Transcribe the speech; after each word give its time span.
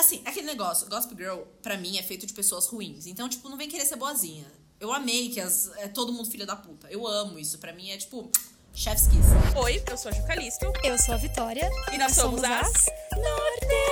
Assim, 0.00 0.22
aquele 0.24 0.46
negócio, 0.46 0.88
Gossip 0.88 1.14
Girl, 1.14 1.40
pra 1.60 1.76
mim, 1.76 1.98
é 1.98 2.02
feito 2.02 2.26
de 2.26 2.32
pessoas 2.32 2.66
ruins. 2.66 3.06
Então, 3.06 3.28
tipo, 3.28 3.46
não 3.50 3.58
vem 3.58 3.68
querer 3.68 3.84
ser 3.84 3.96
boazinha. 3.96 4.50
Eu 4.80 4.90
amei 4.94 5.28
que 5.28 5.38
as, 5.38 5.70
é 5.76 5.88
todo 5.88 6.10
mundo 6.10 6.30
filha 6.30 6.46
da 6.46 6.56
puta. 6.56 6.88
Eu 6.90 7.06
amo 7.06 7.38
isso. 7.38 7.58
Pra 7.58 7.70
mim 7.70 7.90
é 7.90 7.98
tipo. 7.98 8.30
Chef's 8.72 9.08
Kiss. 9.08 9.28
Oi, 9.62 9.84
eu 9.90 9.98
sou 9.98 10.10
a 10.10 10.14
Jucalisto. 10.14 10.72
Eu 10.82 10.96
sou 10.96 11.12
a 11.12 11.18
Vitória. 11.18 11.68
E 11.92 11.98
nós, 11.98 12.14
somos, 12.14 12.42
as... 12.42 12.86
Nortenhas 13.12 13.90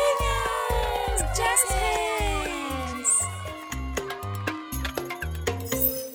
Jazz 1.36 1.60
Hands. 1.68 3.08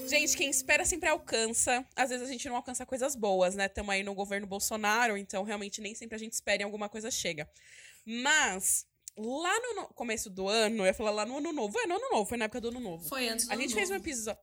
Gente, 0.09 0.35
quem 0.35 0.49
espera 0.49 0.85
sempre 0.85 1.07
alcança. 1.07 1.85
Às 1.95 2.09
vezes 2.09 2.27
a 2.27 2.31
gente 2.31 2.49
não 2.49 2.55
alcança 2.55 2.83
coisas 2.83 3.15
boas, 3.15 3.53
né? 3.53 3.67
Estamos 3.67 3.93
aí 3.93 4.01
no 4.01 4.15
governo 4.15 4.47
Bolsonaro, 4.47 5.15
então 5.17 5.43
realmente 5.43 5.81
nem 5.81 5.93
sempre 5.93 6.15
a 6.15 6.19
gente 6.19 6.33
espera 6.33 6.63
e 6.63 6.65
alguma 6.65 6.89
coisa 6.89 7.11
chega. 7.11 7.47
Mas 8.03 8.87
lá 9.17 9.59
no 9.75 9.87
começo 9.93 10.29
do 10.29 10.47
ano, 10.47 10.83
eu 10.83 10.85
ia 10.85 10.93
falar 10.93 11.11
lá 11.11 11.25
no 11.25 11.37
ano 11.37 11.51
novo. 11.53 11.79
É 11.79 11.85
no 11.87 11.95
ano 11.95 12.09
novo, 12.11 12.25
foi 12.27 12.37
na 12.37 12.45
época 12.45 12.61
do 12.61 12.69
ano 12.69 12.79
novo. 12.79 13.07
Foi 13.07 13.27
antes 13.27 13.45
do 13.45 13.51
A 13.51 13.53
ano 13.53 13.61
gente 13.61 13.73
fez 13.73 13.89
um 13.89 13.93
novo. 13.93 14.05
episódio. 14.05 14.41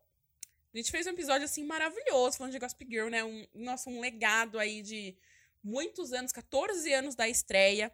A 0.73 0.77
gente 0.77 0.91
fez 0.91 1.07
um 1.07 1.11
episódio 1.11 1.45
assim 1.45 1.65
maravilhoso 1.65 2.37
falando 2.39 2.53
de 2.53 2.59
Gossip 2.59 2.87
Girl, 2.89 3.09
né? 3.09 3.25
Um, 3.25 3.45
nossa, 3.55 3.91
um 3.91 4.01
legado 4.01 4.59
aí 4.59 4.83
de 4.83 5.17
muitos 5.65 6.13
anos, 6.13 6.31
14 6.33 6.93
anos 6.93 7.15
da 7.17 7.29
estreia. 7.29 7.93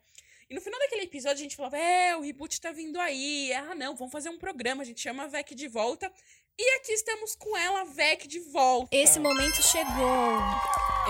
E 0.48 0.54
no 0.54 0.60
final 0.60 0.78
daquele 0.78 1.02
episódio 1.02 1.40
a 1.40 1.42
gente 1.42 1.56
falava: 1.56 1.78
é, 1.78 2.14
o 2.16 2.20
reboot 2.20 2.60
tá 2.60 2.72
vindo 2.72 3.00
aí. 3.00 3.52
Ah, 3.54 3.74
não, 3.74 3.96
vamos 3.96 4.12
fazer 4.12 4.28
um 4.28 4.38
programa. 4.38 4.82
A 4.82 4.84
gente 4.84 5.00
chama 5.00 5.24
a 5.24 5.26
Vec 5.26 5.54
de 5.54 5.68
volta. 5.68 6.12
E 6.58 6.76
aqui 6.76 6.92
estamos 6.92 7.34
com 7.34 7.56
ela, 7.56 7.80
a 7.80 7.84
Vec 7.84 8.26
de 8.28 8.40
volta. 8.40 8.94
Esse 8.94 9.18
momento 9.18 9.62
chegou. 9.62 10.38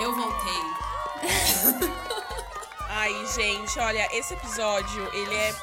Eu 0.01 0.15
voltei. 0.15 1.97
Ai, 2.99 3.13
gente, 3.27 3.77
olha, 3.77 4.09
esse 4.11 4.33
episódio, 4.33 5.03
ele 5.13 5.35
é. 5.35 5.53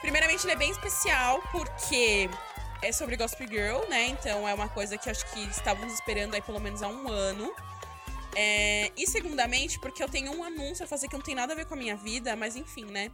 Primeiramente, 0.00 0.44
ele 0.44 0.54
é 0.54 0.56
bem 0.56 0.72
especial 0.72 1.40
porque 1.52 2.28
é 2.82 2.90
sobre 2.90 3.16
Gossip 3.16 3.46
Girl, 3.46 3.88
né? 3.88 4.08
Então 4.08 4.46
é 4.46 4.52
uma 4.52 4.68
coisa 4.68 4.98
que 4.98 5.08
acho 5.08 5.24
que 5.32 5.38
estávamos 5.50 5.94
esperando 5.94 6.34
aí 6.34 6.42
pelo 6.42 6.58
menos 6.58 6.82
há 6.82 6.88
um 6.88 7.08
ano. 7.08 7.54
É, 8.34 8.90
E 8.96 9.06
segundamente, 9.06 9.78
porque 9.78 10.02
eu 10.02 10.08
tenho 10.08 10.32
um 10.36 10.42
anúncio 10.42 10.84
a 10.84 10.88
fazer 10.88 11.06
que 11.06 11.14
não 11.14 11.22
tem 11.22 11.36
nada 11.36 11.52
a 11.52 11.56
ver 11.56 11.64
com 11.64 11.74
a 11.74 11.76
minha 11.76 11.96
vida, 11.96 12.34
mas 12.34 12.56
enfim, 12.56 12.86
né? 12.86 13.08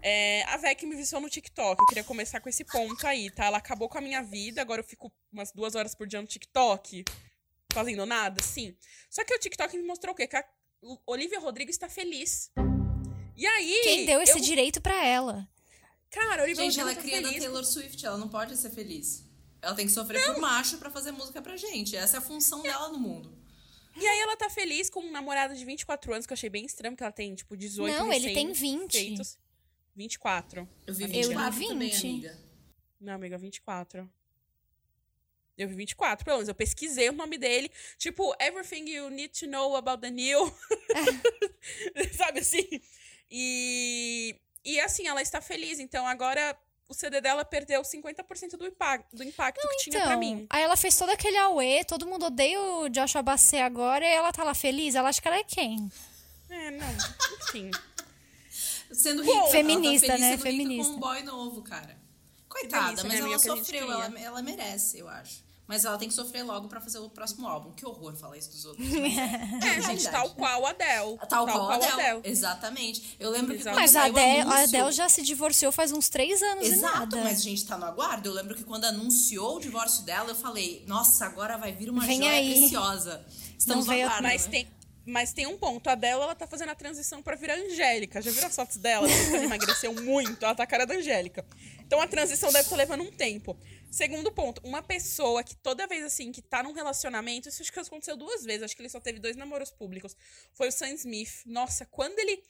É, 0.00 0.44
a 0.44 0.56
Vec 0.56 0.86
me 0.86 0.94
viciou 0.94 1.20
no 1.20 1.28
TikTok. 1.28 1.82
Eu 1.82 1.86
queria 1.86 2.04
começar 2.04 2.38
com 2.38 2.48
esse 2.48 2.64
ponto 2.64 3.04
aí, 3.08 3.28
tá? 3.28 3.46
Ela 3.46 3.58
acabou 3.58 3.88
com 3.88 3.98
a 3.98 4.00
minha 4.00 4.22
vida, 4.22 4.62
agora 4.62 4.82
eu 4.82 4.86
fico 4.86 5.12
umas 5.32 5.50
duas 5.50 5.74
horas 5.74 5.96
por 5.96 6.06
dia 6.06 6.20
no 6.20 6.28
TikTok, 6.28 7.04
fazendo 7.72 8.06
nada, 8.06 8.40
sim. 8.40 8.76
Só 9.10 9.24
que 9.24 9.34
o 9.34 9.38
TikTok 9.40 9.76
me 9.76 9.82
mostrou 9.82 10.14
o 10.14 10.16
quê? 10.16 10.28
Que 10.28 10.36
a 10.36 10.44
Olivia 11.08 11.40
Rodrigo 11.40 11.72
está 11.72 11.88
feliz. 11.88 12.52
E 13.40 13.46
aí. 13.46 13.80
Quem 13.84 14.04
deu 14.04 14.20
esse 14.20 14.36
eu... 14.36 14.42
direito 14.42 14.82
pra 14.82 15.02
ela? 15.02 15.48
Cara, 16.10 16.42
Olivia 16.42 16.62
Gente, 16.64 16.78
Rodrigo 16.78 16.90
ela 16.90 16.92
é 16.92 17.02
cria 17.02 17.22
da. 17.22 17.38
Taylor 17.38 17.64
Swift, 17.64 18.04
ela 18.04 18.18
não 18.18 18.28
pode 18.28 18.54
ser 18.54 18.68
feliz. 18.68 19.24
Ela 19.62 19.74
tem 19.74 19.86
que 19.86 19.92
sofrer 19.92 20.22
por 20.26 20.38
macho 20.38 20.76
pra 20.76 20.90
fazer 20.90 21.10
música 21.10 21.40
pra 21.40 21.56
gente. 21.56 21.96
Essa 21.96 22.18
é 22.18 22.18
a 22.18 22.20
função 22.20 22.60
dela 22.60 22.90
no 22.90 22.98
mundo. 22.98 23.34
E 23.96 24.06
aí 24.06 24.20
ela 24.20 24.36
tá 24.36 24.50
feliz 24.50 24.90
com 24.90 25.00
um 25.00 25.10
namorado 25.10 25.54
de 25.54 25.64
24 25.64 26.12
anos, 26.12 26.26
que 26.26 26.32
eu 26.32 26.34
achei 26.34 26.50
bem 26.50 26.66
estranho, 26.66 26.92
porque 26.92 27.02
ela 27.02 27.12
tem, 27.12 27.34
tipo, 27.34 27.56
18 27.56 27.96
Não, 27.96 28.12
ele 28.12 28.34
tem 28.34 28.52
20. 28.52 28.92
recém-feitos. 28.92 29.38
24. 29.96 30.68
Eu 30.86 30.94
vi 30.94 31.04
Amiga. 31.04 31.18
24 31.20 31.46
Eu 31.46 31.58
vi 31.58 31.68
também, 31.68 31.90
20. 31.90 32.06
amiga. 32.06 32.38
Não, 33.00 33.12
amiga, 33.14 33.38
24. 33.38 34.10
Eu 35.56 35.68
vi 35.68 35.74
24, 35.74 36.24
pelo 36.24 36.36
menos. 36.36 36.48
Eu 36.48 36.54
pesquisei 36.54 37.08
o 37.08 37.12
nome 37.12 37.38
dele. 37.38 37.70
Tipo, 37.98 38.34
everything 38.38 38.88
you 38.88 39.08
need 39.08 39.38
to 39.38 39.46
know 39.46 39.76
about 39.76 40.00
the 40.02 40.10
new. 40.10 40.54
Sabe 42.16 42.40
assim? 42.40 42.80
E, 43.30 44.36
e 44.64 44.80
assim, 44.80 45.06
ela 45.06 45.22
está 45.22 45.40
feliz. 45.40 45.78
Então 45.78 46.06
agora 46.06 46.56
o 46.88 46.94
CD 46.94 47.20
dela 47.20 47.44
perdeu 47.44 47.82
50% 47.82 48.50
do, 48.50 48.58
do 48.58 49.24
impacto 49.24 49.68
que 49.68 49.76
tinha 49.84 50.02
pra 50.02 50.16
mim. 50.16 50.32
Então, 50.32 50.46
aí 50.50 50.62
ela 50.64 50.76
fez 50.76 50.96
todo 50.96 51.10
aquele 51.10 51.36
auê, 51.36 51.84
todo 51.84 52.04
mundo 52.04 52.26
odeia 52.26 52.60
o 52.60 52.88
Joshua 52.88 53.22
Bassett 53.22 53.62
agora 53.62 54.04
e 54.04 54.10
ela 54.10 54.32
tá 54.32 54.42
lá 54.42 54.54
feliz. 54.54 54.96
Ela 54.96 55.08
acha 55.08 55.22
que 55.22 55.28
ela 55.28 55.36
é 55.36 55.44
quem? 55.44 55.90
É, 56.48 56.70
não. 56.72 56.88
Enfim. 57.44 57.70
Sendo 58.92 59.22
rica. 59.22 59.46
Feminista, 59.52 60.06
ela 60.06 60.16
tá 60.16 60.18
feliz 60.18 60.36
né? 60.36 60.38
Feminista. 60.38 60.92
com 60.92 60.96
um 60.96 61.00
boy 61.00 61.22
novo, 61.22 61.62
cara. 61.62 61.96
Coitada, 62.48 63.04
mas 63.04 63.12
né, 63.12 63.18
ela 63.20 63.38
sofreu, 63.38 63.92
ela, 63.92 64.18
ela 64.18 64.42
merece, 64.42 64.98
eu 64.98 65.08
acho. 65.08 65.44
Mas 65.70 65.84
ela 65.84 65.96
tem 65.96 66.08
que 66.08 66.14
sofrer 66.14 66.42
logo 66.42 66.66
pra 66.66 66.80
fazer 66.80 66.98
o 66.98 67.08
próximo 67.08 67.46
álbum. 67.46 67.70
Que 67.70 67.86
horror 67.86 68.12
falar 68.16 68.36
isso 68.36 68.50
dos 68.50 68.64
outros. 68.64 68.88
mas 68.90 69.16
é, 69.16 69.78
É, 69.78 69.82
gente, 69.82 70.10
tal 70.10 70.28
qual 70.30 70.66
a 70.66 70.70
Adele. 70.70 71.16
Tal 71.28 71.46
qual 71.46 71.70
a 71.70 71.74
Adele. 71.76 72.20
Exatamente. 72.24 73.14
Eu 73.20 73.30
lembro 73.30 73.54
que 73.54 73.60
Exato. 73.60 73.76
Mas 73.76 73.94
a 73.94 74.06
Adele, 74.06 74.40
a 74.40 74.42
anúncio- 74.42 74.62
Adele 74.80 74.90
já 74.92 75.08
se 75.08 75.22
divorciou 75.22 75.70
faz 75.70 75.92
uns 75.92 76.08
três 76.08 76.42
anos 76.42 76.66
e 76.66 76.72
Exato, 76.72 76.98
nada. 76.98 77.16
mas 77.22 77.38
a 77.38 77.42
gente 77.42 77.64
tá 77.64 77.78
no 77.78 77.84
aguardo. 77.84 78.28
Eu 78.28 78.32
lembro 78.34 78.56
que 78.56 78.64
quando 78.64 78.84
anunciou 78.86 79.58
o 79.58 79.60
divórcio 79.60 80.02
dela, 80.02 80.30
eu 80.30 80.34
falei, 80.34 80.82
nossa, 80.88 81.24
agora 81.24 81.56
vai 81.56 81.70
vir 81.70 81.88
uma 81.88 82.04
Vem 82.04 82.18
joia 82.18 82.32
aí. 82.32 82.58
preciosa. 82.58 83.24
Estamos 83.56 83.86
Não 83.86 83.94
veio- 83.94 84.06
aguardo, 84.06 84.24
Mas 84.24 84.46
né? 84.46 84.50
tem, 84.50 84.68
mas 85.06 85.32
tem 85.32 85.46
um 85.46 85.56
ponto. 85.56 85.86
A 85.86 85.92
Adele, 85.92 86.14
ela 86.14 86.34
tá 86.34 86.48
fazendo 86.48 86.70
a 86.70 86.74
transição 86.74 87.22
pra 87.22 87.36
virar 87.36 87.54
Angélica. 87.54 88.20
Já 88.20 88.32
viram 88.32 88.48
as 88.48 88.56
fotos 88.56 88.76
dela? 88.76 89.06
Que 89.06 89.34
ela 89.36 89.44
emagreceu 89.44 89.94
muito. 90.02 90.44
Ela 90.44 90.54
tá 90.54 90.64
a 90.64 90.66
cara 90.66 90.84
da 90.84 90.94
Angélica. 90.94 91.44
Então 91.86 92.00
a 92.00 92.06
transição 92.08 92.50
deve 92.52 92.64
estar 92.64 92.76
levando 92.76 93.02
um 93.04 93.10
tempo. 93.12 93.56
Segundo 93.90 94.30
ponto, 94.30 94.60
uma 94.64 94.80
pessoa 94.82 95.42
que 95.42 95.56
toda 95.56 95.86
vez 95.86 96.04
assim, 96.04 96.30
que 96.30 96.40
tá 96.40 96.62
num 96.62 96.72
relacionamento, 96.72 97.48
isso 97.48 97.60
acho 97.62 97.72
que 97.72 97.80
aconteceu 97.80 98.16
duas 98.16 98.44
vezes, 98.44 98.62
acho 98.62 98.76
que 98.76 98.82
ele 98.82 98.88
só 98.88 99.00
teve 99.00 99.18
dois 99.18 99.36
namoros 99.36 99.70
públicos. 99.72 100.16
Foi 100.54 100.68
o 100.68 100.72
Sam 100.72 100.90
Smith. 100.94 101.42
Nossa, 101.46 101.84
quando 101.86 102.18
ele. 102.18 102.42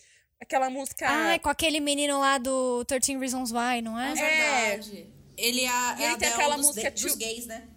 Aquela 0.42 0.70
música. 0.70 1.06
Ah, 1.08 1.34
é 1.34 1.38
com 1.38 1.50
aquele 1.50 1.80
menino 1.80 2.18
lá 2.18 2.38
do 2.38 2.82
13 2.86 3.18
Reasons 3.18 3.50
Why, 3.52 3.82
não 3.82 3.98
é? 3.98 4.10
É 4.12 4.14
verdade. 4.14 5.12
Ele 5.36 5.62
é, 5.62 5.68
a- 5.68 5.96
E 5.98 6.02
é 6.02 6.06
ele 6.06 6.14
a 6.14 6.18
tem 6.18 6.28
aquela 6.28 6.56
dos, 6.56 6.66
música 6.66 6.90
de- 6.90 7.02
dos 7.02 7.12
Too- 7.12 7.18
gays, 7.20 7.46
né? 7.46 7.68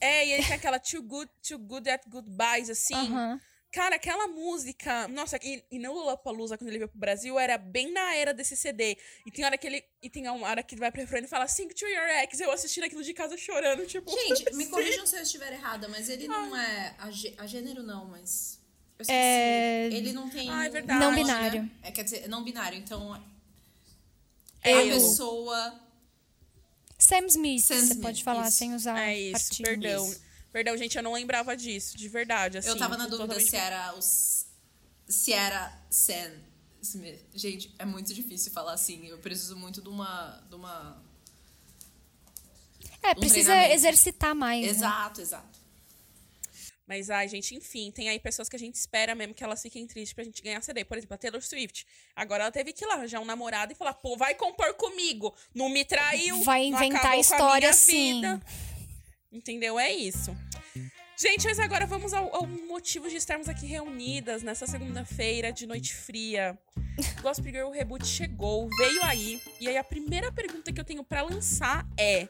É, 0.00 0.26
e 0.26 0.32
ele 0.32 0.44
tem 0.44 0.54
aquela 0.54 0.78
Too 0.80 1.02
Good, 1.02 1.30
Too 1.48 1.58
Good 1.58 1.88
at 1.90 2.02
Goodbyes, 2.08 2.68
assim. 2.70 2.94
Aham. 2.94 3.40
Cara, 3.74 3.96
aquela 3.96 4.28
música. 4.28 5.08
Nossa, 5.08 5.36
e, 5.42 5.64
e 5.68 5.80
no 5.80 5.92
Lollapalooza, 5.92 6.56
quando 6.56 6.68
ele 6.68 6.78
veio 6.78 6.88
pro 6.88 6.96
Brasil, 6.96 7.36
era 7.40 7.58
bem 7.58 7.90
na 7.92 8.14
era 8.14 8.32
desse 8.32 8.56
CD. 8.56 8.96
E 9.26 9.32
tem 9.32 9.44
hora 9.44 9.58
que 9.58 9.66
ele. 9.66 9.84
E 10.00 10.08
tem 10.08 10.28
uma 10.28 10.46
hora 10.46 10.62
que 10.62 10.76
ele 10.76 10.80
vai 10.80 10.92
pra 10.92 11.00
refrão 11.00 11.18
e 11.20 11.26
fala 11.26 11.48
Sing 11.48 11.66
to 11.66 11.84
your 11.84 12.08
ex. 12.22 12.38
Eu 12.38 12.52
assistindo 12.52 12.84
aquilo 12.84 13.02
de 13.02 13.12
casa 13.12 13.36
chorando, 13.36 13.84
tipo. 13.84 14.12
Gente, 14.12 14.44
me 14.54 14.62
assim. 14.62 14.70
corrijam 14.70 15.04
se 15.04 15.16
eu 15.16 15.22
estiver 15.22 15.52
errada, 15.54 15.88
mas 15.88 16.08
ele 16.08 16.28
não 16.28 16.56
é 16.56 16.94
a, 16.96 17.08
a 17.42 17.46
gênero, 17.48 17.82
não, 17.82 18.04
mas. 18.06 18.60
Eu 18.96 19.02
esqueci. 19.02 19.18
É- 19.18 19.88
Ele 19.92 20.12
não 20.12 20.30
tem. 20.30 20.48
Ah, 20.48 20.66
é 20.66 20.68
verdade. 20.70 21.00
Não 21.00 21.10
né? 21.10 21.16
binário. 21.16 21.70
É, 21.82 21.90
quer 21.90 22.04
dizer, 22.04 22.28
não 22.28 22.44
binário. 22.44 22.78
Então, 22.78 23.20
É 24.62 24.72
a 24.72 24.84
eu. 24.86 24.94
pessoa. 24.94 25.80
Sam 26.96 27.26
Smith, 27.26 27.60
Sam 27.64 27.74
você 27.74 27.80
Smith, 27.86 28.02
pode 28.02 28.22
falar 28.22 28.46
isso. 28.46 28.56
sem 28.56 28.72
usar 28.72 28.98
É 29.00 29.18
isso, 29.18 29.60
perdão. 29.60 30.08
Isso. 30.08 30.22
Perdão, 30.54 30.76
gente, 30.76 30.96
eu 30.96 31.02
não 31.02 31.14
lembrava 31.14 31.56
disso, 31.56 31.98
de 31.98 32.08
verdade. 32.08 32.58
Assim, 32.58 32.68
eu 32.68 32.78
tava 32.78 32.96
na 32.96 33.06
dúvida 33.08 33.24
totalmente- 33.26 33.50
se 33.50 33.56
era 33.56 33.92
os. 33.96 34.46
Se 35.08 35.32
era 35.32 35.76
Sam 35.90 36.30
Smith. 36.80 37.26
Gente, 37.34 37.74
é 37.76 37.84
muito 37.84 38.14
difícil 38.14 38.52
falar 38.52 38.72
assim. 38.72 39.04
Eu 39.08 39.18
preciso 39.18 39.56
muito 39.56 39.82
de 39.82 39.88
uma. 39.88 40.40
De 40.48 40.54
uma... 40.54 41.02
É, 43.02 43.10
Um 43.10 43.14
precisa 43.16 43.68
exercitar 43.72 44.32
mais. 44.32 44.62
né? 44.64 44.70
Exato, 44.70 45.20
exato. 45.20 45.58
Mas, 46.86 47.10
ai, 47.10 47.26
gente, 47.26 47.52
enfim, 47.56 47.90
tem 47.90 48.08
aí 48.08 48.20
pessoas 48.20 48.48
que 48.48 48.54
a 48.54 48.58
gente 48.58 48.76
espera 48.76 49.12
mesmo 49.16 49.34
que 49.34 49.42
elas 49.42 49.60
fiquem 49.60 49.84
tristes 49.88 50.12
pra 50.12 50.22
gente 50.22 50.40
ganhar 50.40 50.62
CD. 50.62 50.84
Por 50.84 50.96
exemplo, 50.96 51.14
a 51.14 51.18
Taylor 51.18 51.42
Swift. 51.42 51.84
Agora 52.14 52.44
ela 52.44 52.52
teve 52.52 52.72
que 52.72 52.84
ir 52.84 52.86
lá 52.86 52.94
arranjar 52.94 53.18
um 53.20 53.24
namorado 53.24 53.72
e 53.72 53.74
falar, 53.74 53.94
pô, 53.94 54.16
vai 54.16 54.36
compor 54.36 54.72
comigo. 54.74 55.34
Não 55.52 55.68
me 55.68 55.84
traiu. 55.84 56.44
Vai 56.44 56.70
não 56.70 56.76
inventar 56.78 57.00
acabou 57.06 57.10
com 57.10 57.18
a 57.18 57.20
história 57.20 57.58
minha 57.58 57.70
assim. 57.70 58.14
vida. 58.20 58.42
Entendeu? 59.34 59.80
É 59.80 59.92
isso. 59.92 60.34
Gente, 61.16 61.44
mas 61.44 61.58
agora 61.58 61.86
vamos 61.86 62.14
ao, 62.14 62.34
ao 62.34 62.46
motivo 62.46 63.08
de 63.08 63.16
estarmos 63.16 63.48
aqui 63.48 63.66
reunidas 63.66 64.44
nessa 64.44 64.64
segunda-feira 64.64 65.52
de 65.52 65.66
noite 65.66 65.92
fria. 65.92 66.56
Gossip 67.20 67.50
Girl 67.50 67.70
Reboot 67.70 68.06
chegou, 68.06 68.68
veio 68.78 69.02
aí. 69.02 69.42
E 69.60 69.68
aí 69.68 69.76
a 69.76 69.82
primeira 69.82 70.30
pergunta 70.30 70.72
que 70.72 70.80
eu 70.80 70.84
tenho 70.84 71.02
pra 71.02 71.22
lançar 71.22 71.84
é... 71.98 72.28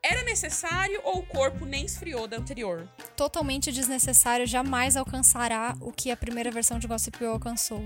Era 0.00 0.22
necessário 0.22 1.00
ou 1.02 1.18
o 1.18 1.26
corpo 1.26 1.64
nem 1.64 1.84
esfriou 1.84 2.28
da 2.28 2.36
anterior? 2.36 2.88
Totalmente 3.16 3.72
desnecessário, 3.72 4.46
jamais 4.46 4.96
alcançará 4.96 5.74
o 5.80 5.90
que 5.90 6.12
a 6.12 6.16
primeira 6.16 6.48
versão 6.52 6.78
de 6.78 6.86
Gossip 6.86 7.18
Girl 7.18 7.32
alcançou. 7.32 7.82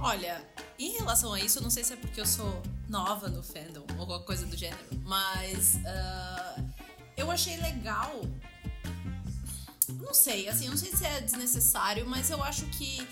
Olha, 0.00 0.44
em 0.78 0.92
relação 0.92 1.32
a 1.32 1.40
isso, 1.40 1.58
eu 1.58 1.62
não 1.62 1.70
sei 1.70 1.82
se 1.82 1.92
é 1.92 1.96
porque 1.96 2.20
eu 2.20 2.26
sou 2.26 2.62
nova 2.88 3.28
no 3.28 3.42
fandom 3.42 3.84
ou 3.98 4.06
qualquer 4.06 4.26
coisa 4.26 4.46
do 4.46 4.56
gênero, 4.56 4.84
mas 5.04 5.78
ah, 5.86 6.56
eu 7.16 7.30
achei 7.30 7.56
legal. 7.58 8.22
Não 10.00 10.14
sei, 10.14 10.48
assim, 10.48 10.66
eu 10.66 10.70
não 10.70 10.78
sei 10.78 10.94
se 10.94 11.04
é 11.04 11.20
desnecessário, 11.20 12.06
mas 12.06 12.30
eu 12.30 12.42
acho 12.42 12.64
que 12.66 13.06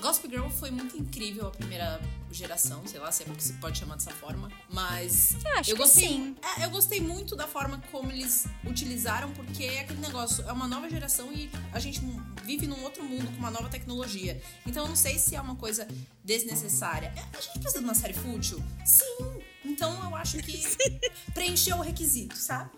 Gospel 0.00 0.30
Girl 0.30 0.48
foi 0.48 0.70
muito 0.70 0.96
incrível 0.96 1.46
a 1.46 1.50
primeira 1.50 2.00
geração, 2.30 2.86
sei 2.86 3.00
lá 3.00 3.10
se 3.10 3.22
é 3.22 3.26
porque 3.26 3.40
se 3.40 3.54
pode 3.54 3.78
chamar 3.78 3.94
dessa 3.96 4.10
forma, 4.10 4.50
mas 4.68 5.36
eu 5.60 5.62
que 5.62 5.74
gostei, 5.74 6.08
sim. 6.08 6.36
é, 6.58 6.64
eu 6.64 6.70
gostei 6.70 7.00
muito 7.00 7.34
da 7.34 7.46
forma 7.46 7.82
como 7.90 8.12
eles 8.12 8.46
utilizaram, 8.66 9.30
porque 9.32 9.64
é 9.64 9.80
aquele 9.80 10.00
negócio, 10.00 10.44
é 10.46 10.52
uma 10.52 10.68
nova 10.68 10.88
geração 10.90 11.32
e 11.32 11.50
a 11.72 11.80
gente 11.80 12.00
vive 12.44 12.66
num 12.66 12.82
outro 12.82 13.02
mundo 13.04 13.26
com 13.32 13.38
uma 13.38 13.50
nova 13.50 13.70
tecnologia. 13.70 14.40
Então 14.66 14.84
eu 14.84 14.88
não 14.88 14.96
sei 14.96 15.18
se 15.18 15.34
é 15.34 15.40
uma 15.40 15.56
coisa 15.56 15.88
desnecessária. 16.22 17.12
É, 17.16 17.36
A 17.36 17.40
gente 17.40 17.58
precisa 17.58 17.78
de 17.78 17.84
uma 17.84 17.94
série 17.94 18.12
fútil? 18.14 18.62
Sim, 18.84 19.40
Então 19.64 19.92
eu 20.04 20.14
acho 20.14 20.36
que 20.38 20.62
preencheu 21.32 21.78
o 21.78 21.80
requisito, 21.80 22.36
sabe? 22.36 22.70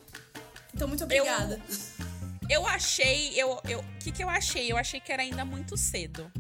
Então, 0.74 0.88
muito 0.88 1.04
obrigada. 1.04 1.60
Eu, 2.48 2.62
eu 2.62 2.66
achei. 2.66 3.30
O 3.30 3.36
eu, 3.36 3.60
eu, 3.68 3.84
que, 4.00 4.12
que 4.12 4.22
eu 4.22 4.28
achei? 4.28 4.70
Eu 4.70 4.76
achei 4.76 5.00
que 5.00 5.12
era 5.12 5.22
ainda 5.22 5.44
muito 5.44 5.76
cedo. 5.76 6.30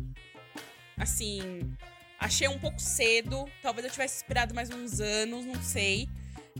Assim. 0.96 1.70
Achei 2.18 2.48
um 2.48 2.58
pouco 2.58 2.80
cedo. 2.80 3.48
Talvez 3.62 3.84
eu 3.84 3.92
tivesse 3.92 4.16
esperado 4.16 4.54
mais 4.54 4.70
uns 4.70 5.00
anos, 5.00 5.44
não 5.44 5.62
sei. 5.62 6.08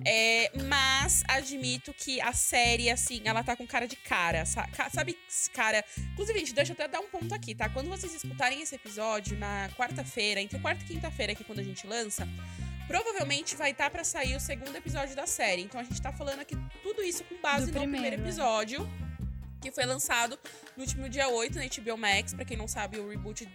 É, 0.05 0.51
mas 0.65 1.23
admito 1.27 1.93
que 1.93 2.21
a 2.21 2.33
série, 2.33 2.91
assim, 2.91 3.21
ela 3.25 3.43
tá 3.43 3.57
com 3.57 3.67
cara 3.67 3.87
de 3.87 3.97
cara. 3.97 4.45
Sabe, 4.45 5.19
cara. 5.53 5.85
Inclusive, 6.13 6.39
gente, 6.41 6.55
deixa 6.55 6.73
eu 6.73 6.75
até 6.75 6.89
dar 6.89 7.01
um 7.01 7.09
ponto 7.09 7.35
aqui, 7.35 7.55
tá? 7.55 7.69
Quando 7.69 7.89
vocês 7.89 8.15
escutarem 8.15 8.63
esse 8.63 8.75
episódio 8.75 9.37
na 9.39 9.69
quarta-feira, 9.77 10.41
entre 10.41 10.59
quarta 10.59 10.83
e 10.85 10.87
quinta-feira, 10.87 11.35
que 11.35 11.43
é 11.43 11.47
quando 11.47 11.61
a 11.61 11.65
gente 11.65 11.87
lança, 11.87 12.29
provavelmente 12.89 13.55
vai 13.55 13.71
estar 13.71 13.85
tá 13.85 13.91
para 13.91 14.03
sair 14.03 14.35
o 14.35 14.41
segundo 14.41 14.75
episódio 14.75 15.15
da 15.15 15.27
série. 15.27 15.63
Então 15.63 15.81
a 15.81 15.85
gente 15.85 16.01
tá 16.01 16.13
falando 16.13 16.41
aqui 16.41 16.57
tudo 16.83 17.03
isso 17.03 17.23
com 17.25 17.37
base 17.41 17.67
Do 17.67 17.73
no 17.73 17.81
primeiro, 17.81 18.03
primeiro 18.03 18.17
é. 18.17 18.27
episódio, 18.27 18.91
que 19.61 19.71
foi 19.71 19.85
lançado 19.85 20.39
no 20.77 20.83
último 20.83 21.09
dia 21.09 21.29
8 21.29 21.59
na 21.59 21.65
HBO 21.67 21.99
Max. 21.99 22.33
Pra 22.33 22.45
quem 22.45 22.57
não 22.57 22.67
sabe, 22.67 22.99
o 22.99 23.09
reboot 23.09 23.47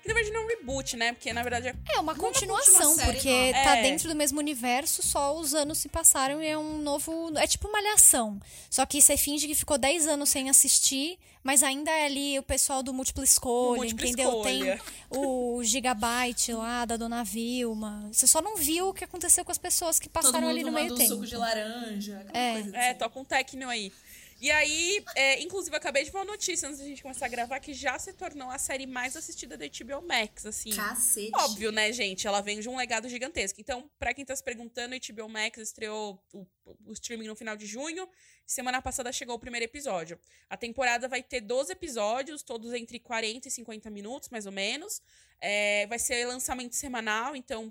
que 0.00 0.08
na 0.08 0.14
verdade 0.14 0.32
não 0.32 0.42
é 0.42 0.44
um 0.44 0.48
reboot, 0.48 0.96
né? 0.96 1.12
Porque 1.12 1.32
na 1.32 1.42
verdade 1.42 1.68
é. 1.68 1.74
É 1.94 2.00
uma 2.00 2.14
continuação, 2.14 2.94
uma 2.94 3.04
porque 3.04 3.52
não. 3.52 3.64
tá 3.64 3.76
é. 3.76 3.82
dentro 3.82 4.08
do 4.08 4.14
mesmo 4.14 4.38
universo, 4.38 5.02
só 5.02 5.36
os 5.36 5.54
anos 5.54 5.78
se 5.78 5.88
passaram 5.88 6.42
e 6.42 6.46
é 6.46 6.56
um 6.56 6.78
novo. 6.78 7.32
É 7.36 7.46
tipo 7.46 7.68
uma 7.68 7.78
alhação. 7.78 8.40
Só 8.70 8.86
que 8.86 9.02
você 9.02 9.16
finge 9.16 9.46
que 9.46 9.54
ficou 9.54 9.76
10 9.76 10.06
anos 10.06 10.28
sem 10.28 10.48
assistir, 10.48 11.18
mas 11.48 11.62
ainda 11.62 11.90
é 11.90 12.04
ali 12.04 12.38
o 12.38 12.42
pessoal 12.42 12.82
do 12.82 12.92
múltipla 12.92 13.24
escolha, 13.24 13.78
múltipla 13.80 14.06
entendeu? 14.06 14.28
Escolha. 14.28 14.76
Tem 14.76 15.18
o 15.18 15.64
Gigabyte 15.64 16.52
lá 16.52 16.84
da 16.84 16.98
Dona 16.98 17.24
Vilma. 17.24 18.06
Você 18.12 18.26
só 18.26 18.42
não 18.42 18.54
viu 18.54 18.90
o 18.90 18.92
que 18.92 19.02
aconteceu 19.02 19.46
com 19.46 19.50
as 19.50 19.56
pessoas 19.56 19.98
que 19.98 20.10
passaram 20.10 20.46
ali 20.46 20.62
no 20.62 20.70
meio 20.70 20.94
tempo. 20.94 21.08
suco 21.08 21.26
de 21.26 21.38
laranja, 21.38 22.22
é. 22.34 22.52
Coisa 22.52 22.76
é, 22.76 22.80
assim. 22.80 22.90
É, 22.90 22.94
toca 22.94 23.18
um 23.18 23.24
tecno 23.24 23.66
aí. 23.66 23.90
E 24.40 24.50
aí, 24.50 25.04
é, 25.16 25.42
inclusive, 25.42 25.74
acabei 25.74 26.04
de 26.04 26.10
ver 26.10 26.18
uma 26.18 26.24
notícia 26.24 26.68
antes 26.68 26.78
da 26.78 26.86
gente 26.86 27.02
começar 27.02 27.26
a 27.26 27.28
gravar 27.28 27.58
que 27.58 27.74
já 27.74 27.98
se 27.98 28.12
tornou 28.12 28.48
a 28.50 28.58
série 28.58 28.86
mais 28.86 29.16
assistida 29.16 29.56
da 29.56 29.66
HBO 29.66 30.06
Max, 30.06 30.46
assim. 30.46 30.70
Cacete. 30.70 31.32
Óbvio, 31.34 31.72
né, 31.72 31.92
gente? 31.92 32.26
Ela 32.26 32.40
vem 32.40 32.60
de 32.60 32.68
um 32.68 32.76
legado 32.76 33.08
gigantesco. 33.08 33.60
Então, 33.60 33.90
pra 33.98 34.14
quem 34.14 34.24
tá 34.24 34.34
se 34.36 34.44
perguntando, 34.44 34.94
a 34.94 34.98
HBO 34.98 35.28
Max 35.28 35.58
estreou 35.58 36.22
o, 36.32 36.46
o 36.86 36.92
streaming 36.92 37.26
no 37.26 37.34
final 37.34 37.56
de 37.56 37.66
junho. 37.66 38.08
Semana 38.46 38.80
passada 38.80 39.10
chegou 39.10 39.34
o 39.34 39.38
primeiro 39.40 39.64
episódio. 39.64 40.18
A 40.48 40.56
temporada 40.56 41.08
vai 41.08 41.22
ter 41.22 41.40
12 41.40 41.72
episódios, 41.72 42.42
todos 42.42 42.72
entre 42.72 43.00
40 43.00 43.48
e 43.48 43.50
50 43.50 43.90
minutos, 43.90 44.28
mais 44.28 44.46
ou 44.46 44.52
menos. 44.52 45.02
É, 45.40 45.86
vai 45.88 45.98
ser 45.98 46.24
lançamento 46.26 46.74
semanal, 46.74 47.34
então 47.34 47.70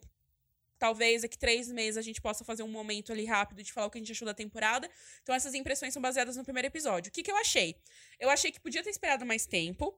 talvez 0.77 1.21
daqui 1.21 1.37
três 1.37 1.71
meses 1.71 1.97
a 1.97 2.01
gente 2.01 2.21
possa 2.21 2.43
fazer 2.43 2.63
um 2.63 2.67
momento 2.67 3.11
ali 3.11 3.25
rápido 3.25 3.63
de 3.63 3.73
falar 3.73 3.87
o 3.87 3.89
que 3.89 3.97
a 3.97 4.01
gente 4.01 4.11
achou 4.11 4.25
da 4.25 4.33
temporada. 4.33 4.89
Então, 5.21 5.33
essas 5.33 5.53
impressões 5.53 5.93
são 5.93 6.01
baseadas 6.01 6.37
no 6.37 6.43
primeiro 6.43 6.67
episódio. 6.67 7.09
O 7.09 7.11
que, 7.11 7.23
que 7.23 7.31
eu 7.31 7.37
achei? 7.37 7.75
Eu 8.19 8.29
achei 8.29 8.51
que 8.51 8.59
podia 8.59 8.83
ter 8.83 8.89
esperado 8.89 9.25
mais 9.25 9.45
tempo. 9.45 9.97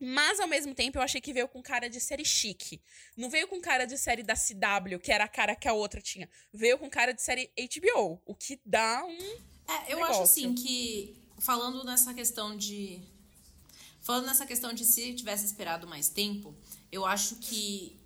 Mas, 0.00 0.38
ao 0.38 0.46
mesmo 0.46 0.74
tempo, 0.74 0.98
eu 0.98 1.02
achei 1.02 1.20
que 1.20 1.32
veio 1.32 1.48
com 1.48 1.60
cara 1.60 1.88
de 1.90 2.00
série 2.00 2.24
chique. 2.24 2.80
Não 3.16 3.28
veio 3.28 3.48
com 3.48 3.60
cara 3.60 3.84
de 3.84 3.98
série 3.98 4.22
da 4.22 4.34
CW, 4.34 5.00
que 5.02 5.10
era 5.10 5.24
a 5.24 5.28
cara 5.28 5.56
que 5.56 5.66
a 5.66 5.72
outra 5.72 6.00
tinha. 6.00 6.28
Veio 6.52 6.78
com 6.78 6.88
cara 6.88 7.12
de 7.12 7.20
série 7.20 7.50
HBO, 7.56 8.22
o 8.24 8.34
que 8.34 8.60
dá 8.64 9.04
um. 9.04 9.18
É, 9.66 9.92
eu 9.92 9.96
negócio. 9.96 10.14
acho 10.14 10.22
assim 10.22 10.54
que, 10.54 11.16
falando 11.40 11.82
nessa 11.84 12.14
questão 12.14 12.56
de. 12.56 13.02
Falando 14.00 14.26
nessa 14.26 14.46
questão 14.46 14.72
de 14.72 14.84
se 14.84 15.12
tivesse 15.14 15.44
esperado 15.44 15.86
mais 15.86 16.08
tempo, 16.08 16.56
eu 16.92 17.04
acho 17.04 17.36
que 17.36 17.98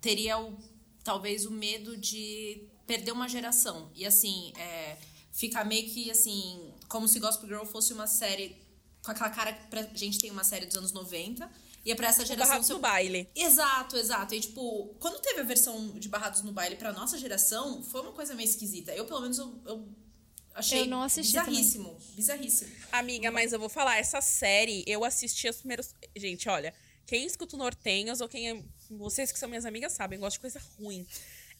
teria 0.00 0.38
o 0.38 0.54
talvez 1.04 1.44
o 1.44 1.50
medo 1.50 1.96
de 1.96 2.66
perder 2.86 3.12
uma 3.12 3.28
geração. 3.28 3.90
E 3.94 4.04
assim, 4.04 4.52
é, 4.56 4.96
fica 5.30 5.62
meio 5.64 5.88
que 5.90 6.10
assim, 6.10 6.72
como 6.88 7.06
se 7.06 7.20
Gospel 7.20 7.48
Girl 7.48 7.64
fosse 7.64 7.92
uma 7.92 8.06
série 8.06 8.56
com 9.04 9.10
aquela 9.10 9.30
cara 9.30 9.52
que 9.52 9.66
pra 9.68 9.82
gente 9.94 10.18
tem 10.18 10.30
uma 10.30 10.42
série 10.42 10.66
dos 10.66 10.76
anos 10.76 10.92
90. 10.92 11.48
E 11.84 11.92
é 11.92 11.94
pra 11.94 12.08
essa 12.08 12.24
geração. 12.24 12.48
Barrados 12.48 12.66
seu... 12.66 12.76
no 12.76 12.82
baile. 12.82 13.28
Exato, 13.34 13.96
exato. 13.96 14.34
E 14.34 14.40
tipo, 14.40 14.94
quando 14.98 15.20
teve 15.20 15.40
a 15.40 15.44
versão 15.44 15.90
de 15.90 16.08
Barrados 16.08 16.40
no 16.40 16.50
baile 16.50 16.76
pra 16.76 16.92
nossa 16.92 17.18
geração, 17.18 17.82
foi 17.82 18.00
uma 18.00 18.12
coisa 18.12 18.34
meio 18.34 18.48
esquisita. 18.48 18.92
Eu, 18.92 19.04
pelo 19.04 19.20
menos, 19.20 19.36
eu, 19.36 19.60
eu 19.66 19.88
achei 20.54 20.80
eu 20.80 20.86
não 20.86 21.02
assisti 21.02 21.32
bizarríssimo. 21.32 21.90
Também. 21.90 22.14
Bizarríssimo. 22.16 22.70
Amiga, 22.90 23.30
mas 23.30 23.52
eu 23.52 23.58
vou 23.58 23.68
falar, 23.68 23.98
essa 23.98 24.22
série, 24.22 24.82
eu 24.86 25.04
assisti 25.04 25.46
os 25.46 25.56
primeiros. 25.56 25.94
Gente, 26.16 26.48
olha, 26.48 26.72
quem 27.06 27.26
escuta 27.26 27.54
o 27.54 27.58
Nortenhos 27.58 28.22
ou 28.22 28.28
quem 28.28 28.50
é 28.50 28.62
vocês 28.96 29.32
que 29.32 29.38
são 29.38 29.48
minhas 29.48 29.64
amigas 29.64 29.92
sabem, 29.92 30.16
eu 30.16 30.20
gosto 30.20 30.34
de 30.34 30.40
coisa 30.40 30.60
ruim. 30.78 31.06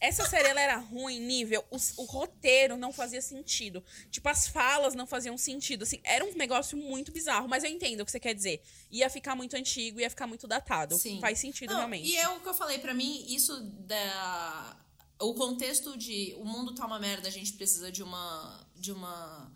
Essa 0.00 0.28
série 0.28 0.48
ela 0.48 0.60
era 0.60 0.76
ruim 0.76 1.18
nível, 1.20 1.64
o, 1.70 1.76
o, 2.02 2.04
roteiro 2.04 2.76
não 2.76 2.92
fazia 2.92 3.22
sentido. 3.22 3.82
Tipo, 4.10 4.28
as 4.28 4.46
falas 4.46 4.94
não 4.94 5.06
faziam 5.06 5.38
sentido. 5.38 5.84
Assim, 5.84 6.00
era 6.04 6.24
um 6.24 6.34
negócio 6.34 6.76
muito 6.76 7.12
bizarro, 7.12 7.48
mas 7.48 7.64
eu 7.64 7.70
entendo 7.70 8.00
o 8.00 8.04
que 8.04 8.10
você 8.10 8.20
quer 8.20 8.34
dizer. 8.34 8.62
Ia 8.90 9.08
ficar 9.08 9.34
muito 9.34 9.56
antigo, 9.56 10.00
ia 10.00 10.10
ficar 10.10 10.26
muito 10.26 10.46
datado. 10.46 10.96
Sim. 10.98 11.20
Faz 11.20 11.38
sentido, 11.38 11.70
não, 11.70 11.78
realmente. 11.78 12.08
E 12.08 12.16
é 12.16 12.28
o 12.28 12.40
que 12.40 12.48
eu 12.48 12.54
falei, 12.54 12.78
para 12.78 12.92
mim, 12.92 13.24
isso 13.28 13.58
da. 13.86 14.76
O 15.20 15.32
contexto 15.32 15.96
de 15.96 16.34
o 16.38 16.44
mundo 16.44 16.74
tá 16.74 16.84
uma 16.84 16.98
merda, 16.98 17.28
a 17.28 17.32
gente 17.32 17.52
precisa 17.52 17.90
de 17.90 18.02
uma. 18.02 18.66
de 18.76 18.92
uma 18.92 19.50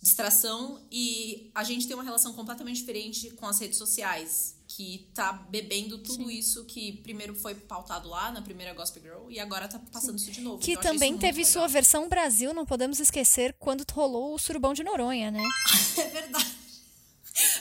distração 0.00 0.80
e 0.90 1.50
a 1.54 1.62
gente 1.62 1.86
tem 1.86 1.94
uma 1.94 2.02
relação 2.02 2.32
completamente 2.32 2.76
diferente 2.76 3.30
com 3.32 3.46
as 3.46 3.58
redes 3.58 3.76
sociais 3.76 4.56
que 4.66 5.10
tá 5.12 5.32
bebendo 5.32 5.98
tudo 5.98 6.28
Sim. 6.28 6.30
isso 6.30 6.64
que 6.64 6.92
primeiro 7.02 7.34
foi 7.34 7.54
pautado 7.54 8.08
lá 8.08 8.30
na 8.30 8.40
primeira 8.40 8.72
Gospel 8.72 9.02
Girl 9.02 9.30
e 9.30 9.38
agora 9.38 9.68
tá 9.68 9.80
passando 9.92 10.18
Sim. 10.18 10.24
isso 10.24 10.32
de 10.32 10.40
novo. 10.40 10.58
Que 10.58 10.72
então, 10.72 10.92
também 10.92 11.18
teve 11.18 11.44
sua 11.44 11.66
versão 11.66 12.08
Brasil, 12.08 12.54
não 12.54 12.64
podemos 12.64 12.98
esquecer, 12.98 13.54
quando 13.58 13.84
rolou 13.92 14.34
o 14.34 14.38
Surubão 14.38 14.72
de 14.72 14.82
Noronha, 14.82 15.30
né? 15.30 15.42
é 15.98 16.08
verdade. 16.08 16.60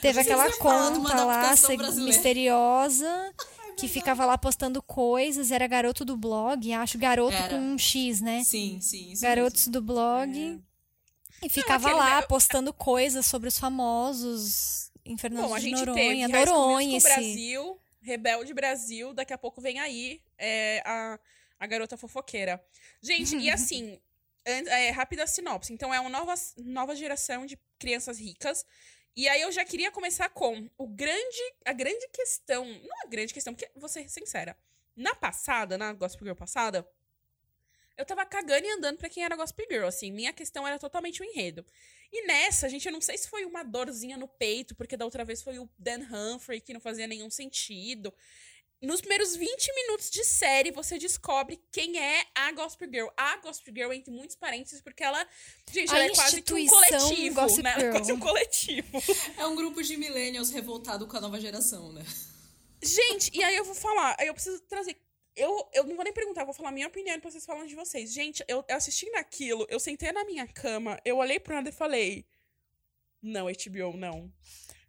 Teve 0.01 0.19
aquela 0.19 0.51
conta 0.57 1.25
lá 1.25 1.55
misteriosa 1.95 3.33
que 3.75 3.87
ficava 3.87 4.25
lá 4.25 4.37
postando 4.37 4.81
coisas, 4.81 5.51
era 5.51 5.67
garoto 5.67 6.05
do 6.05 6.15
blog, 6.15 6.71
acho 6.73 6.97
garoto 6.97 7.35
era. 7.35 7.49
com 7.49 7.59
um 7.59 7.77
X, 7.77 8.21
né? 8.21 8.43
Sim, 8.43 8.79
sim. 8.81 9.13
Garotos 9.19 9.67
mesmo. 9.67 9.73
do 9.73 9.81
blog. 9.81 10.61
É. 10.65 10.68
E 11.41 11.49
ficava 11.49 11.89
não, 11.89 11.97
lá 11.97 12.21
postando 12.21 12.73
coisas 12.73 13.25
sobre 13.25 13.47
os 13.47 13.57
famosos 13.57 14.91
em 15.05 15.17
Fernando 15.17 15.47
Bom, 15.47 15.55
a 15.55 15.59
gente 15.59 15.85
Noronha, 15.85 16.27
teve 16.29 16.45
Noronha 16.45 16.97
esse... 16.97 17.07
Brasil, 17.07 17.79
Rebelde 18.01 18.53
Brasil, 18.53 19.13
daqui 19.13 19.33
a 19.33 19.37
pouco 19.37 19.59
vem 19.59 19.79
aí 19.79 20.21
é, 20.37 20.81
a, 20.85 21.19
a 21.59 21.67
garota 21.67 21.97
fofoqueira. 21.97 22.63
Gente, 23.01 23.35
e 23.37 23.49
assim, 23.51 23.99
é, 24.45 24.91
rápida 24.91 25.25
sinopse. 25.27 25.73
Então, 25.73 25.93
é 25.93 25.99
uma 25.99 26.09
nova, 26.09 26.33
nova 26.57 26.95
geração 26.95 27.45
de 27.45 27.57
crianças 27.77 28.19
ricas. 28.19 28.65
E 29.15 29.27
aí 29.27 29.41
eu 29.41 29.51
já 29.51 29.65
queria 29.65 29.91
começar 29.91 30.29
com 30.29 30.69
o 30.77 30.87
grande, 30.87 31.53
a 31.65 31.73
grande 31.73 32.07
questão. 32.13 32.65
Não 32.65 33.01
a 33.03 33.07
grande 33.07 33.33
questão, 33.33 33.53
porque 33.53 33.69
vou 33.75 33.89
ser 33.89 34.07
sincera. 34.09 34.55
Na 34.95 35.15
passada, 35.15 35.77
na 35.77 35.93
Gospel 35.93 36.25
Girl 36.25 36.37
passada, 36.37 36.87
eu 37.99 38.05
tava 38.05 38.25
cagando 38.25 38.65
e 38.65 38.71
andando 38.71 38.97
para 38.97 39.09
quem 39.09 39.25
era 39.25 39.35
Gospel 39.35 39.67
Girl, 39.69 39.85
assim. 39.85 40.09
Minha 40.09 40.31
questão 40.31 40.65
era 40.65 40.79
totalmente 40.79 41.21
o 41.21 41.25
enredo. 41.25 41.65
E 42.09 42.25
nessa, 42.25 42.69
gente, 42.69 42.85
eu 42.85 42.93
não 42.93 43.01
sei 43.01 43.17
se 43.17 43.27
foi 43.27 43.43
uma 43.43 43.61
dorzinha 43.61 44.15
no 44.15 44.25
peito, 44.25 44.73
porque 44.73 44.95
da 44.95 45.03
outra 45.03 45.25
vez 45.25 45.41
foi 45.41 45.59
o 45.59 45.69
Dan 45.77 46.07
Humphrey, 46.09 46.61
que 46.61 46.73
não 46.73 46.79
fazia 46.79 47.05
nenhum 47.05 47.29
sentido. 47.29 48.13
Nos 48.81 49.01
primeiros 49.01 49.35
20 49.35 49.75
minutos 49.75 50.09
de 50.09 50.23
série, 50.23 50.71
você 50.71 50.97
descobre 50.97 51.61
quem 51.73 51.99
é 51.99 52.23
a 52.33 52.53
Gospel 52.53 52.89
Girl. 52.89 53.07
A 53.17 53.35
Gospel 53.35 53.73
Girl, 53.75 53.91
entre 53.91 54.13
muitos 54.13 54.37
parênteses, 54.37 54.81
porque 54.81 55.03
ela. 55.03 55.27
Gente, 55.69 55.93
a 55.93 55.97
ela 55.97 56.05
é 56.05 56.15
quase 56.15 56.41
que 56.41 56.53
um 56.53 56.67
coletivo. 56.67 57.35
Gossip 57.35 57.63
né? 57.63 57.73
Ela 57.75 57.83
é 57.83 57.91
quase 57.91 58.13
um 58.13 58.19
coletivo. 58.19 59.03
É 59.37 59.45
um 59.45 59.55
grupo 59.57 59.83
de 59.83 59.97
millennials 59.97 60.51
revoltado 60.51 61.05
com 61.05 61.17
a 61.17 61.19
nova 61.19 61.37
geração, 61.41 61.91
né? 61.91 62.05
Gente, 62.81 63.37
e 63.37 63.43
aí 63.43 63.57
eu 63.57 63.65
vou 63.65 63.75
falar, 63.75 64.15
aí 64.17 64.27
eu 64.27 64.33
preciso 64.33 64.61
trazer 64.61 64.97
eu, 65.35 65.69
eu 65.73 65.83
não 65.85 65.95
vou 65.95 66.03
nem 66.03 66.13
perguntar, 66.13 66.43
vou 66.43 66.53
falar 66.53 66.69
a 66.69 66.73
minha 66.73 66.87
opinião 66.87 67.15
e 67.15 67.19
vocês 67.19 67.45
falam 67.45 67.65
de 67.65 67.75
vocês. 67.75 68.11
Gente, 68.11 68.43
eu, 68.47 68.63
eu 68.67 68.77
assistindo 68.77 69.15
aquilo, 69.15 69.65
eu 69.69 69.79
sentei 69.79 70.11
na 70.11 70.25
minha 70.25 70.47
cama, 70.47 70.99
eu 71.05 71.17
olhei 71.17 71.39
pro 71.39 71.55
nada 71.55 71.69
e 71.69 71.73
falei: 71.73 72.25
Não, 73.21 73.45
HBO, 73.45 73.97
não. 73.97 74.31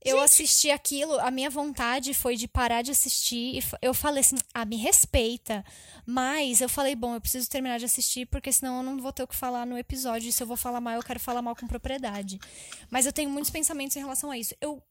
Eu 0.03 0.17
Gente. 0.17 0.25
assisti 0.25 0.71
aquilo, 0.71 1.19
a 1.21 1.31
minha 1.31 1.51
vontade 1.51 2.15
foi 2.15 2.35
de 2.35 2.49
parar 2.49 2.81
de 2.81 2.91
assistir. 2.91 3.59
E 3.59 3.63
eu 3.83 3.93
falei 3.93 4.21
assim: 4.21 4.37
ah, 4.55 4.65
me 4.65 4.77
respeita. 4.77 5.63
Mas 6.07 6.63
eu 6.63 6.69
falei: 6.71 6.95
bom, 6.95 7.15
eu 7.15 7.21
preciso 7.21 7.51
terminar 7.51 7.79
de 7.79 7.85
assistir, 7.85 8.27
porque 8.27 8.51
senão 8.51 8.79
eu 8.79 8.83
não 8.83 8.99
vou 8.99 9.13
ter 9.13 9.23
o 9.23 9.27
que 9.27 9.37
falar 9.37 9.67
no 9.67 9.77
episódio. 9.77 10.29
E 10.29 10.33
se 10.33 10.43
eu 10.43 10.47
vou 10.47 10.57
falar 10.57 10.81
mal, 10.81 10.95
eu 10.95 11.03
quero 11.03 11.21
falar 11.21 11.43
mal 11.43 11.55
com 11.55 11.67
propriedade. 11.67 12.41
Mas 12.89 13.05
eu 13.05 13.13
tenho 13.13 13.29
muitos 13.29 13.51
pensamentos 13.51 13.95
em 13.95 14.01
relação 14.01 14.31
a 14.31 14.39
isso. 14.39 14.55
Eu, 14.59 14.83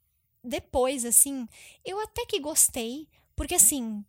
depois, 0.44 1.04
assim, 1.04 1.48
eu 1.84 2.00
até 2.02 2.26
que 2.28 2.40
gostei, 2.40 3.08
porque 3.36 3.56
assim, 3.56 4.06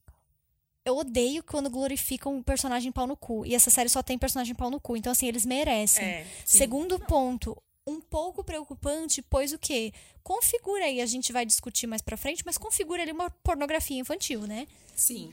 eu 0.84 0.96
odeio 0.96 1.42
quando 1.42 1.68
glorificam 1.70 2.34
um 2.36 2.42
personagem 2.42 2.90
pau 2.90 3.06
no 3.06 3.16
cu. 3.16 3.44
E 3.46 3.54
essa 3.54 3.70
série 3.70 3.88
só 3.88 4.02
tem 4.02 4.18
personagem 4.18 4.54
pau 4.54 4.70
no 4.70 4.80
cu. 4.80 4.96
Então, 4.96 5.12
assim, 5.12 5.26
eles 5.26 5.44
merecem. 5.44 6.04
É, 6.04 6.26
Segundo 6.44 6.98
Não. 6.98 7.06
ponto, 7.06 7.56
um 7.86 8.00
pouco 8.00 8.42
preocupante, 8.44 9.20
pois 9.22 9.52
o 9.52 9.58
quê? 9.58 9.92
Configura 10.22 10.84
aí, 10.84 11.00
a 11.00 11.06
gente 11.06 11.32
vai 11.32 11.44
discutir 11.44 11.86
mais 11.86 12.02
pra 12.02 12.16
frente, 12.16 12.42
mas 12.46 12.56
configura 12.58 13.02
ali 13.02 13.12
uma 13.12 13.30
pornografia 13.30 13.98
infantil, 13.98 14.42
né? 14.46 14.66
Sim. 14.94 15.32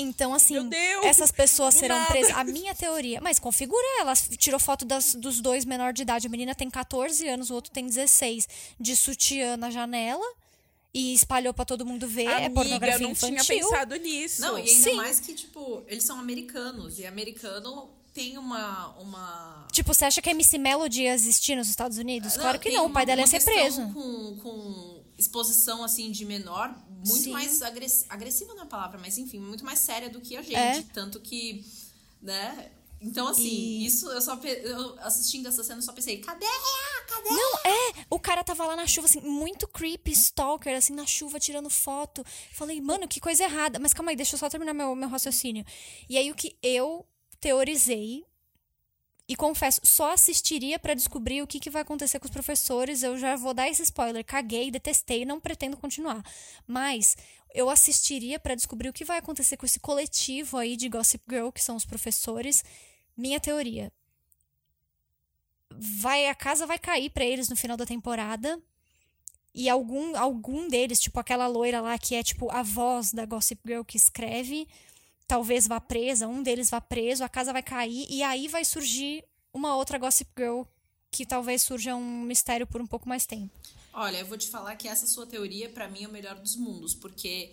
Então, 0.00 0.32
assim, 0.32 0.70
essas 1.02 1.32
pessoas 1.32 1.74
serão 1.74 1.96
nada. 1.96 2.06
presas. 2.12 2.36
A 2.36 2.44
minha 2.44 2.72
teoria. 2.72 3.20
Mas 3.20 3.40
configura, 3.40 3.82
ela 3.98 4.14
tirou 4.14 4.60
foto 4.60 4.84
das- 4.84 5.16
dos 5.16 5.40
dois 5.40 5.64
menor 5.64 5.92
de 5.92 6.02
idade. 6.02 6.28
A 6.28 6.30
menina 6.30 6.54
tem 6.54 6.70
14 6.70 7.26
anos, 7.26 7.50
o 7.50 7.54
outro 7.54 7.72
tem 7.72 7.84
16. 7.84 8.46
De 8.78 8.94
sutiã 8.94 9.56
na 9.56 9.70
janela. 9.70 10.24
E 10.94 11.12
espalhou 11.12 11.52
pra 11.52 11.64
todo 11.64 11.84
mundo 11.84 12.08
ver. 12.08 12.24
é 12.24 12.46
Amiga, 12.46 12.46
eu 12.46 12.54
pornografia 12.54 13.06
não 13.06 13.12
infantil. 13.12 13.44
tinha 13.44 13.62
pensado 13.62 13.96
nisso. 13.96 14.40
Não, 14.40 14.58
e 14.58 14.62
ainda 14.62 14.90
Sim. 14.90 14.94
mais 14.94 15.20
que, 15.20 15.34
tipo, 15.34 15.84
eles 15.86 16.04
são 16.04 16.18
americanos. 16.18 16.98
E 16.98 17.06
americano 17.06 17.90
tem 18.14 18.38
uma. 18.38 18.98
uma... 18.98 19.68
Tipo, 19.70 19.92
você 19.92 20.06
acha 20.06 20.22
que 20.22 20.28
a 20.28 20.32
MC 20.32 20.58
Melody 20.58 21.02
ia 21.02 21.14
existir 21.14 21.54
nos 21.54 21.68
Estados 21.68 21.98
Unidos? 21.98 22.36
claro 22.36 22.58
que 22.58 22.70
não, 22.70 22.86
o 22.86 22.90
pai 22.90 23.04
dela 23.04 23.20
ia 23.20 23.26
ser 23.26 23.44
preso. 23.44 23.82
Com, 23.92 24.38
com 24.42 25.04
exposição, 25.18 25.84
assim, 25.84 26.10
de 26.10 26.24
menor, 26.24 26.74
muito 26.88 27.24
Sim. 27.24 27.32
mais 27.32 27.60
agress... 27.60 28.06
agressiva 28.08 28.54
na 28.54 28.66
palavra, 28.66 28.98
mas 28.98 29.18
enfim, 29.18 29.38
muito 29.38 29.64
mais 29.64 29.78
séria 29.80 30.08
do 30.08 30.20
que 30.20 30.36
a 30.36 30.42
gente. 30.42 30.54
É. 30.54 30.82
Tanto 30.92 31.20
que, 31.20 31.64
né? 32.22 32.70
Então, 33.00 33.28
assim, 33.28 33.42
E- 33.48 33.86
isso 33.86 34.10
eu 34.10 34.20
só. 34.20 34.34
Eu, 34.42 34.98
assistindo 35.00 35.46
essa 35.48 35.62
cena, 35.62 35.78
eu 35.78 35.82
só 35.82 35.92
pensei, 35.92 36.18
cadê? 36.18 36.44
Cadê? 37.08 37.30
Não, 37.30 37.58
é. 37.64 37.92
O 38.10 38.18
cara 38.18 38.42
tava 38.44 38.66
lá 38.66 38.74
na 38.76 38.86
chuva, 38.86 39.06
assim, 39.06 39.20
muito 39.20 39.66
creepy, 39.68 40.12
stalker, 40.12 40.76
assim, 40.76 40.92
na 40.94 41.06
chuva, 41.06 41.38
tirando 41.38 41.70
foto. 41.70 42.24
Falei, 42.52 42.80
mano, 42.80 43.06
que 43.08 43.20
coisa 43.20 43.44
errada. 43.44 43.78
Mas 43.78 43.94
calma 43.94 44.10
aí, 44.10 44.16
deixa 44.16 44.34
eu 44.34 44.38
só 44.38 44.48
terminar 44.48 44.74
meu, 44.74 44.94
meu 44.94 45.08
raciocínio. 45.08 45.64
E 46.08 46.18
aí, 46.18 46.30
o 46.30 46.34
que 46.34 46.56
eu 46.62 47.06
teorizei, 47.40 48.24
e 49.28 49.36
confesso, 49.36 49.80
só 49.84 50.12
assistiria 50.12 50.78
pra 50.78 50.94
descobrir 50.94 51.42
o 51.42 51.46
que, 51.46 51.60
que 51.60 51.68
vai 51.68 51.82
acontecer 51.82 52.18
com 52.18 52.24
os 52.24 52.30
professores. 52.32 53.02
Eu 53.02 53.18
já 53.18 53.36
vou 53.36 53.52
dar 53.52 53.68
esse 53.68 53.82
spoiler. 53.82 54.24
Caguei, 54.24 54.70
detestei, 54.70 55.26
não 55.26 55.38
pretendo 55.38 55.76
continuar. 55.76 56.24
Mas 56.66 57.14
eu 57.54 57.68
assistiria 57.68 58.38
pra 58.38 58.54
descobrir 58.54 58.88
o 58.88 58.92
que 58.92 59.04
vai 59.04 59.18
acontecer 59.18 59.58
com 59.58 59.66
esse 59.66 59.78
coletivo 59.80 60.56
aí 60.56 60.76
de 60.76 60.88
Gossip 60.88 61.22
Girl, 61.28 61.50
que 61.50 61.62
são 61.62 61.76
os 61.76 61.84
professores. 61.84 62.64
Minha 63.14 63.38
teoria 63.38 63.92
vai 65.70 66.26
a 66.26 66.34
casa 66.34 66.66
vai 66.66 66.78
cair 66.78 67.10
pra 67.10 67.24
eles 67.24 67.48
no 67.48 67.56
final 67.56 67.76
da 67.76 67.84
temporada. 67.84 68.58
E 69.54 69.68
algum 69.68 70.16
algum 70.16 70.68
deles, 70.68 71.00
tipo 71.00 71.18
aquela 71.20 71.46
loira 71.46 71.80
lá 71.80 71.98
que 71.98 72.14
é 72.14 72.22
tipo 72.22 72.50
a 72.50 72.62
voz 72.62 73.12
da 73.12 73.26
Gossip 73.26 73.60
Girl 73.66 73.82
que 73.82 73.96
escreve, 73.96 74.68
talvez 75.28 75.68
vá 75.68 75.78
presa, 75.78 76.26
um 76.26 76.42
deles 76.42 76.70
vá 76.70 76.80
preso, 76.80 77.22
a 77.22 77.28
casa 77.28 77.52
vai 77.52 77.62
cair 77.62 78.06
e 78.08 78.22
aí 78.22 78.48
vai 78.48 78.64
surgir 78.64 79.22
uma 79.52 79.76
outra 79.76 79.98
Gossip 79.98 80.30
Girl 80.36 80.62
que 81.10 81.26
talvez 81.26 81.62
surja 81.62 81.94
um 81.94 82.22
mistério 82.22 82.66
por 82.66 82.80
um 82.80 82.86
pouco 82.86 83.08
mais 83.08 83.26
tempo. 83.26 83.52
Olha, 83.92 84.18
eu 84.18 84.26
vou 84.26 84.38
te 84.38 84.48
falar 84.48 84.74
que 84.76 84.88
essa 84.88 85.06
sua 85.06 85.26
teoria, 85.26 85.68
pra 85.68 85.88
mim, 85.88 86.04
é 86.04 86.08
o 86.08 86.12
melhor 86.12 86.36
dos 86.36 86.56
mundos, 86.56 86.94
porque 86.94 87.52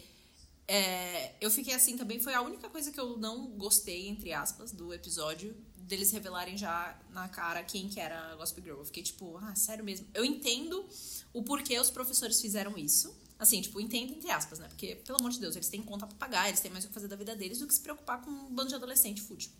é, 0.67 1.33
eu 1.41 1.49
fiquei 1.49 1.73
assim 1.73 1.97
também. 1.97 2.19
Foi 2.19 2.33
a 2.33 2.41
única 2.41 2.69
coisa 2.69 2.91
que 2.91 2.99
eu 2.99 3.17
não 3.17 3.47
gostei, 3.47 4.07
entre 4.07 4.33
aspas, 4.33 4.71
do 4.71 4.93
episódio, 4.93 5.55
deles 5.77 6.11
revelarem 6.11 6.57
já 6.57 6.99
na 7.11 7.27
cara 7.27 7.63
quem 7.63 7.87
que 7.87 7.99
era 7.99 8.31
a 8.31 8.35
Gossip 8.35 8.61
Girl. 8.61 8.79
Eu 8.79 8.85
fiquei 8.85 9.03
tipo, 9.03 9.37
ah, 9.37 9.55
sério 9.55 9.83
mesmo. 9.83 10.07
Eu 10.13 10.25
entendo 10.25 10.85
o 11.33 11.43
porquê 11.43 11.79
os 11.79 11.89
professores 11.89 12.41
fizeram 12.41 12.77
isso. 12.77 13.15
Assim, 13.37 13.61
tipo, 13.61 13.81
entendo 13.81 14.13
entre 14.13 14.31
aspas, 14.31 14.59
né? 14.59 14.67
Porque, 14.67 14.95
pelo 14.95 15.19
amor 15.19 15.31
de 15.31 15.39
Deus, 15.39 15.55
eles 15.55 15.67
têm 15.67 15.81
conta 15.81 16.07
pra 16.07 16.15
pagar, 16.17 16.47
eles 16.47 16.61
têm 16.61 16.71
mais 16.71 16.85
o 16.85 16.87
que 16.87 16.93
fazer 16.93 17.07
da 17.07 17.15
vida 17.15 17.35
deles 17.35 17.59
do 17.59 17.67
que 17.67 17.73
se 17.73 17.81
preocupar 17.81 18.21
com 18.21 18.31
um 18.31 18.49
bando 18.49 18.69
de 18.69 18.75
adolescente 18.75 19.21
fútil. 19.21 19.51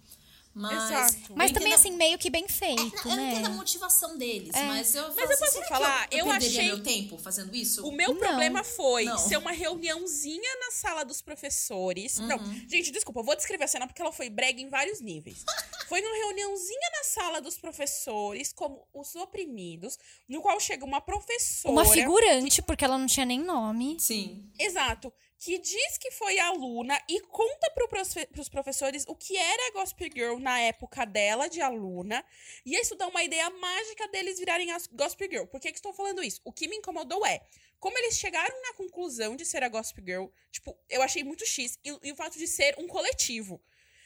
Mas, 0.57 0.85
Exato. 0.89 1.33
Mas 1.35 1.51
também 1.51 1.67
entendo- 1.74 1.79
assim 1.79 1.91
meio 1.97 2.17
que 2.17 2.29
bem 2.29 2.45
é, 2.45 2.47
feito, 2.47 3.09
eu 3.09 3.15
né? 3.17 3.31
entendo 3.33 3.47
a 3.47 3.50
motivação 3.50 4.17
deles, 4.17 4.55
É. 4.55 4.63
mas 4.63 4.95
eu 4.95 5.13
Mas 5.13 5.29
eu 5.29 5.45
assim, 5.45 5.57
posso 5.59 5.67
falar? 5.67 6.07
que 6.07 6.15
eu, 6.15 6.19
Eu 6.19 6.25
eu 6.27 6.31
achei- 6.31 6.63
meu 6.67 6.81
tempo 6.81 7.17
fazendo 7.17 7.53
isso? 7.53 7.85
O 7.85 7.91
meu 7.91 8.13
Não. 8.13 8.17
problema 8.17 8.63
foi 8.63 9.03
Não. 9.03 9.17
ser 9.17 9.35
uma 9.38 9.51
reuniãozinha 9.51 10.55
na 10.62 10.71
sala 10.71 11.03
dos 11.03 11.21
professores. 11.21 12.19
Não, 12.19 12.38
Uhum. 12.38 12.65
gente, 12.69 12.89
desculpa, 12.89 13.19
eu 13.19 13.24
vou 13.25 13.35
descrever 13.35 13.65
a 13.65 13.67
cena 13.67 13.85
porque 13.85 14.01
ela 14.01 14.13
foi 14.13 14.29
brega 14.29 14.62
em 14.62 14.69
vários 14.69 15.01
níveis. 15.01 15.43
foi 15.89 16.01
uma 16.01 16.15
reuniãozinha 16.15 16.89
na 17.00 17.03
sala 17.03 17.41
dos 17.41 17.57
professores, 17.57 18.53
como 18.53 18.88
os 18.93 19.13
oprimidos, 19.15 20.00
no 20.29 20.41
qual 20.41 20.57
chega 20.62 20.85
uma 20.85 21.01
professora. 21.01 21.74
Uma 21.74 21.85
figurante, 21.85 22.62
porque 22.62 22.85
ela 22.85 22.97
não 22.97 23.07
tinha 23.07 23.25
nem 23.25 23.39
nome. 23.43 23.97
Sim. 24.00 24.50
Exato. 24.57 25.12
Que 25.38 25.60
diz 25.60 25.98
que 25.98 26.12
foi 26.12 26.39
aluna 26.39 27.00
e 27.10 27.20
conta 27.22 27.70
profe- 27.72 28.25
pros 28.27 28.48
professores 28.50 29.04
o 29.08 29.15
que 29.15 29.36
era 29.38 29.68
a 29.68 29.72
Gossip 29.72 30.10
Girl 30.13 30.39
na 30.39 30.60
época 30.62 31.06
dela, 31.06 31.48
de 31.48 31.62
aluna. 31.62 32.24
E 32.65 32.74
isso 32.75 32.96
dá 32.96 33.06
uma 33.08 33.22
ideia 33.24 33.50
mágica 33.50 34.08
deles 34.08 34.39
virarem 34.39 34.72
as 34.72 34.88
Gossip 34.88 35.27
Girl. 35.30 35.46
Por 35.46 35.60
que, 35.60 35.72
que 35.72 35.77
estou 35.77 35.94
falando 35.94 36.24
isso? 36.24 36.39
O 36.44 36.51
que 36.54 36.68
me 36.68 36.77
incomodou 36.77 37.25
é 37.25 37.42
como 37.80 37.98
eles 37.98 38.18
chegaram 38.18 38.60
na 38.63 38.74
conclusão 38.74 39.36
de 39.36 39.46
ser 39.46 39.62
a 39.62 39.70
Gossip 39.70 40.01
Girl. 40.01 40.27
Tipo, 40.51 40.75
eu 40.89 41.01
achei 41.04 41.24
muito 41.24 41.46
X. 41.46 41.77
E, 41.84 41.89
e 42.01 42.12
o 42.12 42.15
fato 42.15 42.38
de 42.38 42.48
ser 42.48 42.74
um 42.80 42.88
coletivo. 42.88 43.62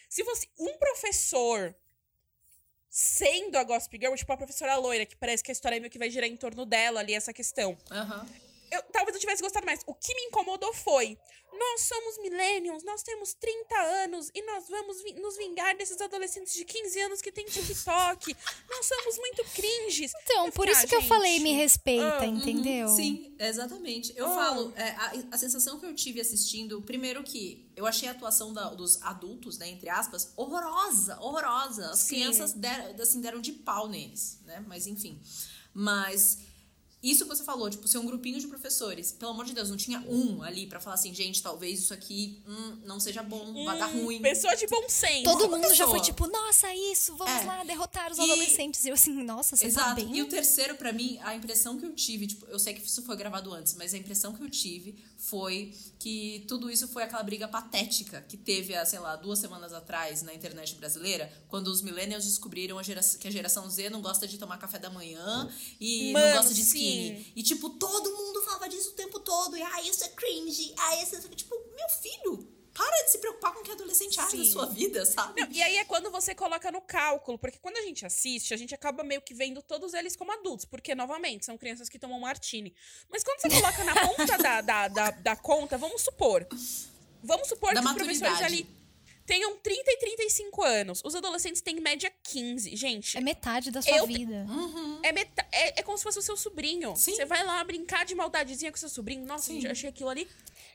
Se 0.10 0.24
fosse 0.26 0.50
um 0.58 0.78
professor 0.78 1.74
sendo 2.90 3.56
a 3.58 3.64
Gossip 3.64 3.98
Girl, 4.02 4.16
tipo 4.16 4.34
a 4.34 4.38
professora 4.38 4.76
loira, 4.78 5.06
que 5.06 5.16
parece 5.16 5.44
que 5.44 5.52
a 5.52 5.54
história 5.54 5.80
meio 5.80 5.92
que 5.92 6.00
vai 6.00 6.10
girar 6.10 6.28
em 6.28 6.36
torno 6.36 6.66
dela 6.66 7.00
ali, 7.00 7.14
essa 7.14 7.32
questão 7.32 7.78
Aham. 7.92 8.28
Eu, 8.72 8.82
talvez 8.92 9.16
eu 9.16 9.20
tivesse 9.22 9.42
gostado 9.42 9.66
mais. 9.66 9.80
O 9.86 9.94
que 9.94 10.14
me 10.16 10.22
incomodou 10.26 10.74
foi: 10.74 11.18
nós 11.52 11.82
somos 11.82 12.18
millennials, 12.20 12.84
nós 12.84 13.02
temos 13.04 13.34
30 13.34 13.76
anos 14.04 14.30
e 14.34 14.42
nós 14.44 14.68
vamos 14.70 15.02
vi- 15.02 15.14
nos 15.14 15.36
vingar 15.38 15.76
desses 15.78 16.00
adolescentes 16.00 16.54
de 16.54 16.64
15 16.66 17.00
anos 17.02 17.22
que 17.22 17.32
têm 17.32 17.46
TikTok. 17.46 18.36
nós 18.70 18.86
somos 18.86 19.18
muito 19.18 19.44
cringes. 19.56 20.12
Então, 20.24 20.46
Eu 20.48 20.52
por 20.52 20.68
fiquei, 20.68 20.74
isso 20.78 20.86
ah, 20.86 20.90
que 20.90 20.96
eu 20.96 21.02
falei, 21.08 21.34
gente, 21.34 21.44
me 21.44 21.54
respeita, 21.54 22.20
ah, 22.22 22.26
entendeu? 22.26 22.88
Sim, 22.90 23.36
exatamente. 23.40 24.14
Eu 24.16 24.30
Oh. 24.30 24.36
falo, 24.36 24.74
é, 24.76 24.90
a, 24.92 25.14
a 25.32 25.38
sensação 25.38 25.80
que 25.80 25.86
eu 25.86 25.96
tive 25.96 26.22
assistindo, 26.22 26.82
primeiro 26.82 27.24
que 27.24 27.70
eu 27.76 27.86
achei 27.86 28.08
a 28.08 28.12
atuação 28.12 28.54
da- 28.54 28.70
dos 28.74 29.02
adultos, 29.02 29.58
né, 29.58 29.70
entre 29.70 29.90
aspas, 29.90 30.32
horrorosa, 30.38 31.20
horrorosa. 31.20 31.92
As 31.92 32.00
Sim. 32.00 32.16
crianças 32.16 32.54
deram, 32.54 33.02
assim, 33.02 33.22
deram 33.22 33.42
de 33.42 33.52
pau 33.54 33.88
neles, 33.88 34.40
né? 34.46 34.64
Mas 34.68 34.86
enfim. 34.86 35.20
Mas 35.74 36.40
isso 37.02 37.24
que 37.24 37.30
você 37.30 37.44
falou, 37.44 37.70
tipo, 37.70 37.88
ser 37.88 37.98
um 37.98 38.06
grupinho 38.06 38.40
de 38.40 38.48
professores. 38.48 39.12
Pelo 39.14 39.32
amor 39.32 39.46
de 39.46 39.54
Deus, 39.54 39.70
não 39.70 39.78
tinha 39.78 40.00
um 40.02 40.44
ali 40.44 40.68
pra 40.68 40.80
falar 40.82 40.96
assim, 40.96 41.14
gente, 41.14 41.42
talvez 41.42 41.80
isso 41.80 41.94
aqui 41.94 42.42
hum, 42.48 42.78
não 42.84 43.00
seja 43.00 43.24
bom, 43.24 43.64
vai 43.64 43.78
dar 43.80 43.90
Hum, 43.96 44.04
ruim. 44.06 44.22
Pessoa 44.22 44.56
de 44.56 44.68
bom 44.68 44.88
senso. 44.90 45.24
Todo 45.24 45.48
mundo 45.50 45.64
já 45.74 45.88
foi 45.88 46.00
pessoa. 46.00 46.02
tipo, 46.02 46.28
nossa, 46.28 46.74
isso, 46.76 47.16
vamos 47.16 47.42
É. 47.42 47.46
lá 47.46 47.64
derrotar 47.64 48.12
os 48.12 48.18
E- 48.18 48.22
adolescentes. 48.22 48.84
E 48.84 48.90
eu 48.90 48.94
assim, 48.96 49.24
nossa, 49.24 49.56
você 49.56 49.64
tá 49.64 49.68
Exato. 49.70 49.96
bem? 49.96 50.18
E 50.18 50.22
o 50.22 50.28
terceiro, 50.28 50.76
pra 50.76 50.92
mim, 50.92 51.18
a 51.22 51.34
impressão 51.36 51.78
que 51.80 51.86
eu 51.86 51.94
tive, 51.96 52.28
tipo, 52.28 52.46
eu 52.48 52.60
sei 52.60 52.74
que 52.74 52.86
isso 52.86 53.02
foi 53.04 53.16
gravado 53.16 53.54
antes, 53.54 53.74
mas 53.76 53.94
a 53.94 53.98
impressão 53.98 54.34
que 54.34 54.44
eu 54.44 54.50
tive 54.50 54.96
foi 55.18 55.74
que 56.00 56.44
tudo 56.48 56.70
isso 56.70 56.88
foi 56.88 57.04
aquela 57.04 57.24
briga 57.24 57.48
patética 57.48 58.22
que 58.28 58.36
teve, 58.38 58.76
há, 58.76 58.86
sei 58.86 59.00
lá, 59.00 59.16
duas 59.16 59.40
semanas 59.40 59.74
atrás 59.74 60.22
na 60.22 60.34
internet 60.34 60.76
brasileira, 60.76 61.32
quando 61.48 61.68
os 61.68 61.82
millennials 61.82 62.26
descobriram 62.26 62.78
a 62.78 62.84
que 62.84 63.28
a 63.28 63.32
geração 63.32 63.70
Z 63.70 63.90
não 63.90 64.02
gosta 64.02 64.28
de 64.28 64.38
tomar 64.38 64.58
café 64.58 64.80
da 64.80 64.90
manhã 64.90 65.50
e 65.80 66.12
não 66.14 66.20
Mano, 66.22 66.34
gosta 66.38 66.54
de 66.54 66.62
skinny. 66.62 66.89
Sim. 66.90 67.34
E, 67.36 67.44
tipo, 67.44 67.70
todo 67.72 68.12
mundo 68.16 68.42
falava 68.44 68.70
disso 68.70 68.90
o 68.90 68.94
tempo 68.94 69.20
todo. 69.20 69.56
E, 69.58 69.62
ah, 69.62 69.82
isso 69.84 70.04
é 70.04 70.10
cringe. 70.10 70.74
Ah, 70.78 71.04
isso 71.04 71.16
é... 71.16 71.20
Tipo, 71.20 71.56
meu 71.76 71.90
filho, 72.02 72.48
para 72.74 73.04
de 73.04 73.12
se 73.12 73.18
preocupar 73.18 73.54
com 73.54 73.60
o 73.60 73.64
que 73.64 73.72
adolescente 73.72 74.20
acha 74.20 74.38
da 74.38 74.44
Sim. 74.44 74.52
sua 74.52 74.66
vida, 74.68 75.06
sabe? 75.06 75.42
Não, 75.42 75.52
e 75.52 75.62
aí 75.62 75.78
é 75.78 75.86
quando 75.86 76.10
você 76.10 76.34
coloca 76.34 76.72
no 76.72 76.82
cálculo, 76.82 77.38
porque 77.38 77.60
quando 77.60 77.78
a 77.78 77.82
gente 77.82 78.06
assiste, 78.06 78.54
a 78.54 78.58
gente 78.58 78.74
acaba 78.74 79.04
meio 79.04 79.22
que 79.22 79.34
vendo 79.34 79.62
todos 79.62 79.94
eles 79.94 80.16
como 80.16 80.32
adultos, 80.32 80.66
porque, 80.66 80.96
novamente, 80.96 81.46
são 81.46 81.58
crianças 81.58 81.90
que 81.90 82.00
tomam 82.00 82.20
martini. 82.20 82.74
Mas 83.10 83.24
quando 83.24 83.42
você 83.42 83.50
coloca 83.50 83.84
na 83.84 83.96
ponta 84.08 84.38
da, 84.38 84.62
da, 84.62 84.88
da, 84.88 85.12
da 85.12 85.36
conta, 85.36 85.78
vamos 85.78 86.02
supor. 86.02 86.48
Vamos 87.22 87.50
supor 87.50 87.74
Da 87.74 87.82
que 87.82 87.88
os 87.88 87.94
professores 87.94 88.22
maturidade. 88.22 88.54
ali 88.64 88.79
tenham 89.30 89.56
30 89.58 89.84
e 89.92 89.98
35 89.98 90.64
anos. 90.64 91.02
Os 91.06 91.14
adolescentes 91.14 91.62
têm 91.62 91.78
em 91.78 91.82
média 91.82 92.12
15. 92.24 92.76
Gente, 92.76 93.16
É 93.16 93.22
metade 93.22 93.70
da 93.70 93.80
sua 93.80 93.96
Eu 93.96 94.08
vida. 94.08 94.44
é, 95.04 95.12
meta- 95.12 95.46
é, 95.52 95.80
é 95.82 95.84
como 95.84 95.96
se 96.00 96.04
fosse 96.04 96.18
o 96.18 96.22
seu 96.24 96.36
sobrinho. 96.36 96.96
Sim. 96.96 97.14
Você 97.14 97.26
vai 97.26 97.46
lá 97.46 97.64
brincar 97.64 98.06
de 98.08 98.16
maldadezinha 98.16 98.72
com 98.72 98.78
seu 98.78 98.90
sobrinho. 98.90 99.24
Nossa, 99.28 99.46
Sim. 99.46 99.62
gente, 99.62 99.68
achei 99.68 99.90
aquilo 99.90 100.10
ali. 100.10 100.28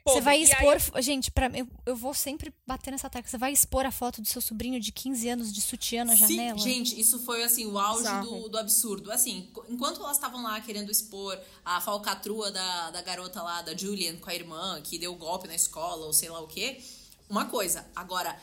Você 0.07 0.21
vai 0.21 0.37
E 0.41 0.45
aí 0.45 0.45
expor. 0.45 1.03
Gente, 1.03 1.31
pra, 1.33 1.51
eu, 1.53 1.67
eu 1.85 1.97
vou 1.97 2.15
sempre 2.15 2.55
bater 2.65 2.93
nessa 2.93 3.11
tecla. 3.11 3.29
Você 3.29 3.39
vai 3.39 3.53
expor 3.53 3.85
a 3.87 3.91
foto 3.91 4.23
do 4.23 4.29
seu 4.29 4.41
sobrinho 4.41 4.79
de 4.79 4.93
15 4.93 5.29
anos 5.31 5.53
de 5.53 5.61
sutiã 5.61 6.05
na 6.05 6.17
Sim, 6.17 6.37
janela? 6.37 6.59
gente, 6.59 6.99
isso 7.01 7.19
foi 7.25 7.43
assim 7.43 7.67
o 7.67 7.77
auge 7.77 8.05
do, 8.21 8.49
do 8.51 8.57
absurdo. 8.59 9.11
Assim, 9.11 9.51
enquanto 9.69 10.01
elas 10.01 10.17
estavam 10.17 10.43
lá 10.45 10.61
querendo 10.61 10.93
expor 10.93 11.37
a 11.65 11.81
falcatrua 11.81 12.53
da, 12.53 12.91
da 12.93 13.03
garota 13.03 13.43
lá, 13.43 13.63
da 13.63 13.77
Julian, 13.77 14.17
com 14.19 14.31
a 14.31 14.35
irmã, 14.35 14.81
que 14.83 14.97
deu 14.97 15.13
golpe 15.17 15.49
na 15.49 15.55
escola, 15.57 16.07
ou 16.07 16.13
sei 16.13 16.29
lá 16.31 16.41
o 16.41 16.47
quê, 16.47 16.79
uma 17.29 17.47
coisa. 17.47 17.87
Agora, 17.95 18.39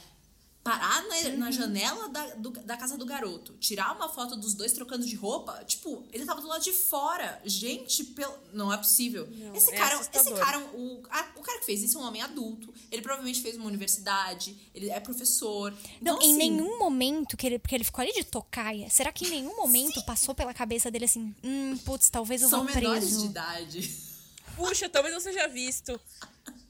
parar 0.64 1.02
na, 1.08 1.16
Uhum. 1.30 1.38
na 1.40 1.50
janela 1.50 2.08
da, 2.10 2.36
do- 2.36 2.52
da 2.52 2.78
casa 2.78 2.96
do 2.96 3.04
garoto, 3.04 3.54
tirar 3.60 3.96
uma 3.96 4.08
foto 4.10 4.36
dos 4.36 4.54
dois 4.54 4.72
trocando 4.74 5.04
de 5.04 5.16
roupa, 5.16 5.64
tipo, 5.66 6.06
ele 6.14 6.24
tava 6.24 6.40
do 6.40 6.46
lado 6.48 6.64
de 6.64 6.72
fora. 6.72 7.42
Gente, 7.44 8.04
pelo... 8.04 8.32
não 8.54 8.72
é 8.72 8.78
possível. 8.78 9.28
Não, 9.32 9.56
esse 9.56 9.74
é 9.74 9.76
cara, 9.78 9.96
esse 10.14 10.32
cara, 10.36 10.60
o, 10.60 11.02
a- 11.10 11.32
o 11.36 11.42
cara 11.42 11.60
que 11.60 11.66
fez 11.66 11.82
isso 11.82 11.98
é 11.98 12.02
um 12.02 12.04
homem 12.06 12.22
adulto. 12.22 12.72
Ele 12.92 13.02
provavelmente 13.02 13.42
fez 13.42 13.56
uma 13.58 13.66
universidade, 13.66 14.56
ele 14.76 14.92
é 14.92 15.00
professor. 15.00 15.72
Não, 15.72 15.78
Então, 16.00 16.16
em 16.22 16.26
assim, 16.26 16.38
nenhum 16.38 16.78
momento 16.78 17.36
que 17.36 17.48
ele. 17.48 17.58
Porque 17.58 17.74
ele 17.74 17.84
ficou 17.84 18.04
ali 18.04 18.14
de 18.14 18.24
tocaia. 18.24 18.88
Será 18.92 19.12
que 19.12 19.26
em 19.26 19.30
nenhum 19.32 19.56
momento 19.58 20.04
passou 20.06 20.36
pela 20.36 20.54
cabeça 20.54 20.92
dele 20.92 21.06
assim, 21.06 21.34
hum, 21.44 21.76
putz, 21.84 22.08
talvez 22.12 22.44
eu 22.44 22.50
São 22.50 22.66
vá 22.68 22.76
menores 22.76 23.06
preso? 23.06 23.22
de 23.22 23.26
idade. 23.26 23.98
Puxa, 24.56 24.88
talvez 24.88 25.12
eu 25.16 25.22
seja 25.22 25.48
visto. 25.48 26.00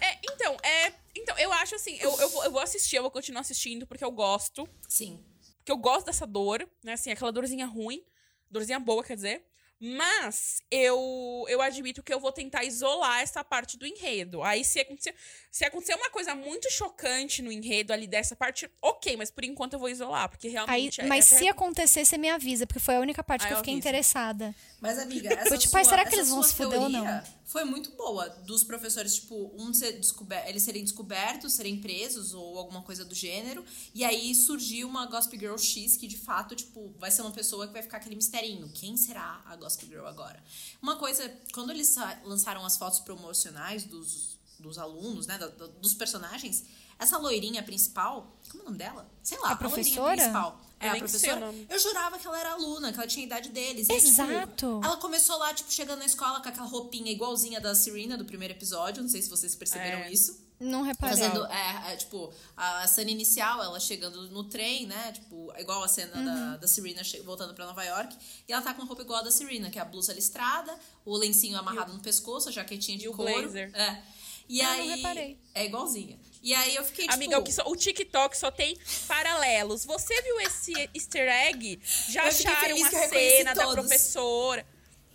É, 0.00 0.18
então, 0.32 0.56
é. 0.62 0.92
Então, 1.14 1.36
eu 1.38 1.52
acho 1.52 1.74
assim, 1.74 1.96
eu, 2.00 2.18
eu, 2.20 2.28
vou, 2.28 2.44
eu 2.44 2.50
vou 2.52 2.60
assistir, 2.60 2.96
eu 2.96 3.02
vou 3.02 3.10
continuar 3.10 3.40
assistindo, 3.40 3.86
porque 3.86 4.04
eu 4.04 4.10
gosto. 4.10 4.68
Sim. 4.88 5.24
Porque 5.58 5.72
eu 5.72 5.76
gosto 5.76 6.06
dessa 6.06 6.26
dor, 6.26 6.68
né? 6.82 6.92
Assim, 6.92 7.10
aquela 7.10 7.32
dorzinha 7.32 7.66
ruim. 7.66 8.04
Dorzinha 8.50 8.78
boa, 8.78 9.02
quer 9.02 9.16
dizer. 9.16 9.44
Mas 9.78 10.62
eu, 10.70 11.44
eu 11.48 11.60
admito 11.60 12.02
que 12.02 12.12
eu 12.12 12.18
vou 12.18 12.32
tentar 12.32 12.64
isolar 12.64 13.20
essa 13.20 13.44
parte 13.44 13.76
do 13.76 13.86
enredo. 13.86 14.42
Aí, 14.42 14.64
se 14.64 14.80
acontecer, 14.80 15.14
se 15.50 15.64
acontecer 15.66 15.94
uma 15.94 16.08
coisa 16.08 16.34
muito 16.34 16.70
chocante 16.70 17.42
no 17.42 17.52
enredo 17.52 17.92
ali 17.92 18.06
dessa 18.06 18.34
parte, 18.34 18.70
ok, 18.80 19.16
mas 19.18 19.30
por 19.30 19.44
enquanto 19.44 19.74
eu 19.74 19.78
vou 19.78 19.90
isolar, 19.90 20.30
porque 20.30 20.46
Aí, 20.46 20.52
realmente. 20.54 21.00
é- 21.02 21.06
mas 21.06 21.26
essa- 21.26 21.38
se 21.38 21.48
acontecer, 21.48 22.06
você 22.06 22.16
me 22.16 22.30
avisa, 22.30 22.66
porque 22.66 22.80
foi 22.80 22.96
a 22.96 23.00
única 23.00 23.22
parte 23.22 23.44
Ah, 23.44 23.48
que 23.48 23.52
eu 23.52 23.56
fiquei 23.58 23.74
aviso. 23.74 23.86
interessada. 23.86 24.54
Mas, 24.80 24.98
amiga, 24.98 25.28
essa 25.34 25.48
Foi 25.48 25.58
tipo, 25.58 25.70
sua, 25.72 25.84
será 25.84 26.02
que 26.04 26.08
essa 26.08 26.16
eles 26.16 26.28
vão 26.30 26.42
se 26.42 26.54
fuder 26.54 26.80
ou 26.80 26.88
não? 26.88 27.22
Foi 27.46 27.64
muito 27.64 27.92
boa. 27.92 28.28
Dos 28.28 28.64
professores, 28.64 29.14
tipo, 29.14 29.52
um 29.56 29.72
ser 29.72 29.92
descober 30.00 30.44
eles 30.48 30.64
serem 30.64 30.82
descobertos, 30.82 31.52
serem 31.52 31.80
presos 31.80 32.34
ou 32.34 32.58
alguma 32.58 32.82
coisa 32.82 33.04
do 33.04 33.14
gênero. 33.14 33.64
E 33.94 34.04
aí 34.04 34.34
surgiu 34.34 34.88
uma 34.88 35.06
Gossip 35.06 35.38
Girl 35.38 35.56
X 35.56 35.96
que, 35.96 36.08
de 36.08 36.18
fato, 36.18 36.56
tipo, 36.56 36.92
vai 36.98 37.10
ser 37.10 37.22
uma 37.22 37.30
pessoa 37.30 37.66
que 37.68 37.72
vai 37.72 37.82
ficar 37.82 37.98
aquele 37.98 38.16
misterinho. 38.16 38.68
Quem 38.74 38.96
será 38.96 39.42
a 39.46 39.54
Gossip 39.54 39.86
Girl 39.86 40.06
agora? 40.06 40.42
Uma 40.82 40.96
coisa, 40.96 41.32
quando 41.54 41.70
eles 41.70 41.94
lançaram 42.24 42.66
as 42.66 42.76
fotos 42.76 42.98
promocionais 42.98 43.84
dos, 43.84 44.36
dos 44.58 44.76
alunos, 44.76 45.28
né, 45.28 45.38
dos 45.80 45.94
personagens, 45.94 46.64
essa 46.98 47.16
loirinha 47.16 47.62
principal, 47.62 48.36
como 48.50 48.62
é 48.62 48.62
o 48.62 48.66
nome 48.66 48.78
dela? 48.78 49.08
Sei 49.22 49.38
lá, 49.38 49.50
A 49.50 49.52
loirinha 49.52 49.68
professora? 49.70 50.16
principal. 50.16 50.65
É, 50.78 50.88
Eu 50.88 50.92
a 50.92 50.94
o 50.94 50.98
professora. 50.98 51.54
Eu 51.70 51.78
jurava 51.78 52.18
que 52.18 52.26
ela 52.26 52.38
era 52.38 52.50
aluna, 52.52 52.92
que 52.92 52.98
ela 52.98 53.06
tinha 53.06 53.24
a 53.24 53.26
idade 53.26 53.48
deles. 53.48 53.88
E, 53.88 53.94
tipo, 53.96 54.08
Exato. 54.08 54.80
ela 54.84 54.96
começou 54.98 55.38
lá, 55.38 55.54
tipo, 55.54 55.72
chegando 55.72 56.00
na 56.00 56.04
escola 56.06 56.40
com 56.40 56.48
aquela 56.48 56.66
roupinha 56.66 57.10
igualzinha 57.10 57.60
da 57.60 57.74
Serena 57.74 58.16
do 58.18 58.24
primeiro 58.24 58.52
episódio. 58.54 59.02
Não 59.02 59.08
sei 59.08 59.22
se 59.22 59.30
vocês 59.30 59.54
perceberam 59.54 59.98
É. 60.00 60.12
isso. 60.12 60.44
Não 60.58 60.80
reparei. 60.82 61.16
Fazendo, 61.18 61.44
é, 61.46 61.92
é, 61.92 61.96
tipo, 61.96 62.32
a 62.56 62.86
cena 62.88 63.10
inicial, 63.10 63.62
ela 63.62 63.78
chegando 63.78 64.22
no 64.30 64.44
trem, 64.44 64.86
né? 64.86 65.12
Tipo, 65.12 65.52
igual 65.58 65.82
a 65.84 65.88
cena 65.88 66.16
Uhum. 66.16 66.24
da, 66.24 66.56
da 66.56 66.66
Serena 66.66 67.02
voltando 67.24 67.52
pra 67.52 67.66
Nova 67.66 67.84
York. 67.84 68.16
E 68.48 68.52
ela 68.52 68.62
tá 68.62 68.72
com 68.72 68.80
uma 68.80 68.88
roupa 68.88 69.02
igual 69.02 69.18
a 69.20 69.22
da 69.22 69.30
Serena, 69.30 69.68
que 69.70 69.78
é 69.78 69.82
a 69.82 69.84
blusa 69.84 70.14
listrada, 70.14 70.74
o 71.04 71.14
lencinho 71.16 71.58
amarrado 71.58 71.92
no 71.92 72.00
pescoço, 72.00 72.48
a 72.48 72.52
jaquetinha 72.52 72.96
de 72.96 73.04
e 73.04 73.08
o 73.08 73.12
couro. 73.12 73.32
blazer. 73.32 73.70
É. 73.74 74.02
E 74.48 74.60
Ah, 74.60 74.64
não 74.76 74.80
aí. 74.82 74.88
reparei. 74.96 75.40
É 75.54 75.64
igualzinha. 75.64 76.18
E 76.42 76.54
aí 76.54 76.74
eu 76.76 76.84
fiquei, 76.84 77.04
tipo. 77.06 77.14
Amiga, 77.14 77.38
o, 77.38 77.42
que 77.42 77.52
só- 77.52 77.64
o 77.66 77.74
TikTok 77.74 78.36
só 78.36 78.50
tem 78.50 78.76
paralelos. 79.08 79.84
Você 79.84 80.20
viu 80.22 80.40
esse 80.40 80.72
easter 80.94 81.28
egg? 81.28 81.80
Já 82.08 82.22
Eu 82.24 82.28
acharam 82.28 82.60
feliz 82.60 82.80
uma 82.80 82.88
que 82.90 82.94
eu 82.96 83.00
reconheci 83.00 83.36
cena 83.38 83.54
da 83.54 83.64
todos. 83.64 83.74
professora. 83.86 84.66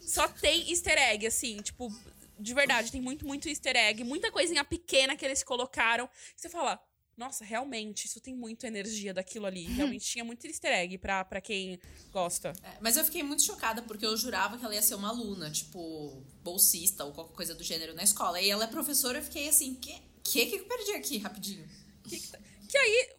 Só 0.02 0.28
tem 0.28 0.70
easter 0.70 0.98
egg, 0.98 1.26
assim, 1.28 1.58
tipo, 1.62 1.90
de 2.38 2.54
verdade, 2.54 2.92
tem 2.92 3.00
muito, 3.00 3.26
muito 3.26 3.48
easter 3.48 3.76
egg, 3.78 4.04
muita 4.04 4.32
coisinha 4.32 4.64
pequena 4.66 5.16
que 5.16 5.24
eles 5.24 5.44
colocaram. 5.44 6.10
Você 6.36 6.50
fala, 6.50 6.78
nossa, 7.18 7.44
realmente, 7.46 8.06
isso 8.06 8.20
tem 8.20 8.34
muita 8.34 8.68
energia 8.68 9.13
daquilo 9.13 9.46
ali. 9.46 9.63
Realmente 9.65 10.06
tinha 10.06 10.24
muito 10.24 10.46
easter 10.48 10.72
egg 10.72 10.98
pra, 10.98 11.24
pra 11.24 11.39
quem 11.41 11.80
gosta. 12.12 12.53
É, 12.63 12.77
mas 12.82 12.98
eu 12.98 13.03
fiquei 13.06 13.22
muito 13.24 13.44
chocada 13.44 13.82
porque 13.82 14.06
eu 14.06 14.15
jurava 14.18 14.58
que 14.58 14.65
ela 14.65 14.74
ia 14.74 14.82
ser 14.82 14.96
uma 14.96 15.10
aluna, 15.10 15.51
tipo, 15.51 16.24
bolsista 16.44 17.06
ou 17.06 17.12
qualquer 17.12 17.36
coisa 17.36 17.53
do 17.56 17.63
gênero 17.63 17.94
na 17.94 18.03
escola. 18.03 18.41
E 18.41 18.50
ela 18.50 18.63
é 18.63 18.68
professora, 18.68 19.20
eu 19.20 19.24
fiquei 19.24 19.48
assim, 19.50 19.75
que 19.75 20.01
que, 20.24 20.46
que 20.46 20.56
eu 20.56 20.65
perdi 20.65 20.91
aqui, 20.91 21.18
rapidinho? 21.18 21.68
Que, 22.03 22.20
que 22.20 22.27
tá- 22.27 22.39
que 22.70 22.77
aí, 22.77 23.10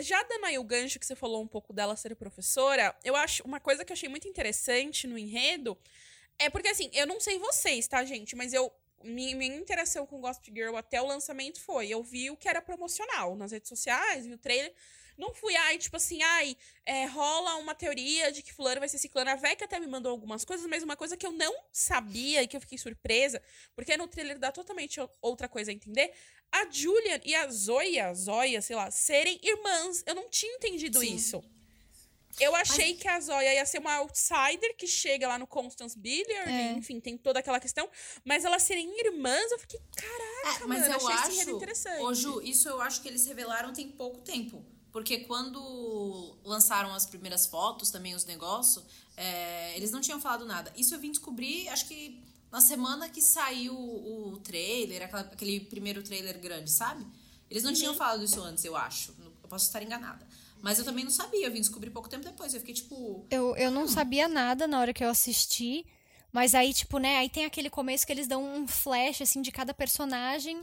já 0.00 0.22
dando 0.22 0.46
aí 0.46 0.58
o 0.58 0.64
gancho 0.64 0.98
que 0.98 1.04
você 1.04 1.14
falou 1.16 1.42
um 1.42 1.46
pouco 1.46 1.72
dela 1.72 1.96
ser 1.96 2.14
professora, 2.16 2.96
eu 3.04 3.14
acho 3.16 3.42
uma 3.44 3.60
coisa 3.60 3.84
que 3.84 3.92
eu 3.92 3.94
achei 3.94 4.08
muito 4.08 4.26
interessante 4.28 5.06
no 5.06 5.18
enredo 5.18 5.76
é 6.38 6.48
porque 6.48 6.68
assim, 6.68 6.88
eu 6.92 7.06
não 7.06 7.20
sei 7.20 7.38
vocês, 7.38 7.86
tá, 7.86 8.04
gente? 8.04 8.34
Mas 8.34 8.52
eu. 8.52 8.72
Minha, 9.04 9.36
minha 9.36 9.56
interação 9.56 10.06
com 10.06 10.20
Gossip 10.20 10.50
Girl 10.54 10.76
até 10.76 11.00
o 11.00 11.06
lançamento 11.06 11.60
foi: 11.60 11.88
eu 11.88 12.02
vi 12.02 12.30
o 12.30 12.36
que 12.36 12.48
era 12.48 12.60
promocional 12.62 13.36
nas 13.36 13.52
redes 13.52 13.68
sociais, 13.68 14.26
vi 14.26 14.34
o 14.34 14.38
trailer. 14.38 14.72
Não 15.16 15.34
fui, 15.34 15.54
ai, 15.54 15.76
tipo 15.76 15.96
assim, 15.96 16.22
ai, 16.22 16.56
é, 16.86 17.04
rola 17.04 17.56
uma 17.56 17.74
teoria 17.74 18.32
de 18.32 18.42
que 18.42 18.52
fulano 18.52 18.80
vai 18.80 18.88
ser 18.88 18.98
ciclano. 18.98 19.30
A 19.30 19.36
Vec 19.36 19.62
até 19.62 19.78
me 19.78 19.86
mandou 19.86 20.10
algumas 20.10 20.44
coisas, 20.44 20.66
mas 20.66 20.82
uma 20.82 20.96
coisa 20.96 21.16
que 21.16 21.26
eu 21.26 21.32
não 21.32 21.54
sabia 21.70 22.42
e 22.42 22.48
que 22.48 22.56
eu 22.56 22.60
fiquei 22.60 22.78
surpresa, 22.78 23.42
porque 23.74 23.96
no 23.96 24.08
trailer 24.08 24.38
dá 24.38 24.50
totalmente 24.50 24.98
outra 25.20 25.48
coisa 25.48 25.70
a 25.70 25.74
entender. 25.74 26.12
A 26.50 26.68
Julian 26.70 27.20
e 27.24 27.34
a 27.34 27.48
Zoya, 27.48 28.12
Zoya, 28.14 28.62
sei 28.62 28.76
lá, 28.76 28.90
serem 28.90 29.38
irmãs. 29.42 30.02
Eu 30.06 30.14
não 30.14 30.28
tinha 30.28 30.54
entendido 30.54 31.00
Sim. 31.00 31.14
isso. 31.14 31.42
Eu 32.40 32.54
achei 32.56 32.94
que 32.94 33.06
a 33.06 33.20
Zoya 33.20 33.54
ia 33.54 33.66
ser 33.66 33.78
uma 33.78 33.94
outsider 33.96 34.74
que 34.76 34.86
chega 34.86 35.28
lá 35.28 35.38
no 35.38 35.46
Constance 35.46 35.98
Billiard, 35.98 36.50
É. 36.50 36.72
enfim, 36.72 36.98
tem 37.00 37.16
toda 37.16 37.38
aquela 37.38 37.60
questão. 37.60 37.88
Mas 38.24 38.44
elas 38.44 38.62
serem 38.62 38.88
irmãs, 39.06 39.50
eu 39.52 39.58
fiquei, 39.58 39.80
caraca, 39.94 40.64
É, 40.64 40.66
mas 40.66 40.80
mano, 40.82 40.94
eu 40.94 41.08
achei 41.08 41.40
acho, 41.40 41.50
interessante. 41.50 42.00
ô 42.02 42.14
Ju, 42.14 42.40
isso 42.42 42.68
eu 42.68 42.80
acho 42.80 43.02
que 43.02 43.08
eles 43.08 43.26
revelaram 43.26 43.72
tem 43.72 43.88
pouco 43.88 44.20
tempo. 44.20 44.64
Porque 44.90 45.20
quando 45.20 46.36
lançaram 46.44 46.92
as 46.94 47.06
primeiras 47.06 47.46
fotos, 47.46 47.90
também 47.90 48.14
os 48.14 48.24
negócios, 48.26 48.84
é, 49.16 49.74
eles 49.76 49.90
não 49.90 50.00
tinham 50.00 50.20
falado 50.20 50.44
nada. 50.44 50.72
Isso 50.76 50.94
eu 50.94 50.98
vim 50.98 51.10
descobrir, 51.10 51.68
acho 51.70 51.86
que 51.88 52.22
na 52.50 52.60
semana 52.60 53.08
que 53.08 53.22
saiu 53.22 53.74
o 53.74 54.38
trailer, 54.44 55.02
aquela- 55.02 55.22
aquele 55.22 55.60
primeiro 55.60 56.02
trailer 56.02 56.38
grande, 56.38 56.70
sabe? 56.70 57.06
Eles 57.48 57.62
não 57.62 57.70
Uhum. 57.70 57.76
tinham 57.76 57.94
falado 57.94 58.22
isso 58.22 58.40
antes, 58.42 58.64
eu 58.64 58.76
acho. 58.76 59.14
Eu 59.42 59.48
posso 59.48 59.66
estar 59.66 59.82
enganada. 59.82 60.26
Mas 60.62 60.78
eu 60.78 60.84
também 60.84 61.04
não 61.04 61.10
sabia, 61.10 61.46
eu 61.46 61.52
vim 61.52 61.60
descobrir 61.60 61.90
pouco 61.90 62.08
tempo 62.08 62.24
depois. 62.24 62.54
Eu 62.54 62.60
fiquei 62.60 62.74
tipo. 62.74 63.26
Eu, 63.30 63.54
eu 63.56 63.70
não 63.70 63.86
sabia 63.88 64.28
nada 64.28 64.66
na 64.66 64.78
hora 64.80 64.92
que 64.94 65.04
eu 65.04 65.08
assisti. 65.10 65.84
Mas 66.32 66.54
aí, 66.54 66.72
tipo, 66.72 66.96
né? 66.96 67.18
Aí 67.18 67.28
tem 67.28 67.44
aquele 67.44 67.68
começo 67.68 68.06
que 68.06 68.12
eles 68.12 68.26
dão 68.26 68.42
um 68.42 68.66
flash, 68.66 69.20
assim, 69.20 69.42
de 69.42 69.52
cada 69.52 69.74
personagem. 69.74 70.62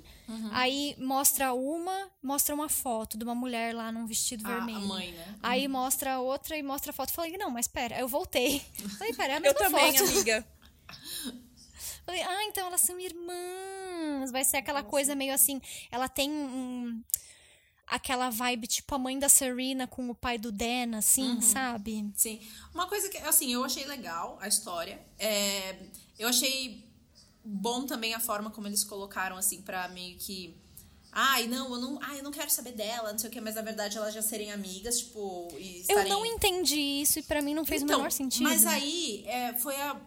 Aí 0.52 0.96
mostra 0.98 1.54
uma, 1.54 2.10
mostra 2.24 2.56
uma 2.56 2.68
foto 2.68 3.16
de 3.20 3.24
uma 3.24 3.36
mulher 3.36 3.76
lá 3.76 3.92
num 3.92 4.08
vestido 4.08 4.48
A, 4.48 4.50
vermelho. 4.56 4.78
a 4.80 4.82
mãe, 4.88 5.12
né? 5.12 5.36
Aí 5.44 5.68
mostra 5.68 6.20
outra 6.20 6.58
e 6.58 6.64
mostra 6.64 6.90
a 6.90 6.94
foto. 6.94 7.12
Falei, 7.12 7.38
não, 7.38 7.52
mas 7.52 7.68
pera, 7.68 8.00
eu 8.00 8.08
voltei. 8.08 8.62
Falei, 8.98 9.14
pera, 9.14 9.34
é 9.34 9.36
a 9.36 9.38
Eu 9.38 9.42
mesma 9.42 9.60
também, 9.60 9.96
foto. 9.96 10.10
amiga. 10.10 10.48
Falei, 12.04 12.22
ah, 12.24 12.44
então 12.46 12.66
elas 12.66 12.82
são 12.82 13.00
irmãs. 13.00 14.32
Vai 14.32 14.44
ser 14.44 14.58
aquela 14.58 14.82
coisa 14.82 15.14
meio 15.14 15.34
assim. 15.36 15.62
Ela 15.92 16.08
tem 16.10 16.32
um. 16.32 17.04
Aquela 17.90 18.30
vibe, 18.30 18.68
tipo 18.68 18.94
a 18.94 19.00
mãe 19.00 19.18
da 19.18 19.28
Serena 19.28 19.88
com 19.88 20.10
o 20.10 20.16
pai 20.16 20.38
do 20.38 20.52
Dan, 20.52 20.96
assim, 20.98 21.42
sabe? 21.42 22.12
Sim. 22.16 22.40
Uma 22.74 22.88
coisa 22.88 23.10
que, 23.10 23.18
assim, 23.18 23.52
eu 23.52 23.64
achei 23.64 23.84
legal 23.86 24.38
a 24.40 24.48
história. 24.48 25.02
É, 25.18 25.76
eu 26.18 26.28
achei 26.30 26.88
bom 27.44 27.86
também 27.86 28.14
a 28.14 28.20
forma 28.20 28.52
como 28.52 28.68
eles 28.68 28.84
colocaram, 28.84 29.38
assim, 29.38 29.62
pra 29.62 29.88
meio 29.88 30.18
que. 30.18 30.56
Ai, 31.12 31.48
não, 31.48 31.74
eu 31.74 31.80
não, 31.80 32.00
ai, 32.04 32.20
eu 32.20 32.24
não 32.24 32.32
quero 32.32 32.52
saber 32.52 32.74
dela, 32.74 33.12
não 33.12 33.18
sei 33.18 33.30
o 33.30 33.34
que, 33.34 33.42
mas 33.42 33.56
na 33.56 33.64
verdade 33.64 33.98
elas 33.98 34.14
já 34.14 34.22
serem 34.22 34.52
amigas, 34.52 35.00
tipo, 35.00 35.48
e 35.54 35.78
Eu 35.78 35.82
estarem... 35.82 36.10
não 36.10 36.24
entendi 36.24 36.80
isso 36.80 37.18
e 37.18 37.24
pra 37.24 37.42
mim 37.42 37.56
não 37.56 37.66
fez 37.66 37.82
Então, 37.82 37.96
o 37.96 37.98
menor 37.98 38.12
sentido. 38.12 38.44
Mas 38.44 38.64
aí 38.68 39.24
é, 39.26 39.54
foi 39.56 39.76
a 39.76 40.00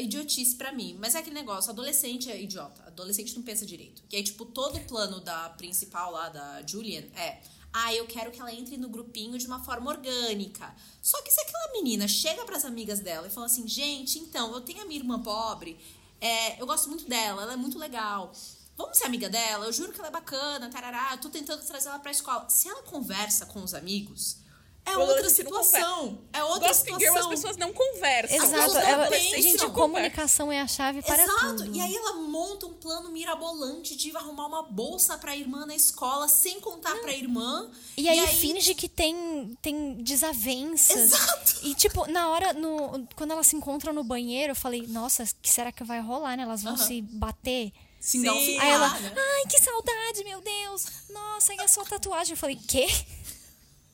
idiotice 0.00 0.56
pra 0.56 0.72
mim. 0.72 0.96
Mas 1.00 1.14
é 1.14 1.18
aquele 1.18 1.34
negócio, 1.34 1.70
adolescente 1.70 2.30
é 2.30 2.40
idiota. 2.40 2.82
Adolescente 2.86 3.34
não 3.34 3.42
pensa 3.42 3.66
direito. 3.66 4.02
E 4.10 4.16
aí, 4.16 4.22
tipo, 4.22 4.44
todo 4.44 4.76
o 4.76 4.84
plano 4.84 5.20
da 5.20 5.50
principal 5.50 6.12
lá, 6.12 6.28
da 6.28 6.62
Julian, 6.66 7.04
é. 7.14 7.40
Ah, 7.72 7.94
eu 7.94 8.06
quero 8.06 8.30
que 8.30 8.40
ela 8.40 8.52
entre 8.54 8.78
no 8.78 8.88
grupinho 8.88 9.36
de 9.38 9.46
uma 9.46 9.62
forma 9.62 9.90
orgânica. 9.90 10.74
Só 11.02 11.20
que 11.22 11.30
se 11.30 11.40
aquela 11.40 11.72
menina 11.72 12.08
chega 12.08 12.44
pras 12.44 12.64
amigas 12.64 13.00
dela 13.00 13.26
e 13.26 13.30
fala 13.30 13.46
assim, 13.46 13.68
gente, 13.68 14.18
então, 14.18 14.52
eu 14.54 14.62
tenho 14.62 14.82
a 14.82 14.86
minha 14.86 14.98
irmã 14.98 15.20
pobre, 15.22 15.78
é, 16.20 16.60
eu 16.60 16.66
gosto 16.66 16.88
muito 16.88 17.06
dela, 17.06 17.42
ela 17.42 17.52
é 17.52 17.56
muito 17.56 17.78
legal. 17.78 18.32
Vamos 18.76 18.98
ser 18.98 19.04
amiga 19.04 19.28
dela, 19.28 19.66
eu 19.66 19.72
juro 19.72 19.92
que 19.92 19.98
ela 19.98 20.08
é 20.08 20.10
bacana, 20.12 20.70
tarará, 20.70 21.10
eu 21.12 21.18
tô 21.18 21.28
tentando 21.28 21.62
trazer 21.64 21.88
ela 21.88 21.98
pra 21.98 22.10
escola. 22.10 22.48
Se 22.48 22.68
ela 22.68 22.82
conversa 22.82 23.46
com 23.46 23.62
os 23.62 23.74
amigos, 23.74 24.38
é 24.86 24.96
outra 24.96 25.22
não 25.22 25.30
situação. 25.30 26.18
É 26.32 26.44
outra 26.44 26.68
Gossip 26.68 26.92
situação. 26.92 27.14
Girl, 27.14 27.18
as 27.18 27.26
pessoas 27.26 27.56
não 27.56 27.72
conversam. 27.72 28.36
Exato. 28.36 28.78
Ela, 28.78 29.10
gente, 29.18 29.56
não 29.56 29.70
comunicação 29.70 30.52
é 30.52 30.60
a 30.60 30.66
chave 30.66 31.02
para 31.02 31.22
Exato. 31.22 31.56
tudo. 31.56 31.76
E 31.76 31.80
aí 31.80 31.94
ela 31.94 32.14
monta 32.14 32.66
um 32.66 32.74
plano 32.74 33.10
mirabolante 33.10 33.96
de 33.96 34.16
arrumar 34.16 34.46
uma 34.46 34.62
bolsa 34.62 35.18
pra 35.18 35.36
irmã 35.36 35.66
na 35.66 35.74
escola 35.74 36.28
sem 36.28 36.60
contar 36.60 36.94
pra 37.00 37.12
irmã. 37.12 37.68
E 37.96 38.08
aí, 38.08 38.26
finge 38.28 38.74
que 38.74 38.88
tem, 38.88 39.58
tem 39.60 39.94
desavenças. 39.94 40.96
Exato. 40.96 41.60
E, 41.62 41.74
tipo, 41.74 42.06
na 42.06 42.28
hora, 42.28 42.52
no, 42.52 43.06
quando 43.16 43.32
elas 43.32 43.48
se 43.48 43.56
encontram 43.56 43.92
no 43.92 44.04
banheiro, 44.04 44.52
eu 44.52 44.56
falei, 44.56 44.86
nossa, 44.86 45.24
que 45.42 45.50
será 45.50 45.72
que 45.72 45.82
vai 45.82 46.00
rolar, 46.00 46.36
né? 46.36 46.44
Elas 46.44 46.62
vão 46.62 46.74
Aham. 46.74 46.86
se 46.86 47.02
bater. 47.02 47.72
Se 47.98 48.20
Sim. 48.20 48.24
não 48.24 48.36
Aí 48.36 48.70
ela, 48.70 48.86
ai, 48.86 49.46
que 49.48 49.60
saudade, 49.60 50.22
meu 50.22 50.40
Deus. 50.40 50.86
Nossa, 51.10 51.54
e 51.54 51.60
a 51.60 51.66
sua 51.66 51.84
tatuagem? 51.84 52.34
Eu 52.34 52.36
falei, 52.36 52.56
quê? 52.68 52.86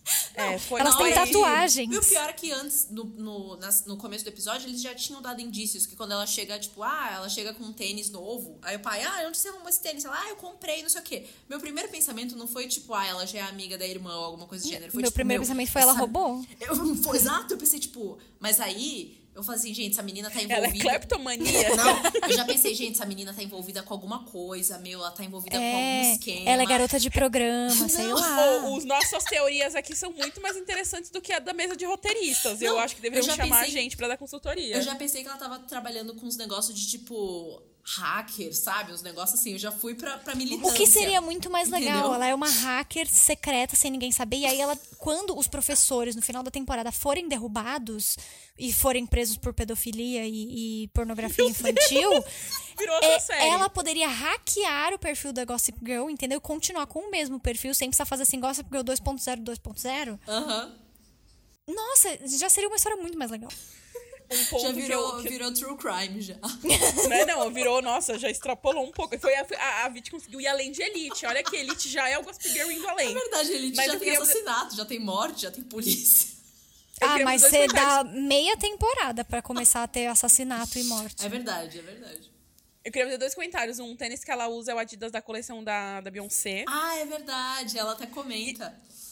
É, 0.34 0.58
foi 0.58 0.80
Elas 0.80 0.96
têm 0.96 1.10
e- 1.10 1.14
tatuagens. 1.14 1.94
E 1.94 1.98
o 1.98 2.00
pior 2.02 2.28
é 2.28 2.32
que 2.32 2.50
antes, 2.50 2.88
no, 2.90 3.04
no, 3.04 3.56
nas- 3.56 3.84
no 3.84 3.98
começo 3.98 4.24
do 4.24 4.28
episódio, 4.28 4.66
eles 4.66 4.80
já 4.80 4.94
tinham 4.94 5.20
dado 5.20 5.42
indícios 5.42 5.84
que 5.84 5.94
quando 5.94 6.12
ela 6.12 6.26
chega, 6.26 6.58
tipo, 6.58 6.82
ah, 6.82 7.10
ela 7.12 7.28
chega 7.28 7.52
com 7.52 7.62
um 7.64 7.72
tênis 7.72 8.08
novo. 8.08 8.58
Aí 8.62 8.76
o 8.76 8.80
pai, 8.80 9.02
ah, 9.04 9.24
onde 9.28 9.36
você 9.36 9.48
arrumou 9.48 9.68
esse 9.68 9.80
tênis? 9.82 10.04
Ela, 10.06 10.18
ah, 10.18 10.28
eu 10.30 10.36
comprei, 10.36 10.80
não 10.82 10.88
sei 10.88 11.02
o 11.02 11.04
quê. 11.04 11.26
Meu 11.50 11.60
primeiro 11.60 11.90
pensamento 11.90 12.34
não 12.34 12.48
foi, 12.48 12.66
tipo, 12.66 12.94
ah, 12.94 13.06
ela 13.06 13.26
já 13.26 13.40
é 13.40 13.42
amiga 13.42 13.76
da 13.76 13.86
irmã 13.86 14.16
ou 14.16 14.24
alguma 14.24 14.46
coisa 14.46 14.64
do 14.64 14.70
gênero. 14.70 14.90
Foi, 14.90 15.02
Meu 15.02 15.10
tipo, 15.10 15.14
primeiro 15.16 15.42
pensamento 15.42 15.70
foi, 15.70 15.82
ela 15.82 15.92
essa- 15.92 16.00
roubou? 16.00 16.42
Eu, 16.60 16.96
foi 16.96 17.16
exato, 17.18 17.52
eu 17.52 17.58
pensei, 17.58 17.78
tipo, 17.78 18.18
mas 18.40 18.58
aí 18.58 19.21
Eu 19.34 19.42
falei 19.42 19.58
assim, 19.58 19.72
gente, 19.72 19.92
essa 19.92 20.02
menina 20.02 20.30
tá 20.30 20.38
Ela 20.42 20.52
é 20.52 20.58
envolvida. 20.58 20.84
cleptomania. 20.90 21.74
Não, 21.74 22.02
eu 22.28 22.36
já 22.36 22.44
pensei, 22.44 22.74
gente, 22.74 22.96
essa 22.96 23.06
menina 23.06 23.32
tá 23.32 23.42
envolvida 23.42 23.82
com 23.82 23.94
alguma 23.94 24.24
coisa, 24.24 24.78
meu, 24.78 25.00
ela 25.00 25.10
tá 25.10 25.24
envolvida 25.24 25.56
com 25.56 25.64
algum 25.64 25.76
É, 25.78 26.12
esquema. 26.12 26.50
ela 26.50 26.62
é 26.62 26.66
garota 26.66 27.00
de 27.00 27.08
programa, 27.10 27.88
sei 27.88 28.08
lá. 28.12 28.68
Os 28.76 28.84
nossas 28.84 29.24
teorias 29.24 29.74
aqui 29.74 29.96
são 29.96 30.12
muito 30.12 30.40
mais 30.42 30.56
interessantes 30.56 31.10
do 31.10 31.20
que 31.20 31.32
a 31.32 31.38
da 31.38 31.54
mesa 31.54 31.74
de 31.74 31.84
roteiristas. 31.86 32.60
eu 32.60 32.74
Não, 32.74 32.80
acho 32.80 32.94
que 32.94 33.00
eu 33.00 33.10
deveriam 33.10 33.34
chamar 33.34 33.60
pensei- 33.60 33.78
a 33.78 33.82
gente 33.82 33.96
pra 33.96 34.08
dar 34.08 34.18
consultoria. 34.18 34.76
Eu 34.76 34.82
já 34.82 34.94
pensei 34.94 35.22
que 35.22 35.28
ela 35.28 35.38
tava 35.38 35.58
trabalhando 35.60 36.14
com 36.14 36.26
uns 36.26 36.36
negócios 36.36 36.78
de 36.78 36.86
tipo 36.88 37.62
hacker, 37.84 38.54
sabe? 38.54 38.92
Uns 38.92 39.02
negócios 39.02 39.40
assim. 39.40 39.52
Eu 39.52 39.58
já 39.58 39.72
fui 39.72 39.94
pra, 39.94 40.18
pra 40.18 40.34
militância. 40.34 40.70
O 40.70 40.74
que 40.74 40.86
seria 40.86 41.20
muito 41.20 41.50
mais 41.50 41.68
legal? 41.68 41.98
Entendeu? 41.98 42.14
Ela 42.14 42.26
é 42.26 42.34
uma 42.34 42.48
hacker 42.48 43.08
secreta 43.08 43.74
sem 43.76 43.90
ninguém 43.90 44.12
saber. 44.12 44.36
E 44.36 44.46
aí 44.46 44.60
ela, 44.60 44.78
quando 44.98 45.36
os 45.36 45.48
professores 45.48 46.14
no 46.14 46.22
final 46.22 46.42
da 46.42 46.50
temporada 46.50 46.92
forem 46.92 47.28
derrubados 47.28 48.16
e 48.58 48.72
forem 48.72 49.04
presos 49.04 49.36
por 49.36 49.52
pedofilia 49.52 50.24
e, 50.24 50.84
e 50.84 50.88
pornografia 50.88 51.44
infantil, 51.44 52.10
Virou 52.78 52.94
outra 52.94 53.34
é, 53.36 53.48
ela 53.48 53.68
poderia 53.68 54.08
hackear 54.08 54.94
o 54.94 54.98
perfil 54.98 55.32
da 55.32 55.44
Gossip 55.44 55.78
Girl, 55.84 56.08
entendeu? 56.08 56.40
Continuar 56.40 56.86
com 56.86 57.00
o 57.00 57.10
mesmo 57.10 57.38
perfil, 57.38 57.74
sem 57.74 57.88
precisar 57.88 58.06
fazer 58.06 58.22
assim 58.22 58.40
Gossip 58.40 58.68
Girl 58.70 58.82
2.0, 58.82 59.44
2.0. 59.44 60.18
Aham. 60.26 60.74
Nossa, 61.68 62.18
já 62.38 62.48
seria 62.48 62.68
uma 62.68 62.76
história 62.76 63.00
muito 63.00 63.16
mais 63.18 63.30
legal. 63.30 63.50
Um 64.32 64.44
ponto 64.46 64.62
Já 64.62 64.72
que 64.72 64.80
virou, 64.80 65.16
eu- 65.16 65.22
que- 65.22 65.28
virou 65.28 65.52
true 65.52 65.76
crime 65.76 66.20
já. 66.20 66.34
Né, 67.08 67.24
não, 67.26 67.50
virou, 67.52 67.82
nossa, 67.82 68.18
já 68.18 68.30
extrapolou 68.30 68.84
um 68.86 68.92
pouco. 68.92 69.18
Foi 69.18 69.34
a, 69.34 69.46
a, 69.58 69.84
a 69.84 69.88
Vit 69.88 70.10
conseguiu 70.10 70.40
ir 70.40 70.46
além 70.46 70.72
de 70.72 70.82
Elite. 70.82 71.26
Olha 71.26 71.42
que 71.42 71.54
Elite 71.56 71.88
já 71.88 72.08
é 72.08 72.18
o 72.18 72.22
Gossip 72.22 72.48
Girl 72.48 72.70
indo 72.70 72.88
além. 72.88 73.10
É 73.10 73.14
verdade, 73.14 73.52
ele 73.52 73.72
Mas 73.76 73.86
já 73.86 73.92
tem 73.92 73.98
queria- 74.00 74.20
assassinato, 74.22 74.76
já 74.76 74.84
tem 74.84 74.98
morte, 74.98 75.42
já 75.42 75.50
tem 75.50 75.62
polícia. 75.64 76.30
Eu 77.00 77.08
ah, 77.08 77.18
mas 77.24 77.42
você 77.42 77.66
dá 77.66 78.04
meia 78.04 78.56
temporada 78.56 79.24
pra 79.24 79.42
começar 79.42 79.82
a 79.82 79.88
ter 79.88 80.06
assassinato 80.06 80.78
e 80.78 80.84
morte. 80.84 81.24
É 81.26 81.28
verdade, 81.28 81.78
é 81.78 81.82
verdade. 81.82 82.30
Eu 82.84 82.90
queria 82.92 83.06
fazer 83.06 83.18
dois 83.18 83.34
comentários. 83.34 83.78
Um 83.78 83.96
tênis 83.96 84.22
que 84.24 84.30
ela 84.30 84.46
usa 84.48 84.72
é 84.72 84.74
o 84.74 84.78
Adidas 84.78 85.10
da 85.12 85.20
coleção 85.22 85.62
da, 85.64 86.00
da 86.00 86.10
Beyoncé. 86.10 86.64
Ah, 86.68 86.96
é 86.98 87.04
verdade. 87.04 87.78
Ela 87.78 87.92
até 87.92 88.06
comenta. 88.06 88.72
E 88.88 89.11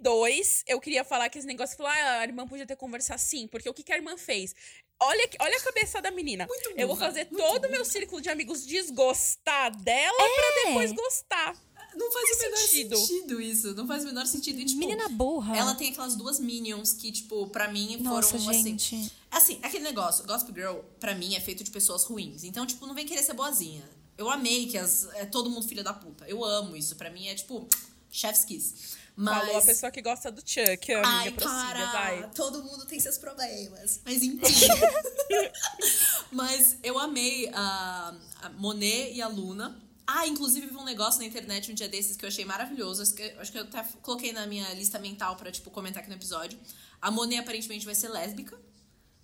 dois, 0.00 0.62
eu 0.66 0.78
queria 0.80 1.02
falar 1.04 1.28
que 1.28 1.38
esse 1.38 1.46
negócio 1.46 1.76
falou, 1.76 1.90
ah, 1.90 2.20
a 2.20 2.24
irmã 2.24 2.46
podia 2.46 2.66
ter 2.66 2.76
conversado 2.76 3.20
sim, 3.20 3.48
porque 3.48 3.68
o 3.68 3.74
que, 3.74 3.82
que 3.82 3.92
a 3.92 3.96
irmã 3.96 4.16
fez? 4.16 4.54
Olha, 5.02 5.30
olha 5.40 5.56
a 5.56 5.60
cabeça 5.60 6.02
da 6.02 6.10
menina. 6.10 6.46
Muito 6.46 6.72
eu 6.76 6.86
vou 6.86 6.96
fazer 6.96 7.26
muito 7.30 7.42
todo 7.42 7.64
o 7.66 7.70
meu 7.70 7.84
círculo 7.86 8.20
de 8.20 8.28
amigos 8.28 8.66
desgostar 8.66 9.74
dela 9.82 10.18
pra 10.18 10.64
depois 10.66 10.92
gostar. 10.92 11.56
Não 11.94 12.12
faz 12.12 12.36
o 12.36 12.42
menor 12.42 12.56
sentido. 12.58 12.96
sentido. 12.96 13.40
isso. 13.40 13.74
Não 13.74 13.86
faz 13.86 14.04
o 14.04 14.06
menor 14.06 14.26
sentido. 14.26 14.60
E, 14.60 14.64
tipo, 14.64 14.78
Menina 14.78 15.08
burra. 15.08 15.56
Ela 15.56 15.74
tem 15.74 15.90
aquelas 15.90 16.14
duas 16.14 16.38
minions 16.38 16.92
que, 16.92 17.10
tipo, 17.10 17.48
pra 17.48 17.68
mim 17.68 17.98
foram 17.98 18.14
Nossa, 18.14 18.36
assim. 18.36 18.78
gente. 18.78 19.12
Assim, 19.30 19.58
aquele 19.62 19.84
negócio, 19.84 20.24
Gossip 20.26 20.52
Girl, 20.52 20.78
pra 20.98 21.14
mim, 21.14 21.34
é 21.34 21.40
feito 21.40 21.64
de 21.64 21.70
pessoas 21.70 22.04
ruins. 22.04 22.44
Então, 22.44 22.66
tipo, 22.66 22.86
não 22.86 22.94
vem 22.94 23.06
querer 23.06 23.22
ser 23.22 23.34
boazinha. 23.34 23.88
Eu 24.16 24.28
amei 24.30 24.66
que 24.66 24.76
as, 24.76 25.08
é 25.14 25.24
todo 25.24 25.48
mundo 25.48 25.66
filha 25.66 25.82
da 25.82 25.92
puta. 25.92 26.28
Eu 26.28 26.44
amo 26.44 26.76
isso. 26.76 26.94
Pra 26.96 27.10
mim 27.10 27.26
é, 27.26 27.34
tipo, 27.34 27.66
chef's 28.10 28.44
kiss. 28.44 28.98
Mas. 29.16 29.38
Falou 29.38 29.58
a 29.58 29.62
pessoa 29.62 29.92
que 29.92 30.00
gosta 30.00 30.30
do 30.30 30.40
Chuck, 30.40 30.92
amiga, 30.92 31.08
Ai, 31.08 31.30
prossiga, 31.32 31.62
para! 31.62 31.92
vai. 31.92 32.30
Todo 32.30 32.62
mundo 32.62 32.86
tem 32.86 32.98
seus 32.98 33.18
problemas. 33.18 34.00
Mas 34.04 34.22
enfim. 34.22 34.40
Mas 36.32 36.78
eu 36.82 36.98
amei 36.98 37.50
a, 37.52 38.14
a 38.42 38.48
Monet 38.50 39.12
e 39.12 39.20
a 39.20 39.28
Luna. 39.28 39.78
Ah, 40.06 40.26
inclusive 40.26 40.66
vi 40.66 40.74
um 40.74 40.84
negócio 40.84 41.20
na 41.20 41.26
internet 41.26 41.70
um 41.70 41.74
dia 41.74 41.88
desses 41.88 42.16
que 42.16 42.24
eu 42.24 42.28
achei 42.28 42.44
maravilhoso. 42.44 43.02
Acho 43.02 43.14
que, 43.14 43.22
acho 43.22 43.52
que 43.52 43.58
eu 43.58 43.62
até 43.62 43.84
coloquei 44.02 44.32
na 44.32 44.46
minha 44.46 44.72
lista 44.74 44.98
mental 44.98 45.36
pra, 45.36 45.52
tipo, 45.52 45.70
comentar 45.70 46.00
aqui 46.00 46.08
no 46.08 46.16
episódio. 46.16 46.58
A 47.00 47.10
Monet 47.10 47.38
aparentemente 47.38 47.84
vai 47.84 47.94
ser 47.94 48.08
lésbica, 48.08 48.58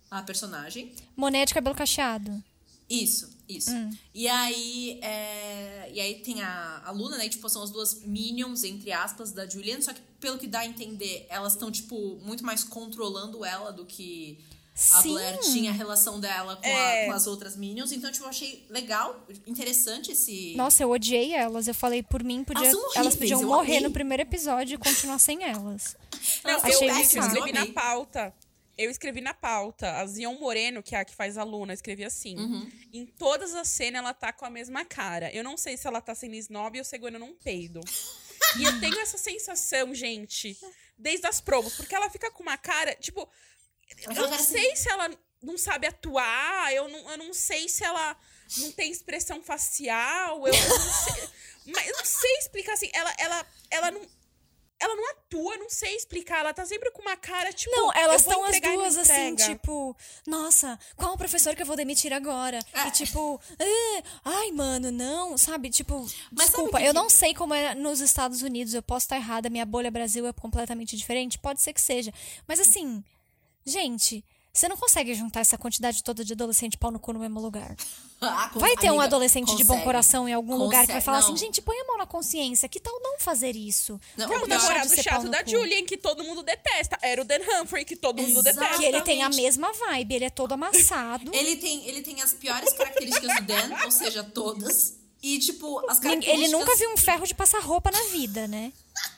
a 0.09 0.21
personagem. 0.21 0.93
Monet 1.15 1.47
de 1.47 1.53
cabelo 1.53 1.75
cacheado. 1.75 2.41
Isso, 2.89 3.29
isso. 3.49 3.71
E 4.13 4.27
aí, 4.29 4.99
é, 5.01 5.89
e 5.93 5.99
aí 5.99 6.15
tem 6.21 6.41
a, 6.41 6.81
a 6.85 6.91
Luna, 6.91 7.17
né? 7.17 7.27
Tipo, 7.27 7.49
são 7.49 7.61
as 7.61 7.69
duas 7.69 8.01
minions, 8.05 8.63
entre 8.63 8.91
aspas, 8.93 9.31
da 9.33 9.45
Julian. 9.47 9.81
Só 9.81 9.93
que, 9.93 9.99
pelo 10.19 10.37
que 10.37 10.47
dá 10.47 10.59
a 10.59 10.65
entender, 10.65 11.25
elas 11.29 11.53
estão, 11.53 11.69
tipo, 11.69 12.17
muito 12.23 12.45
mais 12.45 12.63
controlando 12.63 13.43
ela 13.43 13.71
do 13.71 13.85
que 13.85 14.39
a 14.91 15.01
Sim. 15.01 15.09
Blair 15.13 15.39
tinha 15.39 15.71
a 15.71 15.73
relação 15.73 16.19
dela 16.19 16.55
com, 16.55 16.65
a- 16.65 16.69
É. 16.69 17.05
com 17.07 17.11
as 17.11 17.27
outras 17.27 17.57
minions. 17.57 17.91
Então, 17.91 18.09
tipo, 18.11 18.23
eu 18.23 18.29
achei 18.29 18.65
legal, 18.69 19.25
interessante 19.45 20.11
esse... 20.13 20.53
Nossa, 20.55 20.83
eu 20.83 20.91
odiei 20.91 21.33
elas. 21.33 21.67
Eu 21.67 21.73
falei, 21.73 22.01
por 22.03 22.23
mim, 22.23 22.43
podia, 22.43 22.67
Elas 22.67 22.95
elas 22.95 23.15
podiam 23.15 23.41
eu 23.41 23.47
morrer 23.47 23.77
amei. 23.77 23.87
no 23.87 23.91
primeiro 23.91 24.21
episódio 24.23 24.75
e 24.75 24.77
continuar 24.77 25.19
sem 25.19 25.43
elas. 25.43 25.97
Não, 26.43 26.51
eu, 26.51 26.57
achei 26.59 26.89
eu 26.89 26.95
eu 26.95 27.01
escrevi 27.01 27.51
na 27.51 27.65
pauta. 27.67 28.33
Eu 28.77 28.91
escrevi 28.91 29.21
na 29.21 29.33
pauta. 29.33 29.93
A 29.97 30.05
Zion 30.05 30.37
Moreno, 30.37 30.83
que 30.83 30.95
é 30.95 30.99
a 30.99 31.05
que 31.05 31.15
faz 31.15 31.37
a 31.37 31.43
Luna, 31.43 31.71
eu 31.71 31.75
escrevi 31.75 32.03
assim. 32.03 32.37
Uhum. 32.37 32.71
Em 32.93 33.05
todas 33.05 33.55
as 33.55 33.67
cenas, 33.67 33.99
ela 33.99 34.13
tá 34.13 34.31
com 34.31 34.45
a 34.45 34.49
mesma 34.49 34.85
cara. 34.85 35.33
Eu 35.33 35.43
não 35.43 35.57
sei 35.57 35.75
se 35.75 35.87
ela 35.87 35.99
tá 35.99 36.13
sendo 36.13 36.35
snob 36.35 36.77
ou 36.77 36.85
segurando 36.85 37.19
num 37.19 37.33
peido. 37.35 37.81
E 38.59 38.63
eu 38.63 38.79
tenho 38.79 38.99
essa 38.99 39.17
sensação, 39.17 39.93
gente, 39.95 40.57
desde 40.97 41.25
as 41.25 41.41
provas. 41.41 41.73
Porque 41.73 41.95
ela 41.95 42.09
fica 42.09 42.29
com 42.31 42.43
uma 42.43 42.57
cara, 42.57 42.93
tipo... 42.95 43.27
Eu 44.01 44.13
não 44.13 44.29
cara 44.29 44.43
sei 44.43 44.75
se 44.75 44.89
ela 44.89 45.09
não 45.41 45.57
sabe 45.57 45.87
atuar, 45.87 46.73
eu 46.73 46.87
não, 46.87 47.11
eu 47.11 47.17
não 47.17 47.33
sei 47.33 47.69
se 47.69 47.83
ela 47.83 48.17
não 48.57 48.71
tem 48.73 48.91
expressão 48.91 49.41
facial, 49.41 50.45
eu, 50.47 50.53
eu 50.53 50.79
não 50.79 50.93
sei... 50.93 51.29
Mas 51.67 51.87
eu 51.87 51.97
não 51.97 52.05
sei 52.05 52.37
explicar, 52.37 52.73
assim, 52.73 52.89
ela, 52.93 53.13
ela, 53.17 53.45
ela 53.69 53.91
não... 53.91 54.01
Ela 54.79 54.95
não 54.95 55.09
atua, 55.11 55.57
não 55.57 55.69
sei 55.69 55.95
explicar. 55.95 56.39
Ela 56.39 56.53
tá 56.53 56.65
sempre 56.65 56.91
com 56.91 57.01
uma 57.01 57.17
cara, 57.17 57.51
tipo. 57.51 57.75
Não, 57.75 57.91
elas 57.93 58.21
estão 58.21 58.43
as 58.43 58.55
e 58.57 58.61
duas 58.61 58.97
assim, 58.97 59.35
tipo, 59.35 59.95
nossa, 60.25 60.77
qual 60.95 61.13
o 61.13 61.17
professor 61.17 61.55
que 61.55 61.61
eu 61.63 61.65
vou 61.65 61.75
demitir 61.75 62.13
agora? 62.13 62.59
É. 62.73 62.87
E 62.87 62.91
tipo, 62.91 63.41
"Ah, 63.59 64.01
ai, 64.23 64.51
mano, 64.51 64.91
não, 64.91 65.35
sabe? 65.37 65.69
Tipo, 65.71 66.01
Mas 66.31 66.45
desculpa, 66.47 66.79
eu 66.79 66.87
que- 66.87 66.93
não 66.93 67.09
sei 67.09 67.33
como 67.33 67.53
é 67.55 67.73
nos 67.73 68.01
Estados 68.01 68.41
Unidos, 68.43 68.73
eu 68.75 68.83
posso 68.83 69.05
estar 69.05 69.15
errada, 69.15 69.49
minha 69.49 69.65
bolha 69.65 69.89
Brasil 69.89 70.27
é 70.27 70.33
completamente 70.33 70.95
diferente, 70.95 71.39
pode 71.39 71.59
ser 71.61 71.73
que 71.73 71.81
seja. 71.81 72.13
Mas 72.47 72.59
assim, 72.59 73.03
gente, 73.65 74.23
você 74.59 74.67
não 74.67 74.77
consegue 74.77 75.13
juntar 75.13 75.41
essa 75.41 75.57
quantidade 75.57 76.03
toda 76.03 76.23
de 76.25 76.33
adolescente 76.33 76.77
pau 76.77 76.91
no 76.91 76.99
cu 76.99 77.13
no 77.13 77.19
mesmo 77.19 77.39
lugar. 77.39 77.75
Ah, 78.19 78.49
Vai 78.55 78.75
ter 78.75 78.87
um 78.87 78.93
amiga, 78.93 79.03
adolescente 79.03 79.55
de 79.55 79.63
bom 79.63 79.67
consegue. 79.73 79.83
coração 79.83 80.27
em 80.27 80.33
algum 80.33 80.55
lugar 80.55 80.87
que 80.87 80.91
vai 80.91 80.95
Consegue. 80.95 81.05
falar 81.05 81.19
Não. 81.19 81.25
assim, 81.27 81.37
gente, 81.37 81.61
põe 81.61 81.77
a 81.79 81.83
mão 81.85 81.99
na 81.99 82.07
consciência, 82.07 82.67
que 82.67 82.79
tal 82.79 82.99
não 82.99 83.19
fazer 83.19 83.55
isso? 83.55 84.01
Não, 84.17 84.25
É 84.25 84.27
Vamos 84.27 84.41
o 84.41 84.45
de 84.45 84.55
namorado 84.55 84.89
pau 84.89 85.03
chato 85.03 85.29
da. 85.29 85.45
Julian, 85.45 85.85
que 85.85 85.97
todo 85.97 86.23
mundo 86.23 86.41
detesta. 86.41 86.97
Era 87.03 87.21
o 87.21 87.23
Dan 87.23 87.37
Humphrey, 87.61 87.85
que 87.85 87.95
todo 87.95 88.19
mundo 88.19 88.39
Exato. 88.39 88.55
detesta. 88.59 88.77
Que 88.79 88.85
ele 88.85 89.01
tem 89.01 89.17
a 89.21 89.27
Exatamente. 89.27 89.43
mesma 89.43 89.71
vibe, 89.71 90.15
ele 90.15 90.25
é 90.25 90.29
todo 90.31 90.51
amassado. 90.53 91.29
Ele 91.37 91.57
tem, 91.57 91.87
ele 91.87 92.01
tem 92.01 92.19
as 92.23 92.33
piores 92.33 92.73
características 92.73 93.35
do 93.35 93.41
Dan, 93.43 93.83
ou 93.85 93.91
seja, 93.91 94.23
todas. 94.23 94.95
E, 95.21 95.37
tipo, 95.37 95.77
as 95.87 95.99
características... 95.99 96.39
Ele 96.39 96.47
nunca 96.47 96.75
viu 96.75 96.91
um 96.91 96.97
ferro 96.97 97.27
de 97.27 97.35
passar 97.35 97.59
roupa 97.61 97.91
na 97.91 98.01
vida, 98.05 98.47
né? 98.47 98.73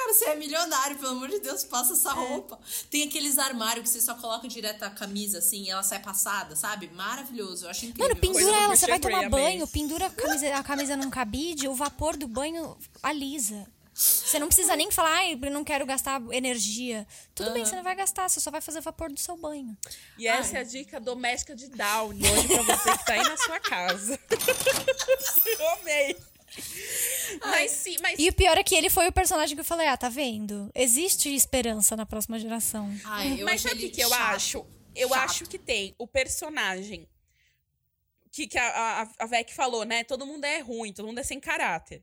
Cara, 0.00 0.14
você 0.14 0.24
é 0.30 0.34
milionário, 0.34 0.96
pelo 0.96 1.12
amor 1.12 1.28
de 1.28 1.40
Deus, 1.40 1.62
passa 1.62 1.92
essa 1.92 2.12
roupa. 2.12 2.58
Tem 2.90 3.02
aqueles 3.02 3.36
armários 3.38 3.84
que 3.84 3.90
você 3.90 4.00
só 4.00 4.14
coloca 4.14 4.48
direto 4.48 4.82
a 4.82 4.90
camisa, 4.90 5.38
assim, 5.38 5.64
e 5.64 5.70
ela 5.70 5.82
sai 5.82 5.98
passada, 5.98 6.56
sabe? 6.56 6.88
Maravilhoso, 6.88 7.66
eu 7.66 7.70
acho 7.70 7.84
incrível. 7.84 8.08
Mano, 8.08 8.20
pendura 8.20 8.56
ela, 8.56 8.76
você 8.76 8.86
vai 8.86 8.98
tomar 8.98 9.28
banho, 9.28 9.66
pendura 9.68 10.06
a 10.06 10.10
camisa, 10.10 10.56
a 10.56 10.62
camisa 10.62 10.96
num 10.96 11.10
cabide, 11.10 11.68
o 11.68 11.74
vapor 11.74 12.16
do 12.16 12.26
banho 12.26 12.76
alisa. 13.02 13.66
Você 13.92 14.38
não 14.38 14.46
precisa 14.46 14.74
nem 14.74 14.90
falar, 14.90 15.10
ai, 15.10 15.38
eu 15.40 15.50
não 15.50 15.62
quero 15.62 15.84
gastar 15.84 16.22
energia. 16.30 17.06
Tudo 17.34 17.50
bem, 17.52 17.66
você 17.66 17.76
não 17.76 17.82
vai 17.82 17.94
gastar, 17.94 18.26
você 18.28 18.40
só 18.40 18.50
vai 18.50 18.62
fazer 18.62 18.80
vapor 18.80 19.12
do 19.12 19.20
seu 19.20 19.36
banho. 19.36 19.76
E 20.16 20.26
essa 20.26 20.56
é 20.56 20.60
a 20.60 20.64
dica 20.64 20.98
doméstica 20.98 21.54
de 21.54 21.68
Downey, 21.68 22.22
hoje 22.22 22.48
pra 22.48 22.62
você 22.62 22.96
que 22.96 23.04
tá 23.04 23.12
aí 23.12 23.22
na 23.22 23.36
sua 23.36 23.60
casa. 23.60 24.18
Eu 25.60 25.68
amei. 25.80 26.16
Mas 27.40 27.70
sim, 27.70 27.96
mas 28.00 28.18
E 28.18 28.28
o 28.28 28.32
pior 28.32 28.58
é 28.58 28.62
que 28.62 28.74
ele 28.74 28.90
foi 28.90 29.06
o 29.08 29.12
personagem 29.12 29.54
que 29.56 29.60
eu 29.60 29.64
falei, 29.64 29.86
ah, 29.86 29.96
tá 29.96 30.08
vendo? 30.08 30.70
Existe 30.74 31.32
esperança 31.34 31.96
na 31.96 32.04
próxima 32.04 32.38
geração. 32.38 32.92
Ai, 33.04 33.40
eu 33.40 33.44
Mas 33.44 33.60
sabe 33.60 33.76
o 33.76 33.78
que, 33.78 33.90
que 33.90 34.00
eu 34.00 34.12
acho? 34.12 34.66
Eu 34.94 35.08
Chato. 35.10 35.18
acho 35.20 35.46
que 35.46 35.58
tem 35.58 35.94
o 35.96 36.06
personagem 36.06 37.08
que, 38.30 38.46
que 38.46 38.58
a, 38.58 39.02
a, 39.02 39.24
a 39.24 39.26
Vec 39.26 39.52
falou, 39.52 39.84
né? 39.84 40.04
Todo 40.04 40.26
mundo 40.26 40.44
é 40.44 40.60
ruim, 40.60 40.92
todo 40.92 41.06
mundo 41.06 41.18
é 41.18 41.22
sem 41.22 41.40
caráter. 41.40 42.02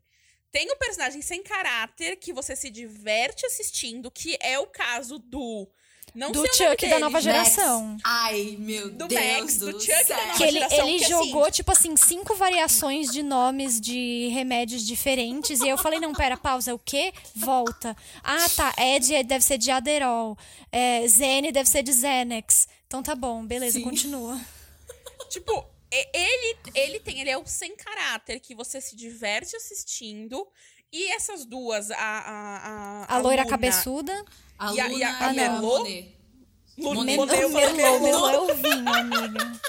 Tem 0.51 0.69
o 0.71 0.77
personagem 0.77 1.21
sem 1.21 1.43
caráter 1.43 2.15
que 2.17 2.33
você 2.33 2.55
se 2.55 2.69
diverte 2.69 3.45
assistindo, 3.45 4.10
que 4.10 4.38
é 4.41 4.57
o 4.60 4.67
caso 4.67 5.19
do. 5.19 5.69
Não 6.15 6.32
Do 6.32 6.43
Chuck 6.54 6.88
da 6.89 6.98
nova 7.00 7.12
Max. 7.12 7.24
geração. 7.24 7.98
Ai, 8.04 8.56
meu 8.60 8.89
Do 8.89 9.08
Deus 9.08 9.22
Max, 9.39 9.58
do, 9.58 9.72
do 9.72 9.80
Chuck 9.80 10.06
céu. 10.06 10.17
da 10.17 10.26
nova 10.26 10.38
Que 10.38 10.43
ele, 10.43 10.52
geração, 10.54 10.88
ele 10.88 10.98
que, 10.98 11.04
assim, 11.04 11.13
jogou, 11.13 11.52
tipo 11.52 11.72
assim, 11.72 11.96
cinco 11.96 12.36
variações 12.36 13.12
de 13.12 13.22
nomes 13.22 13.80
de 13.80 14.30
remédios 14.34 14.86
diferentes. 14.86 15.60
E 15.60 15.63
aí 15.65 15.70
eu 15.70 15.78
falei, 15.78 16.00
não, 16.00 16.13
pera, 16.13 16.36
pausa, 16.38 16.74
o 16.74 16.80
quê? 16.80 17.13
Volta. 17.36 17.96
Ah, 18.24 18.48
tá. 18.56 18.74
Ed 18.80 19.24
deve 19.24 19.43
ser 19.43 19.58
de 19.58 19.70
Aderol. 19.70 20.38
É, 20.72 21.08
Zene 21.08 21.52
deve 21.52 21.70
ser 21.70 21.84
de 21.84 21.93
Xanax. 21.93 22.67
Então 22.88 23.04
tá 23.04 23.13
bom, 23.15 23.46
beleza, 23.46 23.78
Sim. 23.78 23.84
continua. 23.84 24.39
Tipo, 25.30 25.65
e- 25.91 26.10
ele, 26.13 26.58
ele 26.74 27.00
tem, 27.02 27.20
ele 27.20 27.30
é 27.30 27.38
o 27.38 27.46
sem 27.46 27.76
caráter 27.76 28.39
que 28.39 28.56
você 28.56 28.80
se 28.80 28.96
diverte 28.96 29.56
assistindo. 29.56 30.48
E 30.91 31.12
essas 31.13 31.45
duas, 31.45 31.91
a. 31.91 31.95
A, 31.97 32.58
a, 33.08 33.15
A 33.15 33.17
loira 33.19 33.41
Luna 33.43 33.50
cabeçuda. 33.50 34.26
A 34.58 34.73
E 34.73 34.80
a- 34.80 34.88
Luna 34.88 34.97
e 35.00 35.04
a- 35.04 35.10
a 35.17 35.28
a 35.30 35.34
Melô, 35.34 35.84
melô, 35.84 37.04
melô. 38.00 38.30
é 38.30 38.39
o 38.39 38.56
vinho, 38.56 38.89
amiga. 38.89 39.60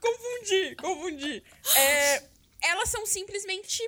Confundi, 0.00 0.76
confundi. 0.76 1.42
É, 1.76 2.22
elas 2.62 2.88
são 2.88 3.04
simplesmente 3.06 3.82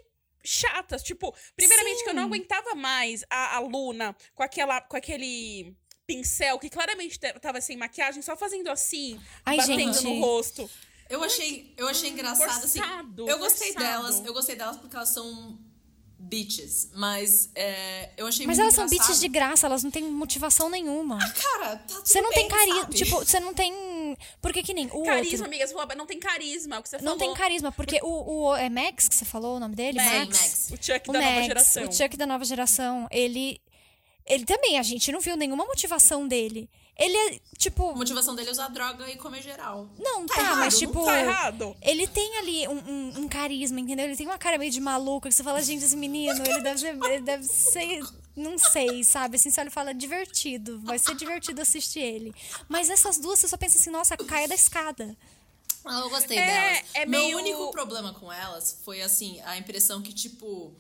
chatas. 0.45 1.03
Tipo, 1.03 1.35
primeiramente 1.57 1.99
Sim. 1.99 2.05
que 2.05 2.11
eu 2.11 2.15
não 2.15 2.25
aguentava 2.25 2.75
mais 2.75 3.25
a, 3.31 3.57
a 3.57 3.61
Luna 3.61 4.15
com, 4.35 4.43
aquela, 4.43 4.81
com 4.81 4.97
aquele 4.97 5.75
pincel 6.07 6.59
que 6.59 6.69
claramente 6.69 7.19
te- 7.19 7.33
tava 7.41 7.61
sem 7.61 7.77
maquiagem, 7.77 8.21
só 8.23 8.37
fazendo 8.37 8.69
assim, 8.71 9.21
Ai, 9.45 9.57
batendo 9.57 9.93
gente. 9.95 10.05
no 10.05 10.21
rosto. 10.21 10.69
Eu 11.11 11.23
achei, 11.25 11.75
eu 11.77 11.89
achei 11.89 12.09
engraçado, 12.11 12.65
assim. 12.65 12.79
Forçado, 12.79 13.29
Eu 13.29 13.39
gostei 13.39 13.73
forçado. 13.73 13.93
delas, 14.03 14.23
eu 14.25 14.33
gostei 14.33 14.57
delas 14.57 14.77
porque 14.79 14.95
elas 14.97 15.09
são 15.11 15.59
bitches, 16.23 16.91
mas 16.95 17.51
é, 17.55 18.11
eu 18.17 18.27
achei 18.27 18.47
Mas 18.47 18.59
muito 18.59 18.61
elas 18.63 18.75
são 18.75 18.85
engraçado. 18.85 19.07
bitches 19.09 19.21
de 19.21 19.29
graça, 19.29 19.67
elas 19.67 19.83
não 19.83 19.91
têm 19.91 20.05
motivação 20.05 20.69
nenhuma. 20.69 21.19
Cara, 21.19 21.77
tá 21.77 21.85
tudo 21.89 22.07
Você 22.07 22.21
não 22.21 22.31
tem 22.31 22.47
bem, 22.47 22.49
carisma. 22.49 22.81
sabe? 22.83 22.95
Tipo, 22.95 23.17
você 23.25 23.41
não 23.41 23.55
tem. 23.55 24.17
Porque 24.41 24.63
que 24.63 24.75
nem 24.75 24.87
o 24.87 25.03
Carisma, 25.03 25.31
outro. 25.33 25.45
amiga, 25.47 25.67
falou, 25.69 25.97
não 25.97 26.07
tem 26.07 26.19
carisma, 26.19 26.77
é 26.77 26.79
o 26.79 26.83
que 26.83 26.89
você 26.89 26.97
Não 26.99 27.05
falou. 27.05 27.19
tem 27.19 27.35
carisma, 27.35 27.73
porque 27.73 28.01
o, 28.03 28.49
o. 28.49 28.57
É 28.57 28.69
Max 28.69 29.09
que 29.09 29.15
você 29.15 29.25
falou 29.25 29.57
o 29.57 29.61
nome 29.61 29.75
dele? 29.75 29.99
Max, 29.99 30.39
Max. 30.41 30.71
o 30.73 30.77
Chuck 30.85 31.09
O 31.09 31.13
da 31.13 31.21
nova 31.21 31.33
Max, 31.35 31.47
geração. 31.47 31.85
o 31.89 31.93
Chuck 31.93 32.17
da 32.17 32.27
nova 32.27 32.45
geração, 32.45 33.09
ele. 33.11 33.61
Ele 34.27 34.45
também, 34.45 34.79
a 34.79 34.83
gente 34.83 35.11
não 35.11 35.21
viu 35.21 35.37
nenhuma 35.37 35.65
motivação 35.65 36.29
dele. 36.29 36.71
Ele 37.01 37.17
é, 37.17 37.35
A 37.37 37.57
tipo. 37.57 37.97
motivação 37.97 38.35
dele 38.37 38.51
é 38.51 38.53
usar 38.53 38.69
droga 38.69 39.09
e 39.11 39.17
comer 39.17 39.43
geral. 39.43 39.89
Não, 39.99 40.27
Tá 40.27 40.35
tá, 40.35 40.41
errado, 40.43 40.59
mas 40.59 40.79
tipo. 40.79 41.05
Tá 41.05 41.19
errado. 41.19 41.75
Ele 41.81 42.07
tem 42.07 42.37
ali 42.39 42.69
um, 42.69 42.73
um- 42.79 43.13
um 43.21 43.29
carisma, 43.29 43.81
entendeu? 43.81 44.05
Ele 44.05 44.17
tem 44.17 44.27
uma 44.27 44.37
cara 44.39 44.59
meio 44.59 44.71
de 44.71 44.81
maluco, 44.81 45.27
que 45.27 45.35
você 45.35 45.43
fala, 45.43 45.63
gente, 45.63 45.83
esse 45.85 45.97
menino, 45.97 46.39
ele 46.47 46.61
deve 46.63 46.79
ser. 46.79 46.95
Ele 47.05 47.21
deve 47.23 47.45
ser. 47.45 48.03
Não 48.37 48.59
sei, 48.59 49.03
sabe? 49.03 49.37
Assim, 49.37 49.51
você 49.51 49.61
olha 49.61 49.69
e 49.69 49.73
fala, 49.73 49.93
divertido. 49.95 50.79
Vai 50.83 50.99
ser 50.99 51.15
divertido 51.17 51.61
assistir 51.63 52.01
ele. 52.01 52.35
Mas 52.69 52.89
essas 52.91 53.19
duas, 53.19 53.39
você 53.39 53.49
só 53.49 53.57
pensa 53.57 53.79
assim, 53.79 53.91
nossa, 53.91 54.17
caia 54.17 54.47
da 54.47 54.55
escada. 54.55 55.17
Ah, 55.85 56.01
Eu 56.01 56.11
gostei 56.11 56.37
É, 56.39 56.47
delas. 56.47 56.85
é 56.95 57.07
Meu 57.07 57.21
meio- 57.23 57.39
único 57.39 57.71
problema 57.71 58.13
com 58.13 58.31
elas 58.33 58.79
foi, 58.85 59.01
assim, 59.01 59.41
a 59.41 59.57
impressão 59.57 60.03
que, 60.03 60.13
tipo... 60.13 60.75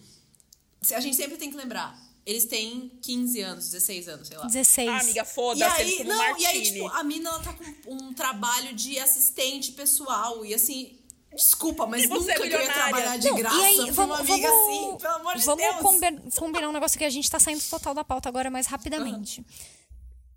se- 0.82 0.94
A 0.94 1.00
gente 1.00 1.16
sempre 1.16 1.36
tem 1.38 1.50
que 1.50 1.56
lembrar. 1.56 1.98
Eles 2.26 2.44
têm 2.44 2.90
15 3.02 3.40
anos, 3.40 3.70
16 3.70 4.08
anos, 4.08 4.28
sei 4.28 4.36
lá. 4.36 4.44
16. 4.46 4.88
Ah, 4.88 4.98
amiga, 5.00 5.22
E 5.22 5.24
foda-se, 5.24 5.80
eles 5.80 6.06
não, 6.06 6.16
martini. 6.18 6.42
e 6.42 6.46
aí, 6.46 6.62
tipo, 6.72 6.86
a 6.88 7.02
mina, 7.02 7.30
ela 7.30 7.42
tá 7.42 7.52
com 7.54 7.94
um 7.94 8.12
trabalho 8.12 8.74
de 8.74 8.98
assistente 8.98 9.72
pessoal. 9.72 10.44
E 10.44 10.52
assim, 10.54 10.98
desculpa, 11.34 11.86
mas 11.86 12.04
E 12.04 12.06
você 12.08 12.32
é 12.32 12.34
nunca 12.34 12.48
que 12.48 12.54
eu 12.54 12.60
ia 12.60 12.72
trabalhar 12.72 13.16
de 13.16 13.28
Não, 13.30 13.36
graça 13.36 13.56
e 13.58 13.64
aí, 13.64 13.76
pra 13.76 13.92
vamos, 13.92 14.18
uma 14.20 14.34
amiga 14.34 14.48
vamos, 14.48 14.68
assim, 14.68 14.96
pelo 14.98 15.14
amor 15.14 15.36
de 15.36 15.44
vamos 15.46 15.62
Deus. 15.64 15.76
combi- 15.80 16.30
combinar 16.36 16.68
um 16.68 16.72
negócio 16.72 16.98
que 16.98 17.04
a 17.04 17.10
gente 17.10 17.30
tá 17.30 17.40
saindo 17.40 17.62
total 17.70 17.94
da 17.94 18.04
pauta 18.04 18.28
agora 18.28 18.50
mais 18.50 18.66
rapidamente. 18.66 19.44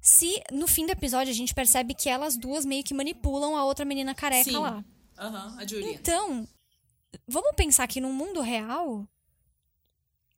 Se 0.01 0.41
no 0.51 0.67
fim 0.67 0.85
do 0.85 0.91
episódio 0.91 1.31
a 1.31 1.35
gente 1.35 1.53
percebe 1.53 1.93
que 1.93 2.09
elas 2.09 2.35
duas 2.37 2.65
meio 2.65 2.83
que 2.83 2.93
manipulam 2.93 3.55
a 3.55 3.63
outra 3.65 3.85
menina 3.85 4.13
careca 4.15 4.51
Sim. 4.51 4.57
lá. 4.57 4.83
Aham, 5.17 5.55
a 5.59 5.65
Julia. 5.67 5.93
Então, 5.93 6.47
vamos 7.27 7.51
pensar 7.55 7.87
que 7.87 8.01
no 8.01 8.11
mundo 8.11 8.41
real, 8.41 9.07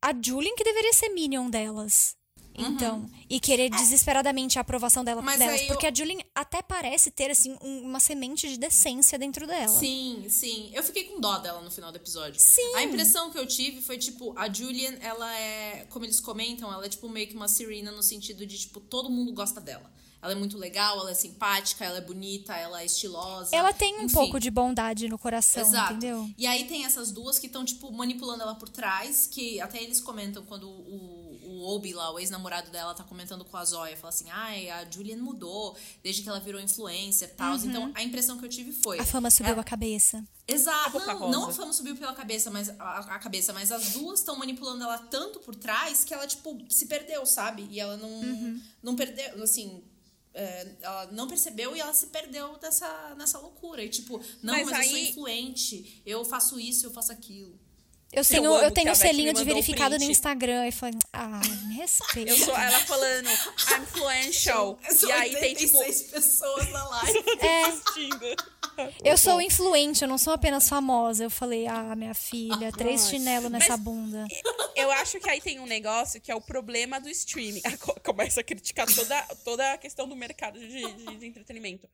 a 0.09 0.13
Julian 0.21 0.55
que 0.55 0.63
deveria 0.63 0.93
ser 0.93 1.09
minion 1.09 1.49
delas. 1.49 2.15
Então, 2.57 3.05
e 3.29 3.37
querer 3.37 3.69
desesperadamente 3.69 4.57
a 4.57 4.61
aprovação 4.61 5.03
dela, 5.03 5.21
Mas 5.21 5.37
delas. 5.39 5.59
eu- 5.61 5.67
Porque 5.67 5.85
a 5.87 5.93
Julian 5.93 6.19
até 6.33 6.61
parece 6.61 7.11
ter, 7.11 7.29
assim, 7.29 7.57
um- 7.61 7.81
uma 7.81 7.99
semente 7.99 8.47
de 8.47 8.57
decência 8.57 9.19
dentro 9.19 9.45
dela. 9.45 9.77
Sim, 9.77 10.25
sim. 10.29 10.71
Eu 10.73 10.81
fiquei 10.81 11.03
com 11.03 11.19
dó 11.19 11.37
dela 11.39 11.59
no 11.61 11.69
final 11.69 11.91
do 11.91 11.97
episódio. 11.97 12.39
Sim. 12.39 12.75
A 12.75 12.83
impressão 12.83 13.29
que 13.29 13.37
eu 13.37 13.45
tive 13.45 13.81
foi, 13.81 13.97
tipo, 13.97 14.33
a 14.37 14.47
Julian, 14.51 14.95
ela 15.01 15.37
é, 15.37 15.85
como 15.89 16.05
eles 16.05 16.21
comentam, 16.21 16.71
ela 16.71 16.85
é, 16.85 16.87
tipo, 16.89 17.09
meio 17.09 17.27
que 17.27 17.35
uma 17.35 17.49
Serena 17.49 17.91
no 17.91 18.01
sentido 18.01 18.45
de, 18.45 18.57
tipo, 18.57 18.79
todo 18.79 19.09
mundo 19.09 19.33
gosta 19.33 19.59
dela. 19.59 19.91
Ela 20.25 20.33
é 20.33 20.35
muito 20.35 20.57
legal, 20.57 20.99
ela 20.99 21.11
é 21.11 21.13
simpática, 21.13 21.85
ela 21.85 21.99
é 21.99 22.01
bonita, 22.01 22.55
ela 22.55 22.81
é 22.81 22.85
estilosa. 22.85 23.55
Ela 23.55 23.71
tem 23.71 23.95
um 23.99 24.03
Enfim. 24.03 24.13
pouco 24.13 24.39
de 24.39 24.49
bondade 24.49 25.07
no 25.07 25.17
coração, 25.19 25.61
Exato. 25.61 25.93
entendeu? 25.93 26.27
E 26.37 26.47
aí 26.47 26.65
tem 26.65 26.83
essas 26.83 27.11
duas 27.11 27.37
que 27.37 27.45
estão, 27.47 27.63
tipo, 27.63 27.91
manipulando 27.91 28.41
ela 28.41 28.55
por 28.55 28.67
trás, 28.67 29.27
que 29.27 29.61
até 29.61 29.81
eles 29.81 30.01
comentam 30.01 30.43
quando 30.43 30.67
o, 30.67 31.39
o 31.43 31.75
Obi 31.75 31.93
lá, 31.93 32.11
o 32.11 32.17
ex-namorado 32.19 32.71
dela, 32.71 32.93
tá 32.95 33.03
comentando 33.03 33.45
com 33.45 33.55
a 33.55 33.63
Zoya, 33.63 33.95
fala 33.95 34.09
assim, 34.09 34.29
ai, 34.31 34.69
a 34.69 34.89
Julian 34.89 35.17
mudou 35.17 35.77
desde 36.03 36.23
que 36.23 36.29
ela 36.29 36.39
virou 36.39 36.59
influencer 36.59 37.29
e 37.29 37.31
tal. 37.33 37.55
Então, 37.57 37.91
a 37.93 38.01
impressão 38.03 38.37
que 38.39 38.45
eu 38.45 38.49
tive 38.49 38.71
foi... 38.71 38.97
Uhum. 38.97 39.03
A 39.03 39.05
fama 39.05 39.29
subiu 39.29 39.51
ela- 39.53 39.61
a 39.61 39.63
cabeça. 39.63 40.23
Exato. 40.47 40.91
boca 40.91 41.13
Não, 41.13 41.31
não 41.31 41.49
a 41.49 41.51
fama 41.53 41.73
subiu 41.73 41.95
pela 41.95 42.13
cabeça, 42.13 42.51
mas 42.51 42.69
a, 42.79 42.99
a 42.99 43.19
cabeça, 43.19 43.51
mas 43.53 43.71
as 43.71 43.93
duas 43.93 44.19
estão 44.19 44.35
manipulando 44.37 44.83
ela 44.83 44.97
tanto 44.97 45.39
por 45.39 45.55
trás 45.55 46.03
que 46.03 46.13
ela, 46.13 46.27
tipo, 46.27 46.57
se 46.69 46.85
perdeu, 46.87 47.25
sabe? 47.25 47.67
E 47.71 47.79
ela 47.79 47.97
não, 47.97 48.09
Uhum. 48.09 48.61
não 48.83 48.95
perdeu, 48.95 49.41
assim. 49.43 49.83
É, 50.35 50.67
ela 50.81 51.07
não 51.13 51.27
percebeu 51.27 51.75
e 51.75 51.79
ela 51.79 51.93
se 51.93 52.07
perdeu 52.07 52.57
nessa, 52.61 53.15
nessa 53.17 53.39
loucura. 53.39 53.81
E 53.83 53.89
tipo, 53.89 54.21
não, 54.43 54.53
Mas 54.53 54.69
mas, 54.69 54.79
eu 54.79 54.85
sou 54.89 54.95
aí- 54.97 55.09
influente, 55.09 56.01
eu 56.05 56.23
faço 56.25 56.59
isso, 56.59 56.85
eu 56.85 56.91
faço 56.91 57.11
aquilo. 57.11 57.57
Eu 58.11 58.21
Eu 58.21 58.25
tenho, 58.25 58.45
eu 58.53 58.67
que 58.69 58.75
tenho 58.75 58.89
me 58.91 58.95
selinho 58.95 59.33
de 59.33 59.39
mandou 59.39 59.41
um 59.41 59.55
verificado 59.55 59.97
no. 59.97 60.03
Instagram. 60.11 60.67
E 60.67 60.71
falei, 60.71 60.99
ah, 61.11 61.41
me 61.67 61.75
respeita. 61.75 62.31
Eu 62.31 62.37
sou 62.37 62.55
ela 62.55 62.79
falando, 62.81 63.27
I'm 63.27 63.81
influential. 63.83 64.79
E 65.07 65.11
aí 65.11 65.35
tem, 65.35 65.55
tipo, 65.55 65.77
86 65.79 66.11
pessoas 66.11 66.69
na 66.69 66.87
live. 66.87 67.23
É, 67.39 67.63
assistindo. 67.65 68.35
Eu 69.03 69.17
sou 69.17 69.41
influente, 69.41 70.01
eu 70.03 70.07
não 70.07 70.17
sou 70.17 70.33
apenas 70.33 70.67
famosa. 70.69 71.23
Eu 71.23 71.29
falei, 71.29 71.67
ah, 71.67 71.95
minha 71.95 72.13
filha, 72.13 72.71
três 72.71 73.01
Nossa. 73.01 73.11
chinelos 73.11 73.51
nessa 73.51 73.73
Mas- 73.73 73.79
bunda. 73.81 74.25
Eu 74.75 74.91
acho 74.91 75.19
que 75.19 75.29
aí 75.29 75.39
tem 75.41 75.59
um 75.59 75.65
negócio 75.65 76.19
que 76.21 76.31
é 76.31 76.35
o 76.35 76.41
problema 76.41 76.99
do 76.99 77.09
streaming. 77.09 77.61
Co- 77.79 77.99
Começa 78.03 78.41
a 78.41 78.43
criticar 78.43 78.85
toda, 78.93 79.21
toda 79.43 79.73
a 79.73 79.77
questão 79.77 80.07
do 80.07 80.15
mercado 80.15 80.59
de, 80.59 80.67
de- 80.93 81.15
de 81.17 81.25
entretenimento. 81.27 81.89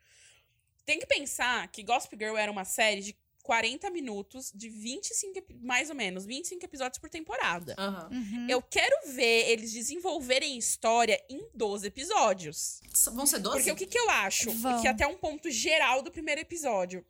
Tem 0.85 0.99
que 0.99 1.05
pensar 1.05 1.67
que 1.67 1.83
Gossip 1.83 2.15
Girl 2.17 2.35
era 2.37 2.51
uma 2.51 2.65
série 2.65 3.01
de 3.01 3.15
40 3.41 3.89
minutos, 3.89 4.51
de 4.55 4.69
25, 4.69 5.37
epi- 5.39 5.57
mais 5.61 5.89
ou 5.89 5.95
menos, 5.95 6.25
25 6.25 6.63
episódios 6.63 6.97
por 6.99 7.09
temporada. 7.09 7.75
Aham. 7.77 8.09
Uhum. 8.11 8.47
Eu 8.49 8.61
quero 8.61 8.95
ver 9.13 9.49
eles 9.49 9.71
desenvolverem 9.73 10.57
história 10.57 11.21
em 11.29 11.47
12 11.53 11.87
episódios. 11.87 12.81
Vão 13.13 13.25
ser 13.25 13.39
12? 13.39 13.57
Porque 13.57 13.71
o 13.71 13.75
que, 13.75 13.85
que 13.85 13.99
eu 13.99 14.09
acho? 14.09 14.51
Vão. 14.51 14.81
Que 14.81 14.87
até 14.87 15.05
um 15.07 15.17
ponto 15.17 15.49
geral 15.49 16.01
do 16.01 16.11
primeiro 16.11 16.41
episódio. 16.41 17.05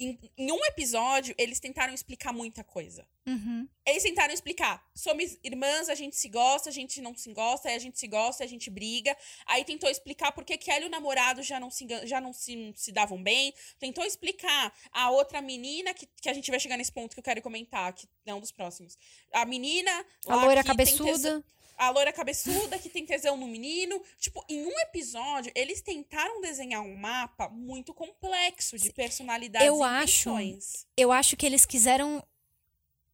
Em, 0.00 0.18
em 0.36 0.52
um 0.52 0.64
episódio, 0.66 1.34
eles 1.36 1.58
tentaram 1.58 1.92
explicar 1.92 2.32
muita 2.32 2.62
coisa. 2.62 3.06
Uhum. 3.26 3.68
Eles 3.84 4.02
tentaram 4.02 4.32
explicar. 4.32 4.82
Somos 4.94 5.36
irmãs, 5.42 5.88
a 5.88 5.94
gente 5.94 6.16
se 6.16 6.28
gosta, 6.28 6.70
a 6.70 6.72
gente 6.72 7.00
não 7.00 7.14
se 7.16 7.32
gosta, 7.32 7.68
aí 7.68 7.74
a 7.74 7.78
gente 7.78 7.98
se 7.98 8.06
gosta, 8.06 8.44
a 8.44 8.46
gente 8.46 8.70
briga. 8.70 9.16
Aí 9.46 9.64
tentou 9.64 9.90
explicar 9.90 10.30
por 10.32 10.44
que 10.44 10.70
ela 10.70 10.84
e 10.84 10.86
o 10.86 10.90
namorado 10.90 11.42
já 11.42 11.58
não 11.58 11.70
se, 11.70 11.86
já 12.04 12.20
não 12.20 12.32
se, 12.32 12.72
se 12.76 12.92
davam 12.92 13.20
bem. 13.22 13.52
Tentou 13.78 14.04
explicar 14.04 14.72
a 14.92 15.10
outra 15.10 15.42
menina, 15.42 15.92
que, 15.92 16.06
que 16.06 16.28
a 16.28 16.32
gente 16.32 16.50
vai 16.50 16.60
chegar 16.60 16.76
nesse 16.76 16.92
ponto 16.92 17.14
que 17.14 17.20
eu 17.20 17.24
quero 17.24 17.42
comentar, 17.42 17.92
que 17.92 18.06
é 18.24 18.34
um 18.34 18.40
dos 18.40 18.52
próximos. 18.52 18.96
A 19.32 19.44
menina. 19.44 19.90
A 20.26 20.36
loira 20.36 20.62
cabeçuda. 20.62 21.44
A 21.78 21.90
loira 21.90 22.12
cabeçuda 22.12 22.78
que 22.78 22.88
tem 22.88 23.06
tesão 23.06 23.36
no 23.36 23.46
menino. 23.46 24.02
Tipo, 24.18 24.44
em 24.48 24.66
um 24.66 24.78
episódio, 24.80 25.52
eles 25.54 25.80
tentaram 25.80 26.40
desenhar 26.40 26.82
um 26.82 26.96
mapa 26.96 27.48
muito 27.48 27.94
complexo 27.94 28.76
de 28.78 28.92
personalidades 28.92 29.66
Eu 29.66 29.78
e 29.78 29.82
acho- 29.84 30.28
intenções. 30.30 30.86
Eu 30.96 31.12
acho 31.12 31.36
que 31.36 31.46
eles 31.46 31.64
quiseram. 31.64 32.22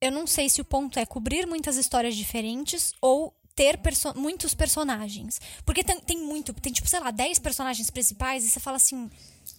Eu 0.01 0.11
não 0.11 0.27
sei 0.27 0.49
se 0.49 0.61
o 0.61 0.65
ponto 0.65 0.99
é 0.99 1.07
cobrir 1.07 1.47
muitas 1.47 1.77
histórias 1.77 2.15
diferentes 2.17 2.93
ou 3.01 3.35
ter 3.55 3.79
perso- 3.79 4.13
muitos 4.19 4.53
personagens. 4.53 5.41
Porque 5.65 5.85
tem, 5.85 6.01
tem 6.01 6.19
muito, 6.19 6.53
tem 6.55 6.73
tipo, 6.73 6.89
sei 6.89 7.01
lá, 7.01 7.11
10 7.11 7.39
personagens 7.39 7.89
principais 7.91 8.45
e 8.45 8.51
você 8.51 8.59
fala 8.61 8.77
assim. 8.77 9.11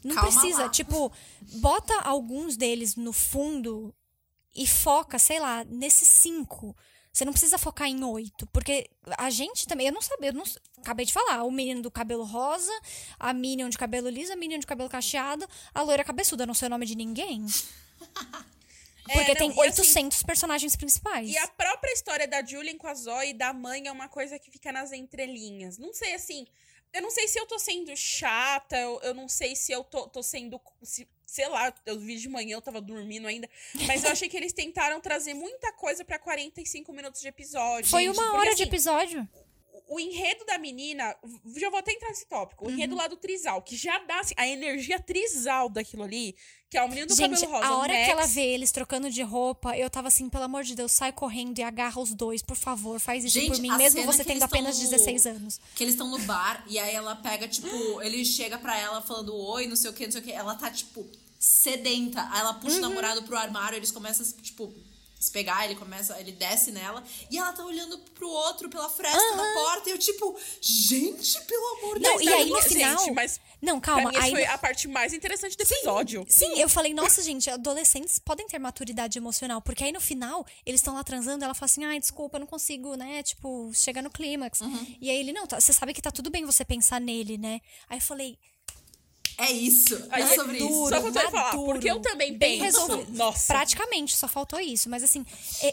Não 0.04 0.15
Calma 0.15 0.30
precisa. 0.32 0.63
lá. 0.63 0.70
Tipo, 0.70 1.12
bota 1.60 1.94
alguns 2.02 2.58
deles 2.58 2.96
no 2.96 3.13
fundo 3.13 3.94
e 4.56 4.68
foca, 4.68 5.18
sei 5.18 5.39
lá, 5.39 5.63
nesses 5.63 6.08
cinco. 6.08 6.76
Você 7.15 7.23
não 7.23 7.32
precisa 7.32 7.58
focar 7.58 7.88
em 7.88 8.04
oito. 8.04 8.45
Porque 8.47 8.89
a 9.17 9.30
gente 9.30 9.65
também. 9.65 9.88
Eu 9.88 9.93
não 9.93 10.01
sabia, 10.01 10.32
eu 10.32 10.34
não, 10.34 10.43
acabei 10.80 11.06
de 11.06 11.13
falar. 11.13 11.43
O 11.43 11.51
menino 11.51 11.82
do 11.82 11.89
cabelo 11.89 12.25
rosa, 12.25 12.73
a 13.17 13.32
Minion 13.34 13.69
de 13.69 13.78
cabelo 13.78 14.10
liso, 14.10 14.34
a 14.34 14.36
Minion 14.36 14.60
de 14.60 14.67
cabelo 14.67 14.89
cacheado, 14.89 15.47
a 15.73 15.82
loira 15.82 16.04
cabeçuda. 16.04 16.45
Não 16.45 16.54
sei 16.54 16.65
o 16.67 16.69
nome 16.69 16.86
de 16.86 16.93
ninguém. 16.93 17.45
Porque 19.06 19.32
É, 19.32 19.36
tem 19.36 19.49
não, 19.49 19.62
assim, 19.62 19.82
800 19.82 20.23
personagens 20.23 20.75
principais. 20.75 21.30
E 21.30 21.38
a 21.38 21.47
própria 21.47 21.93
história 21.93 22.28
da 22.28 22.43
Julian 22.43 22.75
com 22.75 22.88
a 22.88 22.93
Zoe 22.93 23.30
e 23.30 23.34
da 23.34 23.54
mãe 23.54 23.88
é 23.88 23.91
uma 23.91 24.10
coisa 24.10 24.38
que 24.38 24.51
fica 24.51 24.73
nas 24.73 24.91
entrelinhas. 24.91 25.78
Não 25.78 25.93
sei, 25.93 26.15
assim. 26.15 26.45
Eu 26.95 27.01
não 27.01 27.12
sei 27.12 27.27
se 27.27 27.38
eu 27.39 27.45
tô 27.45 27.60
sendo 27.60 27.95
chata, 27.95 28.77
eu, 28.77 28.99
eu 29.01 29.13
não 29.13 29.27
sei 29.27 29.55
se 29.55 29.71
eu 29.71 29.84
tô, 29.84 30.08
tô 30.08 30.23
sendo. 30.23 30.60
se- 30.81 31.08
sei 31.25 31.47
lá, 31.49 31.73
eu 31.86 31.99
vi 31.99 32.17
de 32.17 32.29
manhã, 32.29 32.55
eu 32.55 32.62
tava 32.62 32.79
dormindo 32.79 33.27
ainda. 33.27 33.49
Mas 33.88 34.03
eu 34.03 34.12
achei 34.12 34.29
que 34.29 34.38
eles 34.38 34.53
tentaram 34.53 35.01
trazer 35.01 35.34
muita 35.34 35.73
coisa 35.73 36.05
pra 36.05 36.17
45 36.17 36.93
minutos 36.93 37.19
de 37.19 37.27
episódio. 37.27 37.89
Foi 37.89 38.03
gente, 38.05 38.13
uma 38.15 38.23
porque, 38.23 38.38
hora 38.38 38.55
de 38.55 38.62
assim, 38.63 38.63
episódio. 38.63 39.27
O, 39.88 40.00
enredo 40.00 40.45
da 40.45 40.58
menina, 40.58 41.15
já 41.58 41.69
vou 41.69 41.80
até 41.80 41.91
entrar 41.91 42.10
nesse 42.10 42.26
tópico, 42.28 42.65
o 42.65 42.67
Uhum. 42.67 42.74
enredo 42.74 42.95
lá 42.95 43.08
do 43.08 43.17
trisal, 43.17 43.62
que 43.62 43.76
já 43.76 44.00
dá 44.00 44.19
assim, 44.19 44.34
a 44.38 44.48
energia 44.48 45.00
trisal 45.00 45.69
daquilo 45.69 46.04
ali, 46.04 46.36
que 46.69 46.78
é 46.78 46.84
o 46.84 46.89
menino 46.89 47.08
do 47.08 47.15
Gente, 47.15 47.39
cabelo 47.41 47.52
rosa, 47.52 47.65
a 47.67 47.78
hora 47.78 47.93
Max, 47.93 48.06
que 48.06 48.12
ela 48.12 48.26
vê 48.28 48.41
eles 48.54 48.71
trocando 48.71 49.10
de 49.10 49.21
roupa, 49.21 49.78
eu 49.78 49.89
tava 49.89 50.08
assim, 50.08 50.30
pelo 50.30 50.43
amor 50.45 50.63
de 50.63 50.76
Deus, 50.76 50.91
sai 50.91 51.12
correndo 51.12 51.58
e 51.60 51.63
agarra 51.63 52.02
os 52.02 52.13
dois, 52.13 52.41
por 52.41 52.56
favor, 52.58 53.00
faz 53.00 53.24
isso 53.24 53.34
Gente, 53.39 53.52
por 53.52 53.60
mim, 53.60 53.71
mesmo 53.78 54.04
você 54.04 54.24
tendo 54.24 54.43
apenas 54.43 54.76
no- 54.78 54.82
16 54.89 55.26
anos. 55.26 55.60
Que 55.76 55.84
eles 55.84 55.93
estão 55.93 56.10
no 56.10 56.19
bar 56.19 56.65
e 56.67 56.78
aí 56.80 56.93
ela 56.95 57.15
pega, 57.15 57.48
tipo, 57.48 57.67
ele 58.02 58.26
chega 58.26 58.58
pra 58.58 58.78
ela 58.78 59.02
falando 59.02 59.36
oi, 59.36 59.67
não 59.67 59.76
sei 59.76 59.89
o 59.89 59.93
que, 59.93 60.06
não 60.06 60.12
sei 60.12 60.21
o 60.21 60.24
que. 60.24 60.32
Ela 60.32 60.56
tá, 60.56 60.69
tipo, 60.71 61.08
sedenta. 61.39 62.28
Aí 62.32 62.39
ela 62.39 62.54
Uhum. 62.54 62.60
puxa 62.60 62.78
o 62.78 62.82
namorado 62.82 63.24
pro 63.24 63.38
armário, 63.38 63.78
eles 63.78 63.91
começam, 63.91 64.26
tipo, 64.41 64.74
se 65.25 65.31
pegar, 65.31 65.65
ele 65.65 65.75
começa, 65.75 66.19
ele 66.19 66.31
desce 66.31 66.71
nela. 66.71 67.03
E 67.29 67.38
ela 67.38 67.51
tá 67.53 67.65
olhando 67.65 67.97
pro 68.13 68.27
outro 68.29 68.69
pela 68.69 68.89
fresta 68.89 69.35
da 69.35 69.53
porta. 69.53 69.89
E 69.89 69.91
eu, 69.93 69.97
tipo, 69.97 70.38
gente, 70.61 71.41
pelo 71.45 71.77
amor 71.79 71.99
de 71.99 72.03
Não, 72.03 72.17
Deus. 72.17 72.21
e 72.21 72.25
sabe 72.25 72.41
aí 72.43 72.49
no 72.49 72.61
final. 72.61 72.97
gente, 73.05 73.13
mas 73.13 73.39
Não, 73.61 73.79
pra 73.79 73.93
calma. 73.93 74.09
mim, 74.11 74.17
essa 74.17 74.25
aí 74.25 74.31
foi 74.31 74.45
a 74.45 74.57
parte 74.57 74.88
mais 74.88 75.13
interessante 75.13 75.57
do 75.57 75.61
episódio. 75.63 76.25
Sim, 76.29 76.59
eu 76.59 76.69
falei, 76.69 76.93
nossa, 76.93 77.21
gente, 77.21 77.49
adolescentes 77.49 78.19
podem 78.19 78.47
ter 78.47 78.59
maturidade 78.59 79.17
emocional, 79.17 79.61
porque 79.61 79.83
aí 79.83 79.91
no 79.91 80.01
final, 80.01 80.45
eles 80.65 80.81
estão 80.81 80.93
lá 80.93 81.03
transando, 81.03 81.43
ela 81.43 81.53
fala 81.53 81.65
assim, 81.65 81.83
ai, 81.85 81.99
desculpa, 81.99 82.38
eu 82.38 82.39
não 82.41 82.47
consigo, 82.47 82.95
né, 82.95 83.23
tipo, 83.23 83.71
chegar 83.73 84.01
no 84.01 84.09
clímax. 84.09 84.61
Uhum. 84.61 84.95
E 85.01 85.09
aí 85.09 85.17
ele, 85.19 85.31
não, 85.33 85.45
tá- 85.47 85.59
você 85.59 85.73
sabe 85.73 85.93
que 85.93 86.01
tá 86.01 86.11
tudo 86.11 86.29
bem 86.29 86.45
você 86.45 86.63
pensar 86.65 86.99
nele, 87.01 87.38
né? 87.38 87.61
Aí 87.89 87.97
eu 87.97 88.01
falei, 88.01 88.38
É 89.38 89.52
isso. 89.52 89.95
Aí 90.10 90.21
é 90.24 90.26
é 90.26 90.36
sobre 90.36 90.58
duro, 90.60 90.71
isso. 90.74 90.89
Só 90.89 91.02
faltou 91.02 91.21
ele 91.21 91.32
falar, 91.32 91.52
porque 91.52 91.91
eu 91.91 92.00
também 92.02 92.38
bem 92.38 92.60
penso. 92.60 92.80
resolvido. 92.88 93.17
Nossa. 93.17 93.48
Praticamente, 93.54 94.15
só 94.15 94.28
faltou 94.28 94.60
isso. 94.60 94.89
Mas 94.89 95.04
assim, 95.04 95.26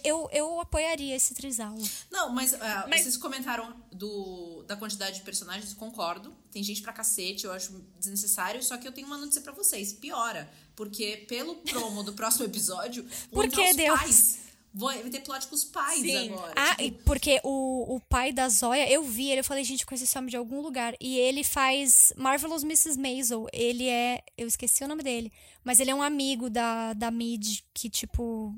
eu, 0.02 0.28
eu 0.32 0.60
apoiaria 0.60 1.14
esse 1.14 1.32
trisal. 1.34 1.74
Não, 2.10 2.28
mas, 2.30 2.54
ah, 2.54 2.86
Mas- 2.88 3.02
vocês 3.02 3.16
comentaram 3.16 3.72
do, 3.92 4.64
da 4.66 4.74
quantidade 4.76 5.16
de 5.16 5.22
personagens, 5.22 5.72
concordo. 5.74 6.34
Tem 6.50 6.62
gente 6.62 6.82
pra 6.82 6.92
cacete, 6.92 7.44
eu 7.44 7.52
acho 7.52 7.72
desnecessário. 7.98 8.62
Só 8.62 8.76
que 8.76 8.86
eu 8.86 8.92
tenho 8.92 9.06
uma 9.06 9.16
notícia 9.16 9.40
pra 9.40 9.52
vocês. 9.52 9.92
Piora. 9.92 10.50
Porque 10.74 11.24
pelo 11.28 11.56
promo 11.56 12.02
do 12.02 12.14
próximo 12.14 12.44
episódio, 12.46 13.02
vão 13.30 13.42
Por 13.42 13.44
entrar 13.44 13.62
que, 13.62 13.70
os 13.70 13.76
Deus? 13.76 14.00
pais. 14.00 14.38
Vai 14.74 15.02
ter 15.10 15.20
plot 15.20 15.46
com 15.48 15.54
os 15.54 15.64
pais 15.64 16.00
Sim. 16.00 16.32
agora. 16.32 16.54
Ah, 16.56 16.76
tipo, 16.76 17.04
porque 17.04 17.40
o, 17.44 17.96
o 17.96 18.00
pai 18.00 18.32
da 18.32 18.48
Zóia, 18.48 18.90
eu 18.90 19.02
vi 19.02 19.30
ele, 19.30 19.40
eu 19.40 19.44
falei, 19.44 19.62
gente, 19.64 19.82
eu 19.82 19.86
conheço 19.86 20.04
esse 20.04 20.16
homem 20.16 20.30
de 20.30 20.36
algum 20.36 20.62
lugar. 20.62 20.94
E 20.98 21.18
ele 21.18 21.44
faz 21.44 22.12
Marvelous 22.16 22.64
Mrs. 22.64 22.98
Maisel. 22.98 23.46
Ele 23.52 23.86
é. 23.86 24.22
Eu 24.36 24.48
esqueci 24.48 24.82
o 24.82 24.88
nome 24.88 25.02
dele. 25.02 25.30
Mas 25.62 25.78
ele 25.78 25.90
é 25.90 25.94
um 25.94 26.02
amigo 26.02 26.48
da, 26.48 26.94
da 26.94 27.10
Mid, 27.10 27.60
que, 27.74 27.90
tipo. 27.90 28.54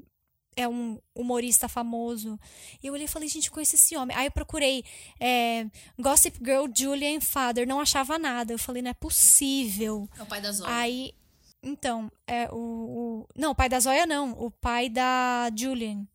É 0.57 0.68
um 0.68 1.00
humorista 1.12 1.68
famoso. 1.68 2.38
E 2.81 2.87
eu 2.87 2.92
olhei 2.92 3.07
e 3.07 3.09
falei, 3.09 3.29
gente, 3.29 3.48
eu 3.48 3.53
conheço 3.53 3.74
esse 3.74 3.96
homem. 3.96 4.16
Aí 4.16 4.27
eu 4.27 4.31
procurei 4.31 4.85
é, 5.18 5.66
Gossip 5.98 6.38
Girl, 6.38 6.66
Julian 6.72 7.20
Father. 7.20 7.66
Não 7.66 7.81
achava 7.81 8.20
nada. 8.20 8.53
Eu 8.53 8.59
falei, 8.59 8.81
não 8.81 8.92
é 8.92 8.94
possível. 8.94 10.09
é 10.16 10.22
o 10.22 10.27
pai 10.27 10.40
da 10.40 10.53
Zoe. 10.53 10.68
Aí. 10.68 11.12
Então, 11.64 12.12
é 12.27 12.48
o, 12.53 12.57
o. 12.57 13.29
Não, 13.35 13.53
o 13.53 13.55
pai 13.55 13.68
da 13.68 13.81
Zóia 13.81 14.07
não. 14.07 14.33
O 14.33 14.50
pai 14.50 14.88
da 14.90 15.50
Julian. 15.57 16.07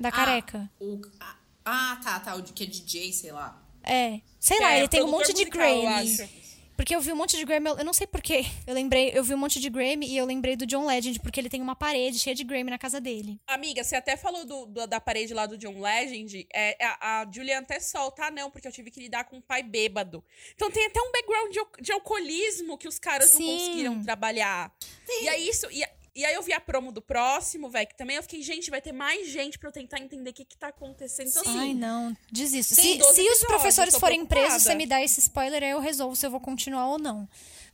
Da 0.00 0.10
careca. 0.10 0.70
O, 0.80 1.00
ah, 1.20 1.36
ah, 1.64 2.00
tá, 2.02 2.18
tá. 2.18 2.34
O 2.34 2.42
que 2.42 2.64
é 2.64 2.66
DJ, 2.66 3.12
sei 3.12 3.30
lá. 3.30 3.62
É. 3.82 4.20
Sei 4.40 4.58
lá, 4.60 4.72
É, 4.72 4.78
ele 4.78 4.88
tem 4.88 5.02
um 5.02 5.10
monte 5.10 5.32
de 5.34 5.44
musical, 5.44 5.60
Grammy. 5.60 6.41
Porque 6.82 6.96
eu 6.96 7.00
vi 7.00 7.12
um 7.12 7.16
monte 7.16 7.36
de 7.36 7.44
Grammy, 7.44 7.68
eu 7.68 7.84
não 7.84 7.92
sei 7.92 8.08
porquê. 8.08 8.44
Eu 8.66 8.74
lembrei, 8.74 9.12
eu 9.14 9.22
vi 9.22 9.32
um 9.34 9.38
monte 9.38 9.60
de 9.60 9.70
Grammy 9.70 10.04
e 10.04 10.16
eu 10.16 10.26
lembrei 10.26 10.56
do 10.56 10.66
John 10.66 10.84
Legend, 10.84 11.20
porque 11.20 11.38
ele 11.38 11.48
tem 11.48 11.62
uma 11.62 11.76
parede 11.76 12.18
cheia 12.18 12.34
de 12.34 12.42
Grammy 12.42 12.70
na 12.72 12.78
casa 12.78 13.00
dele. 13.00 13.38
Amiga, 13.46 13.84
você 13.84 13.94
até 13.94 14.16
falou 14.16 14.44
do, 14.44 14.66
do- 14.66 14.86
da 14.88 15.00
parede 15.00 15.32
lá 15.32 15.46
do 15.46 15.56
John 15.56 15.80
Legend. 15.80 16.44
É, 16.52 16.76
a, 16.84 17.20
a 17.20 17.30
Julian 17.32 17.60
até 17.60 17.78
solta, 17.78 18.24
ah, 18.24 18.30
não, 18.32 18.50
porque 18.50 18.66
eu 18.66 18.72
tive 18.72 18.90
que 18.90 18.98
lidar 18.98 19.22
com 19.22 19.36
um 19.36 19.40
pai 19.40 19.62
bêbado. 19.62 20.24
Então 20.56 20.72
tem 20.72 20.84
até 20.86 21.00
um 21.00 21.12
background 21.12 21.52
de, 21.52 21.82
de 21.84 21.92
alcoolismo 21.92 22.76
que 22.76 22.88
os 22.88 22.98
caras 22.98 23.30
Sim. 23.30 23.46
não 23.46 23.58
conseguiram 23.58 24.02
trabalhar. 24.02 24.74
E 25.22 25.28
aí 25.28 25.48
isso. 25.48 25.68
E, 25.70 25.84
e 26.14 26.24
aí 26.24 26.34
eu 26.34 26.42
vi 26.42 26.52
a 26.52 26.60
promo 26.60 26.92
do 26.92 27.00
próximo, 27.00 27.70
velho, 27.70 27.86
que 27.88 27.96
também 27.96 28.16
eu 28.16 28.22
fiquei, 28.22 28.42
gente, 28.42 28.70
vai 28.70 28.80
ter 28.82 28.92
mais 28.92 29.28
gente 29.28 29.58
pra 29.58 29.68
eu 29.68 29.72
tentar 29.72 29.98
entender 29.98 30.30
o 30.30 30.32
que, 30.32 30.44
que 30.44 30.56
tá 30.56 30.68
acontecendo. 30.68 31.28
Então, 31.28 31.42
assim, 31.42 31.58
Ai, 31.58 31.74
não, 31.74 32.16
desisto. 32.30 32.74
Tem 32.76 32.92
Se, 32.94 32.98
12 32.98 33.14
se 33.14 33.30
os 33.30 33.40
professores 33.40 33.96
forem 33.96 34.26
presos, 34.26 34.62
você 34.62 34.74
me 34.74 34.86
dá 34.86 35.02
esse 35.02 35.20
spoiler, 35.20 35.62
aí 35.62 35.70
eu 35.70 35.80
resolvo 35.80 36.14
se 36.14 36.26
eu 36.26 36.30
vou 36.30 36.40
continuar 36.40 36.86
ou 36.88 36.98
não. 36.98 37.20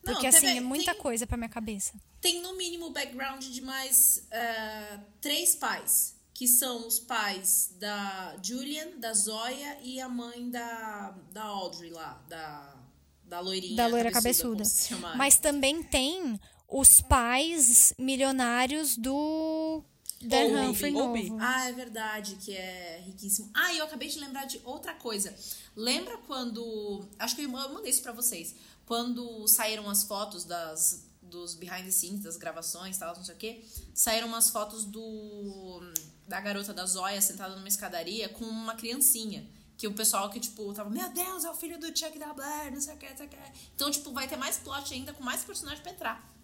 Não, 0.04 0.12
Porque, 0.14 0.30
teve- 0.30 0.46
assim, 0.46 0.58
é 0.58 0.60
muita 0.60 0.92
tem- 0.92 1.02
coisa 1.02 1.26
pra 1.26 1.36
minha 1.36 1.48
cabeça. 1.48 1.92
Tem 2.20 2.40
no 2.40 2.56
mínimo 2.56 2.86
o 2.86 2.90
background 2.90 3.42
de 3.44 3.60
mais 3.60 4.26
eh, 4.30 5.00
três 5.20 5.54
pais. 5.56 6.16
Que 6.32 6.46
são 6.46 6.86
os 6.86 7.00
pais 7.00 7.74
da 7.80 8.36
Julian, 8.40 8.96
da 8.98 9.12
Zoya 9.12 9.76
e 9.82 10.00
a 10.00 10.08
mãe 10.08 10.48
da, 10.48 11.12
da 11.32 11.42
Audrey 11.42 11.90
lá, 11.90 12.22
da, 12.28 12.76
da 13.24 13.40
loirinha. 13.40 13.74
da 13.74 13.88
loira 13.88 14.12
cabeçuda. 14.12 14.62
cabeçuda. 14.62 15.16
Mas 15.16 15.36
também 15.40 15.82
tem 15.82 16.38
os 16.68 17.00
pais 17.00 17.92
milionários 17.98 18.96
do 18.96 19.82
Dan 20.20 20.46
Obi, 20.46 20.66
Humphrey 20.68 20.94
Obi. 20.94 21.30
novo. 21.30 21.42
Ah, 21.42 21.68
é 21.68 21.72
verdade, 21.72 22.36
que 22.36 22.52
é 22.54 23.02
riquíssimo. 23.06 23.50
Ah, 23.54 23.72
e 23.72 23.78
eu 23.78 23.84
acabei 23.86 24.08
de 24.08 24.18
lembrar 24.18 24.44
de 24.44 24.60
outra 24.64 24.94
coisa. 24.94 25.34
Lembra 25.74 26.18
quando. 26.18 27.08
Acho 27.18 27.34
que 27.34 27.42
eu 27.42 27.48
mandei 27.48 27.90
isso 27.90 28.02
pra 28.02 28.12
vocês. 28.12 28.54
Quando 28.84 29.46
saíram 29.46 29.88
as 29.88 30.02
fotos 30.04 30.44
das, 30.44 31.06
dos 31.22 31.54
behind 31.54 31.84
the 31.84 31.90
scenes, 31.90 32.20
das 32.20 32.36
gravações 32.36 32.96
e 32.96 32.98
tal, 32.98 33.14
não 33.14 33.24
sei 33.24 33.34
o 33.34 33.38
quê. 33.38 33.64
Saíram 33.94 34.28
umas 34.28 34.50
fotos 34.50 34.84
do. 34.84 35.80
Da 36.26 36.40
garota 36.42 36.74
da 36.74 36.84
Zóia 36.84 37.22
sentada 37.22 37.56
numa 37.56 37.68
escadaria 37.68 38.28
com 38.28 38.44
uma 38.44 38.74
criancinha. 38.74 39.48
Que 39.78 39.86
o 39.86 39.94
pessoal 39.94 40.28
que, 40.28 40.40
tipo, 40.40 40.74
tava, 40.74 40.90
meu 40.90 41.08
Deus, 41.10 41.44
é 41.44 41.50
o 41.50 41.54
filho 41.54 41.78
do 41.78 41.86
Chuck 41.96 42.18
da 42.18 42.34
Blair, 42.34 42.72
não 42.72 42.80
sei 42.80 42.94
o 42.94 42.98
que, 42.98 43.08
não 43.08 43.16
sei 43.16 43.26
o 43.26 43.28
que. 43.28 43.36
Então, 43.76 43.90
tipo, 43.92 44.10
vai 44.10 44.26
ter 44.26 44.36
mais 44.36 44.56
plot 44.56 44.92
ainda, 44.92 45.12
com 45.12 45.22
mais 45.22 45.44
personagens 45.44 45.80
pra 45.80 45.92
entrar. 45.92 46.37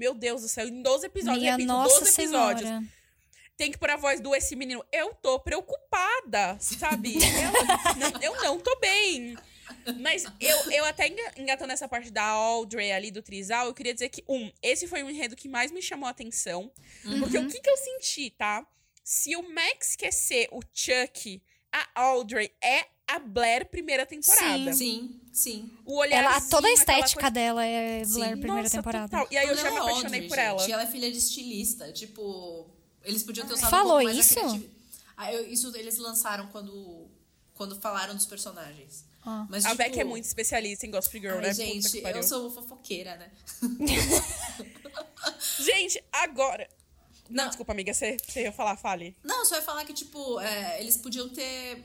Meu 0.00 0.14
Deus 0.14 0.40
do 0.40 0.48
céu, 0.48 0.66
em 0.66 0.80
12 0.80 1.06
episódios, 1.06 1.42
Minha 1.42 1.52
repito, 1.52 1.68
Nossa 1.68 2.00
12 2.00 2.10
episódios. 2.22 2.66
Senhora. 2.66 2.86
Tem 3.54 3.70
que 3.70 3.76
pôr 3.76 3.90
a 3.90 3.96
voz 3.96 4.18
do 4.18 4.34
esse 4.34 4.56
menino. 4.56 4.82
Eu 4.90 5.12
tô 5.12 5.38
preocupada, 5.38 6.56
sabe? 6.58 7.18
eu, 7.20 7.98
não, 8.10 8.22
eu 8.22 8.36
não 8.42 8.58
tô 8.58 8.74
bem. 8.80 9.36
Mas 10.00 10.24
eu, 10.40 10.72
eu 10.72 10.84
até 10.86 11.06
enga- 11.08 11.34
engatando 11.36 11.70
essa 11.74 11.86
parte 11.86 12.10
da 12.10 12.22
Audrey 12.24 12.90
ali 12.90 13.10
do 13.10 13.20
Trisal, 13.22 13.66
eu 13.66 13.74
queria 13.74 13.92
dizer 13.92 14.08
que, 14.08 14.24
um, 14.26 14.50
esse 14.62 14.88
foi 14.88 15.02
o 15.02 15.10
enredo 15.10 15.36
que 15.36 15.48
mais 15.48 15.70
me 15.70 15.82
chamou 15.82 16.06
a 16.06 16.10
atenção. 16.10 16.72
Porque 17.18 17.36
o 17.36 17.46
que, 17.46 17.60
que 17.60 17.68
eu 17.68 17.76
senti, 17.76 18.30
tá? 18.30 18.66
Se 19.04 19.36
o 19.36 19.42
Max 19.54 19.94
quer 19.96 20.12
ser 20.12 20.48
o 20.50 20.60
Chuck, 20.72 21.42
a 21.70 21.86
Audrey 21.94 22.50
é 22.62 22.86
a 23.16 23.18
Blair 23.18 23.66
primeira 23.68 24.04
temporada. 24.06 24.72
Sim, 24.72 25.20
sim. 25.32 25.70
O 25.84 25.96
olhar 25.98 26.22
Ela, 26.24 26.40
toda 26.42 26.68
a 26.68 26.72
estética 26.72 27.30
dela 27.30 27.64
é 27.64 28.04
Blair 28.04 28.06
Sim. 28.34 28.40
primeira 28.40 28.62
Nossa, 28.62 28.76
temporada. 28.76 29.08
total. 29.08 29.26
E 29.30 29.36
aí 29.38 29.48
eu 29.48 29.56
já 29.56 29.70
me 29.70 29.76
apaixonei 29.78 30.04
Audrey, 30.04 30.28
por 30.28 30.36
gente. 30.36 30.46
ela. 30.46 30.68
E 30.68 30.72
ela 30.72 30.82
é 30.82 30.86
filha 30.86 31.10
de 31.10 31.18
estilista. 31.18 31.92
Tipo, 31.92 32.68
eles 33.04 33.22
podiam 33.22 33.46
ter 33.46 33.54
usado 33.54 33.70
Falou 33.70 33.98
um 33.98 34.00
pouco 34.00 34.14
mais 34.14 34.18
isso? 34.30 34.68
Ah, 35.16 35.32
eu- 35.32 35.46
isso 35.50 35.74
eles 35.76 35.98
lançaram 35.98 36.46
quando, 36.48 37.08
quando 37.54 37.78
falaram 37.80 38.14
dos 38.14 38.26
personagens. 38.26 39.04
Ah. 39.24 39.46
Mas, 39.50 39.66
A 39.66 39.70
tipo, 39.70 39.78
Beck 39.82 40.00
é 40.00 40.04
muito 40.04 40.24
especialista 40.24 40.86
em 40.86 40.90
Gossip 40.90 41.20
Girl, 41.20 41.34
Ai, 41.34 41.40
né? 41.42 41.48
Puta 41.50 41.62
gente, 41.62 41.98
eu 42.02 42.22
sou 42.22 42.50
fofoqueira, 42.50 43.16
né? 43.16 43.30
Gente, 45.58 46.02
agora. 46.12 46.68
Não, 47.28 47.44
Não. 47.44 47.48
desculpa, 47.48 47.72
amiga, 47.72 47.92
você, 47.94 48.16
você 48.26 48.42
ia 48.42 48.52
falar, 48.52 48.76
fale. 48.76 49.16
Não, 49.22 49.44
só 49.44 49.54
ia 49.56 49.62
falar 49.62 49.84
que, 49.84 49.92
tipo, 49.92 50.40
é, 50.40 50.80
eles 50.80 50.96
podiam 50.96 51.28
ter 51.28 51.84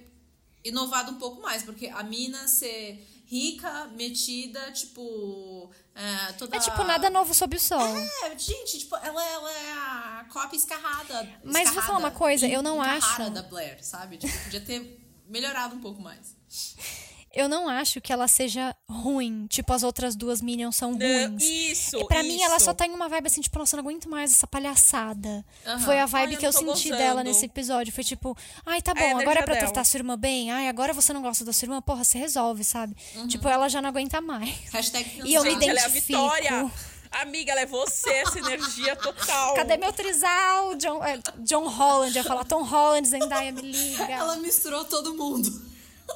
inovado 0.66 1.12
um 1.12 1.16
pouco 1.20 1.42
mais, 1.42 1.64
porque 1.64 1.88
a 1.88 2.04
mina 2.04 2.48
ser 2.48 3.06
rica, 3.28 3.86
metida, 3.96 4.72
tipo. 4.72 5.72
É, 5.96 6.34
toda... 6.34 6.58
É 6.58 6.60
tipo 6.60 6.84
nada 6.84 7.10
novo 7.10 7.34
sob 7.34 7.56
o 7.56 7.60
sol. 7.60 7.80
É, 7.82 8.38
gente, 8.38 8.80
tipo, 8.80 8.96
ela, 8.98 9.24
ela 9.24 9.52
é 9.52 9.72
a 9.72 10.26
cópia 10.32 10.58
escarrada. 10.58 11.40
Mas 11.44 11.70
vou 11.70 11.82
falar 11.82 12.00
uma 12.00 12.10
escarrada, 12.10 12.18
coisa, 12.18 12.48
eu 12.48 12.62
não 12.62 12.82
acho- 12.82 13.30
da 13.32 13.42
Blair, 13.44 13.84
sabe? 13.84 14.18
Tipo, 14.18 14.38
podia 14.44 14.62
ter 14.62 15.00
melhorado 15.28 15.76
um 15.76 15.80
pouco 15.80 16.02
mais. 16.02 16.36
Eu 17.36 17.50
não 17.50 17.68
acho 17.68 18.00
que 18.00 18.14
ela 18.14 18.28
seja 18.30 18.74
ruim. 18.90 19.46
Tipo, 19.48 19.74
as 19.74 19.84
outras 19.84 20.16
duas 20.16 20.42
Minions 20.42 20.76
são 20.78 20.92
Não, 20.92 20.98
ruins. 21.00 21.44
isso, 21.44 22.06
Pra 22.08 22.24
mim, 22.24 22.42
ela 22.42 22.58
só 22.60 22.74
tá 22.74 22.86
em 22.88 22.92
uma 22.92 23.10
vibe 23.10 23.28
assim, 23.28 23.42
tipo, 23.42 23.60
nossa, 23.60 23.76
eu 23.76 23.84
não 23.84 23.90
aguento 23.90 24.10
mais 24.10 24.32
essa 24.32 24.48
palhaçada. 24.48 25.46
Foi 25.84 25.98
a 26.00 26.04
Ai, 26.04 26.08
vibe 26.08 26.34
eu 26.36 26.40
que 26.40 26.48
eu 26.48 26.54
senti 26.54 26.66
gostando. 26.66 26.98
dela 26.98 27.24
nesse 27.24 27.46
episódio. 27.46 27.92
Foi 27.94 28.04
tipo, 28.06 28.38
ai, 28.66 28.82
tá 28.82 28.94
É 28.96 29.14
bom, 29.14 29.20
agora 29.20 29.40
é 29.42 29.44
pra 29.44 29.54
dela. 29.56 29.66
tratar 29.68 29.84
sua 29.84 29.98
irmã 29.98 30.18
bem. 30.18 30.50
Ai, 30.50 30.70
agora 30.70 30.94
você 30.94 31.12
não 31.12 31.22
gosta 31.22 31.44
da 31.44 31.52
sua 31.52 31.66
irmã, 31.66 31.82
porra, 31.82 32.04
se 32.06 32.18
resolve, 32.18 32.64
sabe? 32.64 32.96
Tipo, 33.28 33.50
ela 33.50 33.68
já 33.68 33.82
não 33.82 33.90
aguenta 33.90 34.22
mais. 34.22 34.50
Hashtag 34.72 35.22
E 35.26 35.34
eu 35.34 35.44
me. 35.44 35.52
Gente, 35.52 35.70
ela 35.70 35.80
é 35.80 35.84
a 35.84 35.88
identifico. 35.90 36.22
Vitória. 36.22 36.72
Amiga, 37.12 37.52
ela 37.54 37.62
é 37.62 37.66
você, 37.66 38.10
essa 38.12 38.40
energia 38.40 38.96
total. 38.96 39.54
Cadê 39.56 39.78
meu 39.78 39.92
trisal? 39.94 40.76
John, 40.76 41.04
é, 41.04 41.18
John 41.40 41.68
Holland, 41.68 42.16
ia 42.16 42.24
falar 42.24 42.44
Tom 42.46 42.64
Holland, 42.64 43.08
Zendaya, 43.08 43.52
me 43.54 43.62
liga. 43.62 44.04
Ela 44.12 44.36
misturou 44.38 44.84
todo 44.86 45.14
mundo. 45.16 45.50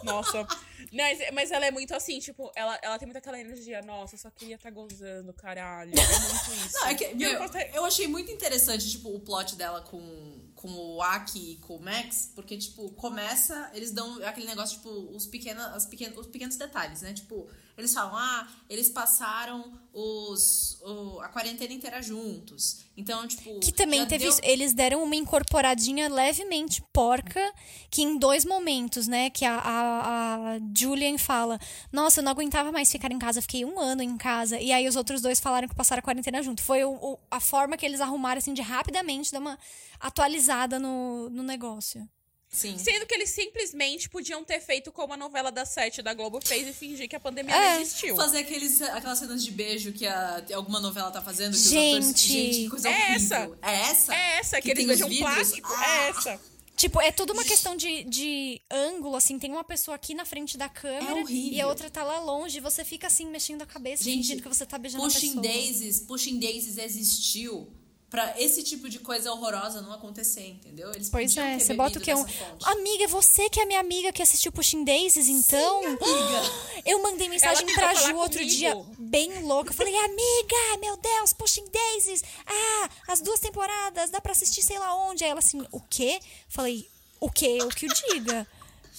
Nossa. 0.03 0.45
Mas, 0.91 1.19
mas 1.33 1.51
ela 1.51 1.65
é 1.65 1.71
muito 1.71 1.93
assim, 1.93 2.19
tipo, 2.19 2.51
ela, 2.55 2.79
ela 2.81 2.97
tem 2.97 3.05
muita 3.05 3.19
aquela 3.19 3.39
energia, 3.39 3.81
nossa, 3.81 4.15
eu 4.15 4.19
só 4.19 4.29
queria 4.31 4.55
estar 4.55 4.69
tá 4.69 4.75
gozando, 4.75 5.33
caralho. 5.33 5.91
É 5.91 6.19
muito 6.19 6.65
isso. 6.65 6.79
Não, 6.79 6.87
é 6.87 6.95
que, 6.95 7.13
meu, 7.15 7.31
eu 7.73 7.85
achei 7.85 8.07
muito 8.07 8.31
interessante, 8.31 8.89
tipo, 8.89 9.09
o 9.09 9.19
plot 9.19 9.55
dela 9.55 9.81
com, 9.81 10.49
com 10.55 10.69
o 10.69 11.01
Aki 11.01 11.53
e 11.53 11.55
com 11.57 11.75
o 11.75 11.81
Max, 11.81 12.31
porque, 12.35 12.57
tipo, 12.57 12.89
começa, 12.91 13.69
eles 13.73 13.91
dão 13.91 14.23
aquele 14.23 14.47
negócio, 14.47 14.77
tipo, 14.77 14.89
os, 14.89 15.27
pequena, 15.27 15.75
as 15.75 15.85
pequenos, 15.85 16.17
os 16.17 16.27
pequenos 16.27 16.55
detalhes, 16.55 17.01
né? 17.01 17.13
Tipo, 17.13 17.47
eles 17.80 17.93
falam, 17.93 18.15
ah, 18.15 18.47
eles 18.69 18.89
passaram 18.89 19.71
os, 19.93 20.80
o, 20.82 21.19
a 21.21 21.30
quarentena 21.30 21.73
inteira 21.73 22.01
juntos. 22.01 22.82
Então, 22.95 23.27
tipo. 23.27 23.59
Que 23.59 23.71
também 23.71 24.05
teve. 24.05 24.25
Deu... 24.25 24.38
Eles 24.43 24.73
deram 24.73 25.01
uma 25.03 25.15
incorporadinha 25.15 26.09
levemente 26.09 26.84
porca, 26.93 27.41
que 27.89 28.01
em 28.01 28.17
dois 28.17 28.45
momentos, 28.45 29.07
né? 29.07 29.30
Que 29.30 29.45
a, 29.45 29.55
a, 29.57 30.36
a 30.36 30.59
Julian 30.77 31.17
fala: 31.17 31.59
Nossa, 31.91 32.19
eu 32.19 32.23
não 32.23 32.32
aguentava 32.32 32.71
mais 32.71 32.91
ficar 32.91 33.11
em 33.11 33.19
casa, 33.19 33.41
fiquei 33.41 33.63
um 33.65 33.80
ano 33.80 34.03
em 34.03 34.17
casa. 34.17 34.59
E 34.59 34.71
aí 34.71 34.88
os 34.88 34.95
outros 34.95 35.21
dois 35.21 35.39
falaram 35.39 35.67
que 35.67 35.75
passaram 35.75 35.99
a 35.99 36.03
quarentena 36.03 36.43
junto. 36.43 36.61
Foi 36.61 36.84
o, 36.84 36.91
o, 36.91 37.19
a 37.32 37.39
forma 37.39 37.77
que 37.77 37.86
eles 37.86 38.01
arrumaram, 38.01 38.39
assim, 38.39 38.53
de 38.53 38.61
rapidamente 38.61 39.32
dar 39.32 39.39
uma 39.39 39.57
atualizada 39.99 40.77
no, 40.77 41.30
no 41.30 41.43
negócio. 41.43 42.07
Sim. 42.49 42.77
Sendo 42.79 43.05
que 43.05 43.13
eles 43.13 43.29
simplesmente 43.29 44.09
podiam 44.09 44.43
ter 44.43 44.59
feito 44.59 44.91
como 44.91 45.13
a 45.13 45.17
novela 45.17 45.51
da 45.51 45.65
Sete 45.65 46.01
da 46.01 46.15
Globo 46.15 46.39
fez 46.43 46.67
e 46.67 46.73
fingir 46.73 47.07
que 47.07 47.15
a 47.15 47.19
pandemia 47.19 47.55
é. 47.55 47.75
não 47.75 47.81
existiu. 47.81 48.15
Fazer 48.15 48.39
aqueles, 48.39 48.81
aquelas 48.81 49.19
cenas 49.19 49.45
de 49.45 49.51
beijo 49.51 49.93
que 49.93 50.07
a, 50.07 50.43
alguma 50.55 50.79
novela 50.79 51.11
tá 51.11 51.21
fazendo. 51.21 51.53
Que 51.53 51.59
gente, 51.59 51.97
atores, 51.97 52.21
gente, 52.21 52.55
que 52.55 52.69
coisa 52.69 52.89
é 52.89 52.91
horrível. 52.91 53.15
essa. 53.15 53.57
É 53.61 53.75
essa? 53.91 54.15
É 54.15 54.37
essa, 54.39 54.55
que, 54.61 54.63
que 54.63 54.81
eles 54.81 54.87
beijam 54.87 55.09
plástico. 55.15 55.71
Ah. 55.71 55.85
É 55.87 56.09
essa. 56.09 56.41
Tipo, 56.75 57.01
é 57.01 57.11
tudo 57.11 57.33
uma 57.33 57.43
questão 57.43 57.75
de, 57.75 58.05
de 58.05 58.61
ângulo, 58.71 59.15
assim. 59.17 59.37
Tem 59.37 59.51
uma 59.51 59.65
pessoa 59.65 59.95
aqui 59.95 60.15
na 60.15 60.23
frente 60.23 60.57
da 60.57 60.69
câmera 60.69 61.19
é 61.19 61.31
e 61.31 61.59
a 61.59 61.67
outra 61.67 61.89
tá 61.89 62.03
lá 62.05 62.19
longe. 62.21 62.61
Você 62.61 62.85
fica 62.85 63.07
assim, 63.07 63.25
mexendo 63.25 63.61
a 63.61 63.65
cabeça, 63.65 64.01
Gente, 64.01 64.15
fingindo 64.15 64.41
que 64.41 64.47
você 64.47 64.65
tá 64.65 64.77
beijando 64.77 65.03
Pushing 65.03 65.17
a 65.17 65.41
pessoa. 65.41 65.41
Daisies, 65.41 65.99
Pushing 65.99 66.39
Daisies 66.39 66.77
existiu 66.77 67.69
para 68.10 68.39
esse 68.41 68.64
tipo 68.64 68.89
de 68.89 68.99
coisa 68.99 69.32
horrorosa 69.32 69.82
não 69.82 69.93
acontecer, 69.93 70.47
entendeu? 70.47 70.91
Eles 70.93 71.10
pois 71.10 71.36
é, 71.38 71.60
você 71.60 71.74
bota 71.74 71.99
o 71.99 72.01
que 72.01 72.10
é 72.10 72.16
um. 72.16 72.26
Amiga, 72.64 73.07
você 73.07 73.49
que 73.49 73.60
é 73.60 73.66
minha 73.66 73.80
amiga 73.80 74.12
que 74.12 74.22
assistiu 74.22 74.51
Pushing 74.51 74.84
Daisies, 74.84 75.28
então. 75.28 75.82
Sim, 75.82 75.88
amiga. 75.88 76.82
Eu 76.86 77.01
mandei 77.03 77.30
mensagem 77.30 77.66
pra 77.74 77.93
Ju 77.93 78.16
outro 78.16 78.39
comigo. 78.39 78.57
dia, 78.57 78.76
bem 78.97 79.43
louca. 79.43 79.74
Falei, 79.74 79.95
amiga, 79.95 80.78
meu 80.82 80.97
Deus, 80.97 81.34
Pushing 81.34 81.68
Daisies. 81.72 82.24
Ah, 82.47 82.89
as 83.07 83.22
duas 83.22 83.39
temporadas, 83.39 84.10
dá 84.10 84.20
pra 84.20 84.32
assistir 84.32 84.64
sei 84.64 84.80
lá 84.80 84.95
onde. 84.95 85.24
Aí 85.24 85.30
ela 85.30 85.39
assim, 85.39 85.66
o 85.72 85.80
quê? 85.80 86.20
Falei, 86.47 86.88
o 87.20 87.30
quê? 87.30 87.60
O 87.62 87.70
que 87.70 87.86
o 87.86 87.89
diga? 87.93 88.47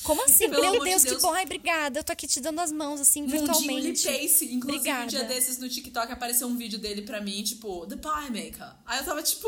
Como 0.03 0.25
assim? 0.25 0.49
Pelo 0.49 0.63
Meu 0.63 0.85
Deus, 0.85 1.03
Deus, 1.03 1.17
que 1.17 1.23
bom. 1.23 1.33
Ai, 1.33 1.45
obrigada. 1.45 2.01
Eu 2.01 2.05
tô 2.05 2.13
aqui 2.13 2.27
te 2.27 2.41
dando 2.41 2.61
as 2.61 2.73
mãos, 2.73 3.01
assim, 3.01 3.27
virtualmente. 3.27 4.07
Pace. 4.07 4.47
Inclusive, 4.47 4.79
obrigada. 4.79 5.05
um 5.05 5.07
dia 5.09 5.25
desses 5.25 5.59
no 5.59 5.69
TikTok 5.69 6.13
apareceu 6.13 6.49
um 6.49 6.57
vídeo 6.57 6.79
dele 6.79 7.03
pra 7.03 7.21
mim, 7.21 7.43
tipo, 7.43 7.87
The 7.87 7.97
Pie 7.97 8.31
Maker. 8.31 8.77
Aí 8.87 8.99
eu 8.99 9.05
tava 9.05 9.23
tipo, 9.23 9.47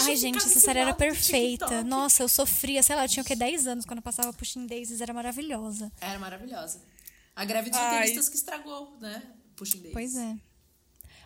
ai, 0.00 0.08
Ai 0.08 0.16
gente, 0.16 0.36
essa 0.36 0.60
série 0.60 0.80
era 0.80 0.94
perfeita. 0.94 1.82
Nossa, 1.82 2.22
eu 2.22 2.28
sofria, 2.28 2.82
sei 2.82 2.96
lá, 2.96 3.04
eu 3.04 3.08
tinha 3.08 3.22
o 3.22 3.26
quê? 3.26 3.34
10 3.34 3.66
anos 3.66 3.84
quando 3.84 3.98
eu 3.98 4.02
passava 4.02 4.32
Pushing 4.32 4.66
Daisies, 4.66 5.00
era 5.00 5.14
maravilhosa. 5.14 5.90
Era 6.00 6.18
maravilhosa. 6.18 6.80
A 7.34 7.44
greve 7.44 7.70
dos 7.70 7.78
roteiristas 7.78 8.28
que 8.28 8.36
estragou, 8.36 8.96
né? 9.00 9.22
Pushing 9.56 9.78
Daisies. 9.78 9.92
Pois 9.92 10.16
é. 10.16 10.36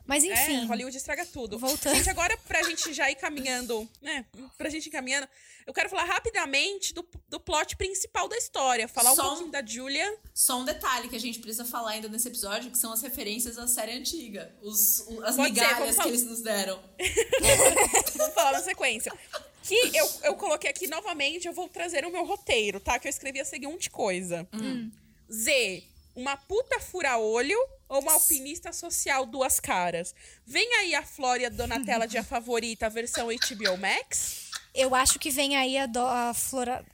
Mas 0.06 0.24
é, 0.24 0.32
enfim. 0.32 0.62
É, 0.62 0.64
Hollywood 0.64 0.96
estraga 0.96 1.24
tudo. 1.26 1.58
Voltando. 1.58 1.94
Gente, 1.96 2.10
agora 2.10 2.36
pra 2.48 2.62
gente 2.62 2.92
já 2.92 3.10
ir 3.10 3.16
caminhando, 3.16 3.88
né? 4.00 4.24
Pra 4.58 4.68
gente 4.68 4.86
ir 4.86 4.90
caminhando, 4.90 5.28
eu 5.66 5.72
quero 5.72 5.88
falar 5.88 6.04
rapidamente 6.04 6.92
do, 6.92 7.06
do 7.28 7.38
plot 7.38 7.76
principal 7.76 8.28
da 8.28 8.36
história. 8.36 8.88
Falar 8.88 9.14
só 9.14 9.22
um 9.22 9.28
pouquinho 9.28 9.50
da 9.50 9.64
Julia. 9.64 10.18
Só 10.34 10.60
um 10.60 10.64
detalhe 10.64 11.08
que 11.08 11.16
a 11.16 11.20
gente 11.20 11.38
precisa 11.38 11.64
falar 11.64 11.90
ainda 11.90 12.08
nesse 12.08 12.28
episódio, 12.28 12.70
que 12.70 12.78
são 12.78 12.92
as 12.92 13.02
referências 13.02 13.58
à 13.58 13.66
série 13.66 13.92
antiga. 13.92 14.54
Os, 14.60 15.00
as 15.22 15.36
Pode 15.36 15.52
migalhas 15.52 15.94
ser, 15.94 16.02
que 16.02 16.08
eles 16.08 16.24
nos 16.24 16.40
deram. 16.40 16.82
vamos 18.16 18.34
falar 18.34 18.52
na 18.52 18.60
sequência. 18.60 19.12
Que 19.62 19.96
eu, 19.96 20.10
eu 20.24 20.34
coloquei 20.34 20.68
aqui 20.68 20.88
novamente, 20.88 21.46
eu 21.46 21.52
vou 21.52 21.68
trazer 21.68 22.04
o 22.04 22.10
meu 22.10 22.24
roteiro, 22.24 22.80
tá? 22.80 22.98
Que 22.98 23.06
eu 23.06 23.10
escrevi 23.10 23.40
a 23.40 23.44
seguinte 23.44 23.88
coisa. 23.88 24.46
Hum. 24.52 24.90
Z, 25.32 25.84
uma 26.14 26.36
puta 26.36 26.80
fura-olho 26.80 27.58
ou 27.88 28.00
uma 28.00 28.12
alpinista 28.12 28.72
social 28.72 29.26
duas 29.26 29.60
caras? 29.60 30.14
Vem 30.46 30.74
aí 30.76 30.94
a 30.94 31.02
Flória 31.02 31.50
Donatella 31.50 32.06
de 32.06 32.18
A 32.18 32.24
Favorita, 32.24 32.88
versão 32.90 33.28
HBO 33.28 33.76
Max? 33.78 34.50
Eu 34.74 34.94
acho 34.94 35.18
que 35.18 35.30
vem 35.30 35.56
aí 35.56 35.76
a, 35.78 35.86
do, 35.86 36.00
a 36.00 36.32
Flora... 36.34 36.84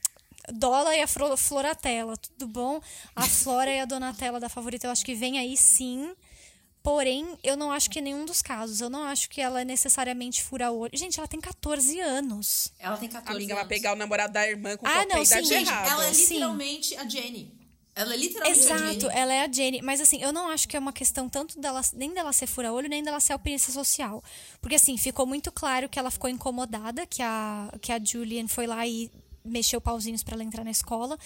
Dola 0.50 0.96
e 0.96 1.02
a 1.02 1.06
Floratella, 1.06 2.16
tudo 2.16 2.46
bom? 2.46 2.80
A 3.14 3.28
Flora 3.28 3.70
e 3.70 3.80
a 3.80 3.84
Donatella 3.84 4.40
da 4.40 4.48
Favorita, 4.48 4.86
eu 4.86 4.90
acho 4.90 5.04
que 5.04 5.14
vem 5.14 5.38
aí 5.38 5.56
sim. 5.58 6.14
Porém, 6.82 7.38
eu 7.42 7.54
não 7.54 7.70
acho 7.70 7.90
que 7.90 7.98
é 7.98 8.02
nenhum 8.02 8.24
dos 8.24 8.40
casos. 8.40 8.80
Eu 8.80 8.88
não 8.88 9.04
acho 9.04 9.28
que 9.28 9.42
ela 9.42 9.60
é 9.60 9.64
necessariamente 9.64 10.42
fura 10.42 10.70
olho. 10.70 10.96
Gente, 10.96 11.18
ela 11.18 11.28
tem 11.28 11.38
14 11.38 12.00
anos. 12.00 12.72
Ela 12.78 12.96
tem 12.96 13.10
14 13.10 13.36
Amiga, 13.36 13.52
anos. 13.52 13.68
vai 13.68 13.68
pegar 13.68 13.92
o 13.92 13.96
namorado 13.96 14.32
da 14.32 14.48
irmã 14.48 14.74
com 14.74 14.86
ah, 14.86 15.04
não, 15.04 15.22
sim, 15.22 15.44
gente, 15.44 15.70
Ela 15.70 16.06
é 16.06 16.12
literalmente 16.12 16.88
sim. 16.88 16.96
a 16.96 17.06
Jenny. 17.06 17.57
Ela 17.98 18.14
é 18.14 18.16
literalmente 18.16 18.60
Exato, 18.60 18.80
a 18.80 18.92
Jenny. 18.92 19.08
ela 19.12 19.34
é 19.34 19.40
a 19.42 19.50
Jenny. 19.50 19.82
Mas 19.82 20.00
assim, 20.00 20.22
eu 20.22 20.32
não 20.32 20.48
acho 20.48 20.68
que 20.68 20.76
é 20.76 20.78
uma 20.78 20.92
questão 20.92 21.28
tanto 21.28 21.60
dela, 21.60 21.80
nem 21.94 22.14
dela 22.14 22.32
ser 22.32 22.46
fura-olho, 22.46 22.88
nem 22.88 23.02
dela 23.02 23.18
ser 23.18 23.32
alpinista 23.32 23.72
social. 23.72 24.22
Porque 24.60 24.76
assim, 24.76 24.96
ficou 24.96 25.26
muito 25.26 25.50
claro 25.50 25.88
que 25.88 25.98
ela 25.98 26.08
ficou 26.08 26.30
incomodada, 26.30 27.04
que 27.06 27.20
a, 27.20 27.68
que 27.80 27.90
a 27.90 27.98
Julian 27.98 28.46
foi 28.46 28.68
lá 28.68 28.86
e 28.86 29.10
mexeu 29.44 29.80
pauzinhos 29.80 30.22
para 30.22 30.34
ela 30.34 30.44
entrar 30.44 30.62
na 30.62 30.70
escola. 30.70 31.18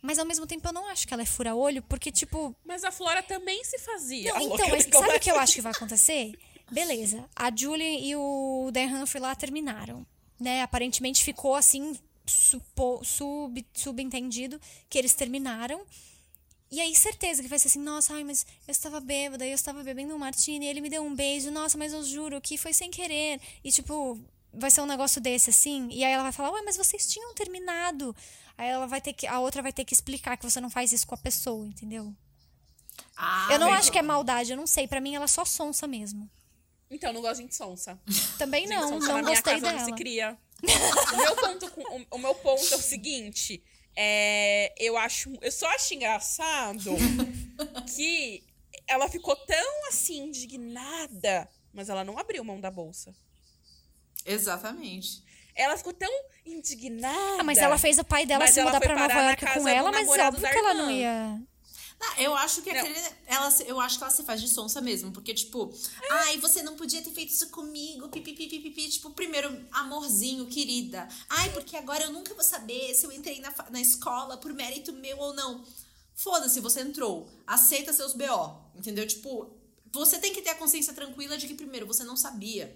Mas 0.00 0.20
ao 0.20 0.24
mesmo 0.24 0.46
tempo 0.46 0.68
eu 0.68 0.72
não 0.72 0.86
acho 0.86 1.04
que 1.04 1.12
ela 1.12 1.24
é 1.24 1.26
fura-olho, 1.26 1.82
porque 1.82 2.12
tipo. 2.12 2.54
Mas 2.64 2.84
a 2.84 2.92
Flora 2.92 3.24
também 3.24 3.64
se 3.64 3.78
fazia. 3.80 4.32
Não, 4.32 4.40
então, 4.40 4.68
mas 4.68 4.84
sabe 4.84 5.16
o 5.16 5.20
que 5.20 5.32
eu 5.32 5.38
acho 5.38 5.54
que 5.54 5.60
vai 5.60 5.72
acontecer? 5.72 6.38
Beleza, 6.70 7.28
a 7.34 7.50
Julian 7.54 7.98
e 7.98 8.14
o 8.14 8.70
Dan 8.72 9.02
Humphrey 9.02 9.20
lá 9.20 9.34
terminaram. 9.34 10.06
Né? 10.38 10.62
Aparentemente 10.62 11.24
ficou 11.24 11.56
assim, 11.56 11.98
supo, 12.24 13.04
sub, 13.04 13.66
subentendido 13.74 14.60
que 14.88 14.96
eles 14.96 15.12
terminaram. 15.12 15.84
E 16.70 16.80
aí, 16.80 16.94
certeza 16.94 17.42
que 17.42 17.48
vai 17.48 17.58
ser 17.58 17.66
assim, 17.66 17.80
nossa, 17.80 18.14
ai, 18.14 18.22
mas 18.22 18.46
eu 18.66 18.70
estava 18.70 19.00
bêbada, 19.00 19.44
eu 19.44 19.54
estava 19.54 19.82
bebendo 19.82 20.14
um 20.14 20.18
martini, 20.18 20.66
e 20.66 20.68
ele 20.68 20.80
me 20.80 20.88
deu 20.88 21.02
um 21.02 21.12
beijo, 21.12 21.50
nossa, 21.50 21.76
mas 21.76 21.92
eu 21.92 22.04
juro 22.04 22.40
que 22.40 22.56
foi 22.56 22.72
sem 22.72 22.92
querer. 22.92 23.40
E, 23.64 23.72
tipo, 23.72 24.16
vai 24.54 24.70
ser 24.70 24.80
um 24.80 24.86
negócio 24.86 25.20
desse, 25.20 25.50
assim. 25.50 25.88
E 25.90 26.04
aí 26.04 26.12
ela 26.12 26.22
vai 26.22 26.30
falar, 26.30 26.52
ué, 26.52 26.62
mas 26.62 26.76
vocês 26.76 27.08
tinham 27.08 27.34
terminado. 27.34 28.14
Aí 28.56 28.68
ela 28.68 28.86
vai 28.86 29.00
ter 29.00 29.12
que. 29.12 29.26
A 29.26 29.40
outra 29.40 29.62
vai 29.62 29.72
ter 29.72 29.84
que 29.84 29.92
explicar 29.92 30.36
que 30.36 30.48
você 30.48 30.60
não 30.60 30.70
faz 30.70 30.92
isso 30.92 31.06
com 31.08 31.14
a 31.14 31.18
pessoa, 31.18 31.66
entendeu? 31.66 32.14
Ah, 33.16 33.48
eu 33.50 33.58
não 33.58 33.72
acho 33.72 33.90
que 33.90 33.98
é 33.98 34.02
maldade, 34.02 34.52
eu 34.52 34.56
não 34.56 34.66
sei. 34.66 34.86
para 34.86 35.00
mim, 35.00 35.14
ela 35.14 35.24
é 35.24 35.28
só 35.28 35.44
sonsa 35.44 35.88
mesmo. 35.88 36.30
Então, 36.88 37.12
não 37.12 37.20
gosto 37.20 37.44
de 37.44 37.54
sonsa. 37.54 37.98
Também 38.38 38.68
não, 38.68 38.88
sonsa 38.88 39.12
não 39.12 39.22
gostei 39.22 39.60
dela. 39.60 39.78
Não 39.78 39.84
se 39.86 39.92
cria. 39.92 40.38
o, 40.62 41.16
meu 41.16 41.36
ponto, 41.36 41.66
o, 41.66 42.16
o 42.16 42.18
meu 42.18 42.34
ponto 42.34 42.74
é 42.74 42.76
o 42.76 42.80
seguinte 42.80 43.62
é, 44.02 44.72
eu 44.78 44.96
acho. 44.96 45.30
Eu 45.42 45.52
só 45.52 45.68
acho 45.74 45.92
engraçado 45.92 46.90
que 47.94 48.42
ela 48.88 49.10
ficou 49.10 49.36
tão 49.36 49.88
assim, 49.88 50.24
indignada, 50.24 51.46
mas 51.70 51.90
ela 51.90 52.02
não 52.02 52.18
abriu 52.18 52.42
mão 52.42 52.58
da 52.58 52.70
bolsa. 52.70 53.14
Exatamente. 54.24 55.22
Ela 55.54 55.76
ficou 55.76 55.92
tão 55.92 56.10
indignada. 56.46 57.40
Ah, 57.40 57.44
mas 57.44 57.58
ela 57.58 57.76
fez 57.76 57.98
o 57.98 58.04
pai 58.04 58.24
dela 58.24 58.46
se 58.46 58.62
mudar 58.62 58.80
pra 58.80 58.98
Nova 58.98 59.20
York 59.20 59.44
com 59.52 59.68
ela, 59.68 59.92
mas 59.92 60.08
óbvio 60.08 60.48
que 60.48 60.58
ela 60.58 60.72
não 60.72 60.90
ia. 60.90 61.42
Não, 62.00 62.16
eu 62.16 62.34
acho 62.34 62.62
que 62.62 62.70
aquele, 62.70 62.98
ela, 63.26 63.54
eu 63.66 63.78
acho 63.78 63.98
que 63.98 64.04
ela 64.04 64.10
se 64.10 64.22
faz 64.22 64.40
de 64.40 64.48
sonsa 64.48 64.80
mesmo, 64.80 65.12
porque 65.12 65.34
tipo, 65.34 65.70
é. 66.02 66.12
ai, 66.12 66.38
você 66.38 66.62
não 66.62 66.74
podia 66.74 67.02
ter 67.02 67.10
feito 67.10 67.30
isso 67.30 67.50
comigo, 67.50 68.08
pipipi, 68.08 68.48
pipipi, 68.48 68.88
tipo, 68.88 69.10
primeiro, 69.10 69.66
amorzinho, 69.70 70.46
querida. 70.46 71.06
Ai, 71.28 71.50
porque 71.52 71.76
agora 71.76 72.04
eu 72.04 72.12
nunca 72.12 72.32
vou 72.32 72.42
saber 72.42 72.94
se 72.94 73.04
eu 73.04 73.12
entrei 73.12 73.38
na, 73.40 73.54
na 73.68 73.80
escola 73.82 74.38
por 74.38 74.54
mérito 74.54 74.94
meu 74.94 75.18
ou 75.18 75.34
não. 75.34 75.62
Foda-se, 76.14 76.58
você 76.60 76.80
entrou. 76.80 77.28
Aceita 77.46 77.92
seus 77.92 78.14
BO, 78.14 78.70
entendeu? 78.74 79.06
Tipo, 79.06 79.54
você 79.92 80.18
tem 80.18 80.32
que 80.32 80.40
ter 80.40 80.50
a 80.50 80.54
consciência 80.54 80.94
tranquila 80.94 81.36
de 81.36 81.46
que 81.46 81.54
primeiro 81.54 81.86
você 81.86 82.02
não 82.02 82.16
sabia. 82.16 82.74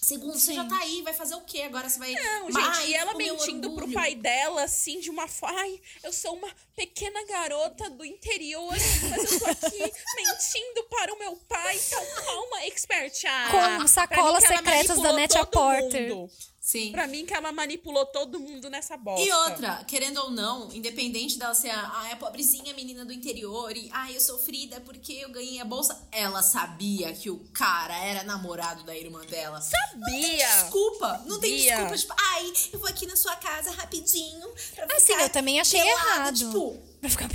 Segundo, 0.00 0.34
Sim. 0.34 0.38
você 0.40 0.54
já 0.54 0.64
tá 0.64 0.78
aí, 0.78 1.02
vai 1.02 1.12
fazer 1.12 1.34
o 1.34 1.40
quê? 1.40 1.62
Agora 1.62 1.88
você 1.88 1.98
vai. 1.98 2.12
Não, 2.12 2.50
gente, 2.50 2.88
e 2.88 2.94
ela 2.94 3.14
mentindo 3.14 3.74
pro 3.74 3.90
pai 3.92 4.14
dela, 4.14 4.62
assim, 4.62 5.00
de 5.00 5.10
uma 5.10 5.26
forma. 5.26 5.58
Ai, 5.58 5.80
eu 6.02 6.12
sou 6.12 6.34
uma 6.34 6.48
pequena 6.76 7.24
garota 7.26 7.90
do 7.90 8.04
interior, 8.04 8.74
mas 9.10 9.32
eu 9.32 9.38
tô 9.40 9.46
aqui 9.46 9.78
mentindo 10.16 10.84
para 10.90 11.12
o 11.12 11.18
meu 11.18 11.36
pai. 11.48 11.76
Então, 11.76 12.04
calma, 12.24 12.64
expert. 12.66 13.24
Ah, 13.26 13.48
Como 13.50 13.88
sacolas 13.88 14.44
secretas 14.44 15.00
da 15.00 15.12
Net 15.12 15.34
Porter. 15.50 16.14
Mundo. 16.14 16.30
Sim. 16.66 16.90
Pra 16.90 17.06
mim, 17.06 17.24
que 17.24 17.32
ela 17.32 17.52
manipulou 17.52 18.04
todo 18.06 18.40
mundo 18.40 18.68
nessa 18.68 18.96
bosta. 18.96 19.24
E 19.24 19.30
outra, 19.30 19.84
querendo 19.84 20.16
ou 20.16 20.32
não, 20.32 20.68
independente 20.74 21.38
dela 21.38 21.54
ser 21.54 21.70
a, 21.70 22.10
a 22.10 22.16
pobrezinha 22.16 22.74
menina 22.74 23.04
do 23.04 23.12
interior 23.12 23.70
e, 23.76 23.88
ai, 23.92 24.10
ah, 24.10 24.12
eu 24.14 24.20
sofrida 24.20 24.80
porque 24.80 25.12
eu 25.12 25.28
ganhei 25.28 25.60
a 25.60 25.64
bolsa, 25.64 25.96
ela 26.10 26.42
sabia 26.42 27.12
que 27.12 27.30
o 27.30 27.38
cara 27.54 27.96
era 27.96 28.24
namorado 28.24 28.82
da 28.82 28.96
irmã 28.96 29.24
dela. 29.26 29.60
Sabia! 29.60 29.96
Não 29.96 30.10
tem 30.10 30.36
desculpa. 30.38 31.22
Não 31.24 31.38
tem 31.38 31.56
desculpa, 31.56 31.96
tipo, 31.96 32.14
ai, 32.18 32.52
eu 32.72 32.80
vou 32.80 32.88
aqui 32.88 33.06
na 33.06 33.14
sua 33.14 33.36
casa 33.36 33.70
rapidinho. 33.70 34.52
Pra 34.74 34.96
assim, 34.96 35.12
eu 35.12 35.30
também 35.30 35.60
achei 35.60 35.80
errado. 35.80 36.36
Tipo, 36.36 36.76
pra 37.00 37.08
ficar. 37.08 37.28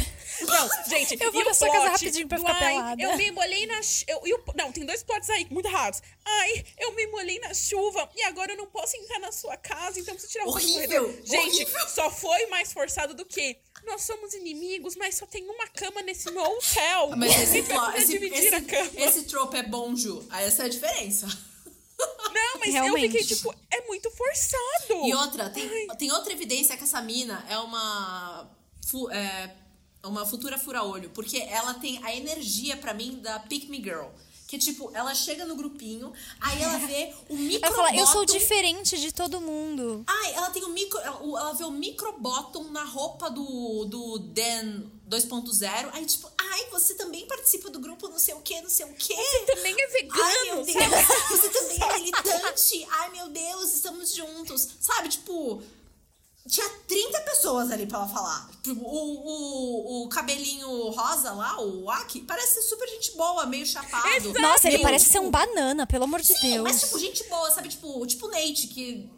Não, 0.45 0.69
gente, 0.89 1.17
Eu 1.21 1.31
vou 1.31 1.43
na 1.43 1.51
o 1.51 1.53
sua 1.53 1.67
casa 1.67 1.79
plot 1.81 1.91
rapidinho 1.91 2.27
pra 2.27 2.37
do, 2.37 2.45
ficar 2.45 2.55
ai, 2.57 2.73
pelada. 2.73 3.01
Eu 3.03 3.17
me 3.17 3.31
molhei 3.31 3.65
na. 3.67 3.79
Eu, 4.07 4.21
e 4.25 4.33
o- 4.33 4.43
não, 4.55 4.71
tem 4.71 4.85
dois 4.85 5.03
plots 5.03 5.29
aí 5.29 5.47
muito 5.49 5.67
raros. 5.69 6.01
Ai, 6.25 6.65
eu 6.79 6.93
me 6.93 7.07
molhei 7.07 7.39
na 7.39 7.53
chuva 7.53 8.09
e 8.15 8.23
agora 8.23 8.53
eu 8.53 8.57
não 8.57 8.67
posso 8.67 8.95
entrar 8.97 9.19
na 9.19 9.31
sua 9.31 9.57
casa, 9.57 9.99
então 9.99 10.13
eu 10.13 10.17
preciso 10.19 10.31
tirar 10.31 10.45
Horrível, 10.47 11.03
corredor. 11.05 11.25
Gente, 11.25 11.63
horrível. 11.63 11.87
só 11.89 12.09
foi 12.11 12.45
mais 12.47 12.71
forçado 12.73 13.13
do 13.13 13.25
que. 13.25 13.57
Nós 13.85 14.03
somos 14.03 14.33
inimigos, 14.33 14.95
mas 14.95 15.15
só 15.15 15.25
tem 15.25 15.43
uma 15.49 15.67
cama 15.67 16.01
nesse 16.03 16.29
meu 16.31 16.43
hotel. 16.43 17.11
Mas 17.17 17.31
esse, 17.41 17.51
Quem 17.53 17.61
vai 17.63 17.73
plo- 17.75 17.85
poder 17.85 17.97
esse, 17.99 18.11
dividir 18.11 18.53
a 18.53 18.57
esse, 18.57 18.65
cama? 18.67 18.91
esse 18.95 19.23
trope 19.23 19.57
é 19.57 19.63
bom, 19.63 19.95
Ju. 19.95 20.27
Essa 20.31 20.63
é 20.63 20.65
a 20.67 20.69
diferença. 20.69 21.25
Não, 22.33 22.59
mas 22.59 22.67
eu 22.73 22.83
Realmente. 22.83 23.11
fiquei 23.19 23.35
tipo, 23.35 23.53
é 23.71 23.81
muito 23.87 24.09
forçado. 24.11 25.05
E 25.05 25.13
outra, 25.13 25.49
tem, 25.49 25.87
tem 25.97 26.11
outra 26.11 26.31
evidência 26.33 26.75
que 26.77 26.83
essa 26.83 27.01
mina 27.01 27.45
é 27.49 27.57
uma. 27.57 28.49
é, 29.11 29.49
uma 30.03 30.25
futura 30.25 30.57
fura-olho. 30.57 31.09
Porque 31.11 31.37
ela 31.37 31.73
tem 31.73 32.03
a 32.03 32.15
energia, 32.15 32.77
pra 32.77 32.93
mim, 32.93 33.19
da 33.21 33.39
Pick 33.39 33.69
Me 33.69 33.77
Girl. 33.77 34.07
Que 34.51 34.57
tipo, 34.57 34.91
ela 34.93 35.15
chega 35.15 35.45
no 35.45 35.55
grupinho, 35.55 36.11
aí 36.41 36.61
ela 36.61 36.77
vê 36.79 37.13
o 37.29 37.37
micro. 37.37 37.65
Ela 37.65 37.73
fala, 37.73 37.95
eu 37.95 38.05
sou 38.05 38.25
diferente 38.25 38.99
de 38.99 39.09
todo 39.09 39.39
mundo. 39.39 40.03
Ai, 40.05 40.33
ela 40.33 40.49
tem 40.49 40.61
o 40.65 40.69
micro. 40.71 40.99
Ela, 40.99 41.53
vê 41.53 41.63
o 41.63 41.71
bottom 42.19 42.65
na 42.65 42.83
roupa 42.83 43.29
do, 43.29 43.85
do 43.85 44.19
Dan 44.19 44.83
2.0. 45.09 45.91
Aí, 45.93 46.05
tipo, 46.05 46.29
ai, 46.37 46.65
você 46.69 46.95
também 46.95 47.25
participa 47.27 47.69
do 47.69 47.79
grupo 47.79 48.09
não 48.09 48.19
sei 48.19 48.33
o 48.33 48.41
que, 48.41 48.59
não 48.59 48.69
sei 48.69 48.85
o 48.85 48.93
que. 48.93 49.15
Também 49.45 49.73
é 49.79 49.87
vegano, 49.87 50.21
Ai, 50.21 50.43
meu 50.43 50.65
Deus, 50.65 51.07
você 51.29 51.49
também 51.49 51.81
é 51.81 51.93
militante. 51.99 52.87
Ai, 52.91 53.09
meu 53.11 53.29
Deus, 53.29 53.73
estamos 53.73 54.13
juntos. 54.13 54.67
Sabe, 54.81 55.07
tipo, 55.07 55.63
tinha 56.47 56.67
30 56.87 57.21
pessoas 57.21 57.71
ali 57.71 57.85
pra 57.85 57.99
ela 57.99 58.07
falar. 58.07 58.49
Tipo, 58.63 58.81
O, 58.81 60.01
o, 60.01 60.03
o 60.05 60.09
cabelinho 60.09 60.67
rosa 60.89 61.31
lá, 61.33 61.59
o 61.61 61.89
Aki, 61.89 62.21
parece 62.21 62.55
ser 62.55 62.61
super 62.63 62.87
gente 62.89 63.11
boa, 63.15 63.45
meio 63.45 63.65
chapado. 63.65 64.07
Exato. 64.15 64.39
Nossa, 64.41 64.67
ele 64.67 64.77
Meio, 64.77 64.87
parece 64.87 65.05
ser 65.05 65.11
tipo, 65.19 65.25
um 65.25 65.31
banana, 65.31 65.85
pelo 65.87 66.03
amor 66.05 66.21
de 66.21 66.33
Sim, 66.33 66.51
Deus. 66.53 66.63
mas 66.63 66.81
tipo, 66.81 66.99
gente 66.99 67.23
boa, 67.29 67.51
sabe? 67.51 67.69
Tipo, 67.69 68.05
tipo 68.07 68.25
o 68.27 68.31
Nate, 68.31 68.67
que 68.67 69.09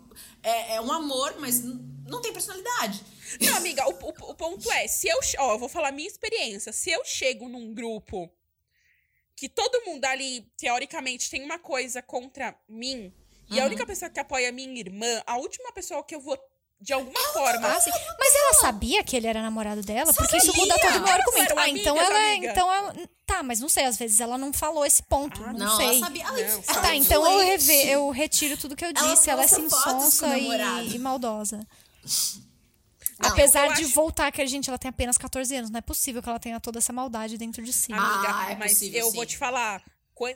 é, 0.44 0.76
é 0.76 0.82
um 0.82 0.92
amor, 0.92 1.36
mas 1.40 1.62
não 1.64 2.22
tem 2.22 2.34
personalidade. 2.34 3.04
Não, 3.42 3.56
amiga, 3.58 3.88
o, 3.88 3.92
o- 3.94 4.32
o 4.32 4.36
ponto 4.36 4.72
é, 4.74 4.88
se 4.88 5.08
eu. 5.08 5.18
Ó, 5.40 5.54
eu 5.54 5.60
vou 5.60 5.70
falar 5.70 5.88
a 5.88 5.92
minha 5.92 6.08
experiência. 6.08 6.72
Se 6.74 6.92
eu 6.92 7.04
chego 7.06 7.48
num 7.50 7.74
grupo 7.74 8.30
que 9.36 9.50
todo 9.50 9.84
mundo 9.86 10.06
ali, 10.06 10.42
teoricamente, 10.58 11.30
tem 11.30 11.44
uma 11.44 11.58
coisa 11.58 12.02
contra 12.02 12.56
mim, 12.70 13.12
e 13.50 13.60
a 13.60 13.66
única 13.66 13.86
pessoa 13.86 14.10
que 14.10 14.20
apoia 14.20 14.48
é 14.48 14.52
minha 14.52 14.80
irmã, 14.80 15.22
a 15.26 15.38
última 15.38 15.72
pessoa 15.72 16.04
que 16.04 16.14
eu 16.16 16.22
vou, 16.22 16.38
de 16.84 16.94
alguma 16.94 17.20
forma. 17.32 17.68
Ah, 17.68 17.80
sim. 17.80 17.90
Mas 18.20 18.36
ela 18.36 18.54
sabia 18.56 19.04
que 19.04 19.16
ele 19.16 19.26
era 19.28 19.42
namorado 19.42 19.82
dela? 19.82 20.14
Porque 20.14 20.38
isso 20.38 20.56
muda 20.56 20.78
todo 20.78 20.98
o 20.98 21.02
meu 21.02 21.14
argumento. 21.14 21.54
Ah, 21.58 21.70
então 21.70 21.94
amigas, 21.98 22.10
ela 22.10 22.20
é. 22.20 22.32
amiga. 22.36 22.52
Então 22.52 22.72
ela- 22.72 22.96
Tá, 23.26 23.42
mas 23.42 23.62
não 23.62 23.70
sei, 23.70 23.86
às 23.86 23.98
vezes 23.98 24.20
ela 24.20 24.38
não 24.38 24.52
falou 24.52 24.86
esse 24.86 25.02
ponto. 25.02 25.42
Ah, 25.46 25.54
não, 25.54 25.60
Não, 25.66 25.78
sei. 25.78 25.88
ela 25.88 26.00
sabia. 26.00 26.24
Ela, 26.24 26.32
Não, 26.34 26.44
ela 26.44 26.64
Ah, 26.68 26.74
tá, 26.82 26.94
então 26.96 27.26
eu, 27.32 27.46
reve, 27.46 27.74
eu 27.90 28.10
retiro 28.10 28.58
tudo 28.58 28.76
que 28.76 28.84
eu 28.84 28.90
Ela 28.96 29.14
disse. 29.14 29.30
Ela 29.30 29.44
é 29.46 29.48
namorado. 29.48 30.86
e, 30.88 30.96
e 30.96 31.00
maldosa. 31.00 31.66
Não, 33.20 33.30
Apesar 33.30 33.68
de 33.74 33.84
acho- 33.86 33.94
voltar 33.94 34.32
que 34.32 34.42
a 34.42 34.46
gente 34.46 34.70
ela 34.70 34.78
tem 34.78 34.90
apenas 34.90 35.18
14 35.18 35.56
anos, 35.56 35.70
não 35.70 35.78
é 35.78 35.82
possível 35.82 36.22
que 36.22 36.28
ela 36.28 36.40
tenha 36.40 36.60
toda 36.60 36.80
essa 36.80 36.92
maldade 36.92 37.38
dentro 37.38 37.64
de 37.64 37.72
si. 37.72 37.94
Amiga, 37.94 38.36
Ah, 38.36 38.52
é 38.52 38.56
mas 38.56 38.74
possível, 38.74 39.00
eu 39.00 39.10
sim. 39.12 39.16
vou 39.16 39.26
te 39.26 39.38
falar. 39.38 39.82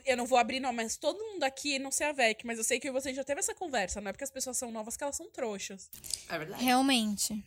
Eu 0.04 0.16
não 0.16 0.26
vou 0.26 0.38
abrir, 0.38 0.60
não, 0.60 0.72
mas 0.72 0.96
todo 0.96 1.18
mundo 1.22 1.44
aqui, 1.44 1.78
não 1.78 1.90
sei 1.90 2.08
a 2.08 2.12
VEC, 2.12 2.44
mas 2.44 2.58
eu 2.58 2.64
sei 2.64 2.80
que 2.80 2.90
você 2.90 3.14
já 3.14 3.22
teve 3.24 3.38
essa 3.40 3.54
conversa. 3.54 4.00
Não 4.00 4.08
é 4.08 4.12
porque 4.12 4.24
as 4.24 4.30
pessoas 4.30 4.56
são 4.58 4.70
novas 4.70 4.96
que 4.96 5.04
elas 5.04 5.16
são 5.16 5.30
trouxas. 5.30 5.88
É 6.28 6.36
verdade. 6.38 6.62
Realmente. 6.64 7.44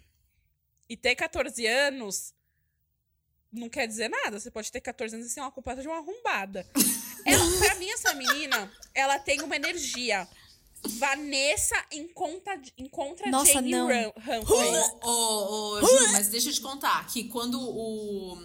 E 0.90 0.96
ter 0.98 1.16
14 1.16 1.66
anos 1.68 2.34
não 3.52 3.68
quer 3.70 3.88
dizer 3.88 4.08
nada. 4.10 4.40
Você 4.40 4.50
pode 4.50 4.72
ter 4.72 4.80
14 4.82 5.16
anos 5.16 5.28
e 5.28 5.30
ser 5.30 5.42
uma 5.42 5.52
completa 5.52 5.82
de 5.82 5.88
uma 5.88 5.98
arrombada. 5.98 6.66
Ela, 7.26 7.58
pra 7.60 7.76
mim, 7.76 7.90
essa 7.92 8.14
menina, 8.16 8.72
ela 8.96 9.20
tem 9.20 9.42
uma 9.42 9.56
energia. 9.56 10.28
Vanessa 10.98 11.76
encontra, 11.92 12.60
encontra 12.76 13.30
Nossa, 13.30 13.54
Jane. 13.54 13.74
Ram- 13.74 14.14
Humphrey. 14.18 14.70
Ô, 15.04 15.08
ô, 15.08 15.74
ô, 15.78 15.82
Ju, 15.82 16.12
mas 16.14 16.30
deixa 16.30 16.50
eu 16.50 16.54
te 16.54 16.62
contar 16.62 17.06
que 17.08 17.26
quando 17.26 17.60
o 17.62 18.44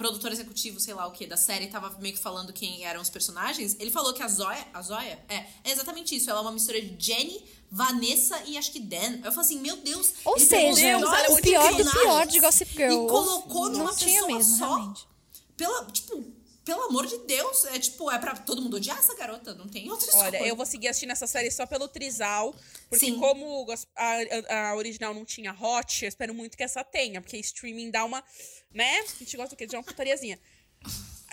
produtor 0.00 0.32
executivo, 0.32 0.80
sei 0.80 0.94
lá 0.94 1.06
o 1.06 1.10
que, 1.10 1.26
da 1.26 1.36
série 1.36 1.66
tava 1.66 1.94
meio 1.98 2.14
que 2.14 2.20
falando 2.20 2.54
quem 2.54 2.86
eram 2.86 3.02
os 3.02 3.10
personagens, 3.10 3.76
ele 3.78 3.90
falou 3.90 4.14
que 4.14 4.22
a 4.22 4.28
Zoya, 4.28 4.66
a 4.72 4.80
Zoya, 4.80 5.18
é, 5.28 5.44
é 5.62 5.70
exatamente 5.70 6.16
isso. 6.16 6.30
Ela 6.30 6.38
é 6.38 6.42
uma 6.42 6.52
mistura 6.52 6.80
de 6.80 6.96
Jenny, 6.98 7.44
Vanessa 7.70 8.42
e 8.46 8.56
acho 8.56 8.72
que 8.72 8.80
Dan. 8.80 9.18
Eu 9.22 9.30
falo 9.30 9.40
assim, 9.40 9.60
meu 9.60 9.76
Deus. 9.76 10.14
Ou 10.24 10.38
seja, 10.38 10.80
Deus, 10.80 10.80
é 10.80 11.28
o 11.28 11.36
pior 11.42 11.74
do 11.74 11.90
pior 11.90 12.26
de 12.26 12.40
Gossip 12.40 12.72
Girl. 12.72 13.04
E 13.04 13.08
colocou 13.08 13.68
Não 13.68 13.80
numa 13.80 13.94
tinha 13.94 14.22
pessoa 14.22 14.38
mesmo, 14.38 14.56
só. 14.56 14.74
realmente. 14.74 15.06
Pela, 15.54 15.84
tipo, 15.84 16.24
pelo 16.70 16.84
amor 16.84 17.04
de 17.04 17.18
Deus, 17.26 17.64
é 17.64 17.80
tipo, 17.80 18.08
é 18.12 18.16
pra 18.16 18.36
todo 18.36 18.62
mundo 18.62 18.76
odiar 18.76 18.96
essa 18.96 19.12
garota, 19.16 19.52
não 19.56 19.66
tem 19.66 19.90
outra 19.90 20.06
Olha, 20.18 20.46
eu 20.46 20.54
vou 20.54 20.64
seguir 20.64 20.86
assistindo 20.86 21.10
essa 21.10 21.26
série 21.26 21.50
só 21.50 21.66
pelo 21.66 21.88
Trisal. 21.88 22.54
Porque 22.88 23.06
Sim. 23.06 23.18
como 23.18 23.66
a, 23.96 24.68
a- 24.70 24.76
original 24.76 25.12
não 25.12 25.24
tinha 25.24 25.52
hot, 25.52 26.04
eu 26.04 26.08
espero 26.08 26.32
muito 26.32 26.56
que 26.56 26.62
essa 26.62 26.84
tenha. 26.84 27.20
Porque 27.20 27.36
streaming 27.38 27.90
dá 27.90 28.04
uma, 28.04 28.22
né? 28.72 29.00
A 29.00 29.18
gente 29.18 29.36
gosta 29.36 29.56
do 29.56 29.58
quê? 29.58 29.66
De 29.66 29.74
uma 29.74 29.82
putariazinha. 29.82 30.38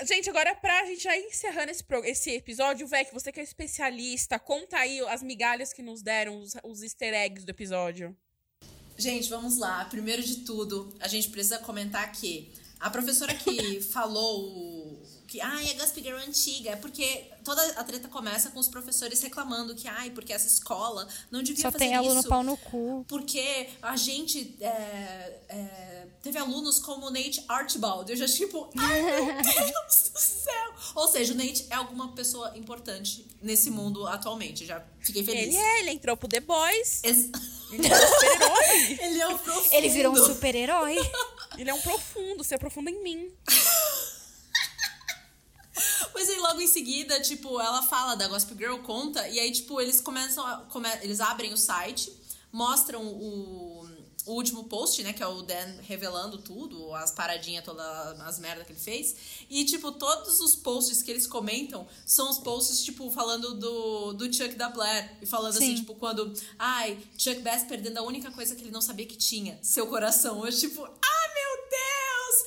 Gente, 0.08 0.28
agora 0.28 0.56
pra 0.56 0.86
gente 0.86 1.04
já 1.04 1.16
ir 1.16 1.26
encerrando 1.26 1.70
esse, 1.70 1.86
esse 2.06 2.32
episódio, 2.32 2.88
Vec, 2.88 3.14
você 3.14 3.32
que 3.32 3.40
é 3.40 3.44
especialista, 3.44 4.40
conta 4.40 4.78
aí 4.78 5.00
as 5.02 5.22
migalhas 5.22 5.72
que 5.72 5.84
nos 5.84 6.02
deram, 6.02 6.40
os, 6.40 6.56
os 6.64 6.82
easter 6.82 7.14
eggs 7.14 7.46
do 7.46 7.50
episódio. 7.52 8.18
Gente, 8.98 9.30
vamos 9.30 9.58
lá. 9.58 9.86
Primeiro 9.86 10.24
de 10.24 10.38
tudo, 10.38 10.92
a 11.00 11.08
gente 11.08 11.30
precisa 11.30 11.60
comentar 11.60 12.12
que 12.12 12.52
a 12.80 12.90
professora 12.90 13.34
que 13.34 13.82
falou 13.94 14.77
que 15.28 15.42
ai, 15.42 15.78
a 15.80 15.86
Girl 16.02 16.18
é 16.18 16.26
antiga, 16.26 16.70
é 16.72 16.76
porque 16.78 17.26
toda 17.44 17.62
a 17.74 17.84
treta 17.84 18.08
começa 18.08 18.50
com 18.50 18.60
os 18.60 18.68
professores 18.68 19.22
reclamando 19.22 19.76
que 19.76 19.88
ai, 19.88 20.10
porque 20.12 20.32
essa 20.32 20.48
escola 20.48 21.08
não 21.30 21.44
devia 21.44 21.62
Só 21.64 21.72
fazer 21.72 21.86
tem 21.86 21.96
aluno 21.96 22.20
isso. 22.22 22.30
pau 22.30 22.44
no 22.44 22.56
cu. 22.58 23.06
Porque 23.08 23.70
a 23.82 23.96
gente 23.98 24.56
é, 24.62 25.40
é, 25.50 26.08
teve 26.22 26.38
alunos 26.38 26.80
como 26.80 27.08
o 27.08 27.10
Nate 27.10 27.44
Archibald. 27.48 28.10
Eu 28.10 28.16
já, 28.18 28.26
tipo, 28.26 28.70
ai 28.78 29.02
meu 29.02 29.26
Deus 29.44 30.12
do 30.14 30.20
céu. 30.20 30.74
Ou 30.96 31.08
seja, 31.08 31.34
o 31.34 31.36
Nate 31.38 31.68
é 31.70 31.76
alguma 31.76 32.14
pessoa 32.14 32.58
importante 32.58 33.28
nesse 33.42 33.70
mundo 33.70 34.08
atualmente. 34.08 34.66
Já 34.66 34.82
fiquei 35.02 35.24
feliz. 35.24 35.54
Ele 35.54 35.58
é, 35.58 35.80
ele 35.82 35.92
entrou 35.92 36.16
pro 36.16 36.28
The 36.30 36.40
Boys. 36.40 37.02
Ex- 37.04 37.30
Ele 37.70 37.86
é 37.86 37.98
um 37.98 38.08
super-herói. 38.08 38.98
Ele 39.02 39.20
é 39.20 39.28
um 39.28 39.38
profundo. 39.38 39.74
Ele 39.74 39.90
virou 39.90 40.14
um 40.14 40.26
super-herói. 40.26 40.96
ele 41.58 41.70
é 41.70 41.74
um 41.74 41.82
profundo, 41.82 42.42
se 42.44 42.56
aprofunda 42.56 42.90
em 42.90 43.04
mim. 43.04 43.30
Em 46.68 46.70
seguida, 46.70 47.22
tipo, 47.22 47.62
ela 47.62 47.82
fala 47.82 48.16
da 48.16 48.28
Gossip 48.28 48.54
Girl, 48.58 48.76
conta, 48.80 49.26
e 49.30 49.40
aí, 49.40 49.52
tipo, 49.54 49.80
eles 49.80 50.02
começam 50.02 50.46
a, 50.46 50.58
come- 50.70 50.90
eles 51.02 51.22
abrem 51.22 51.54
o 51.54 51.58
site, 51.58 52.12
mostram 52.52 53.06
o, 53.08 53.88
o 54.26 54.34
último 54.34 54.66
post, 54.66 55.02
né, 55.02 55.14
que 55.14 55.24
é 55.24 55.28
o 55.28 55.42
Dan 55.44 55.78
revelando 55.84 56.38
tudo, 56.40 56.94
as 56.94 57.12
paradinhas, 57.12 57.64
todas 57.64 57.86
as 58.20 58.38
merdas 58.38 58.66
que 58.68 58.74
ele 58.74 58.80
fez, 58.82 59.16
e, 59.50 59.64
tipo, 59.64 59.94
todos 59.94 60.42
os 60.42 60.58
posts 60.58 61.02
que 61.02 61.10
eles 61.10 61.26
comentam 61.26 61.88
são 62.06 62.30
os 62.30 62.38
posts, 62.40 62.84
tipo, 62.84 63.10
falando 63.12 63.54
do, 63.54 64.12
do 64.12 64.26
Chuck 64.34 64.56
da 64.56 64.68
Blair, 64.68 65.18
e 65.22 65.26
falando 65.26 65.56
assim, 65.56 65.68
Sim. 65.70 65.76
tipo, 65.76 65.96
quando, 65.96 66.34
ai, 66.60 66.98
Chuck 67.18 67.40
Bass 67.40 67.64
perdendo 67.64 68.00
a 68.00 68.04
única 68.04 68.30
coisa 68.32 68.56
que 68.58 68.62
ele 68.64 68.72
não 68.72 68.82
sabia 68.82 69.06
que 69.06 69.16
tinha, 69.16 69.58
seu 69.62 69.88
coração, 69.88 70.46
eu, 70.46 70.52
tipo, 70.52 70.84
ah! 70.84 71.17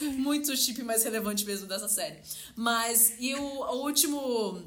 Muito 0.04 0.56
chip 0.56 0.82
mais 0.82 1.04
relevante 1.04 1.44
mesmo 1.44 1.66
dessa 1.66 1.88
série. 1.88 2.18
Mas, 2.56 3.14
e 3.18 3.34
o, 3.34 3.40
o 3.42 3.84
último 3.84 4.62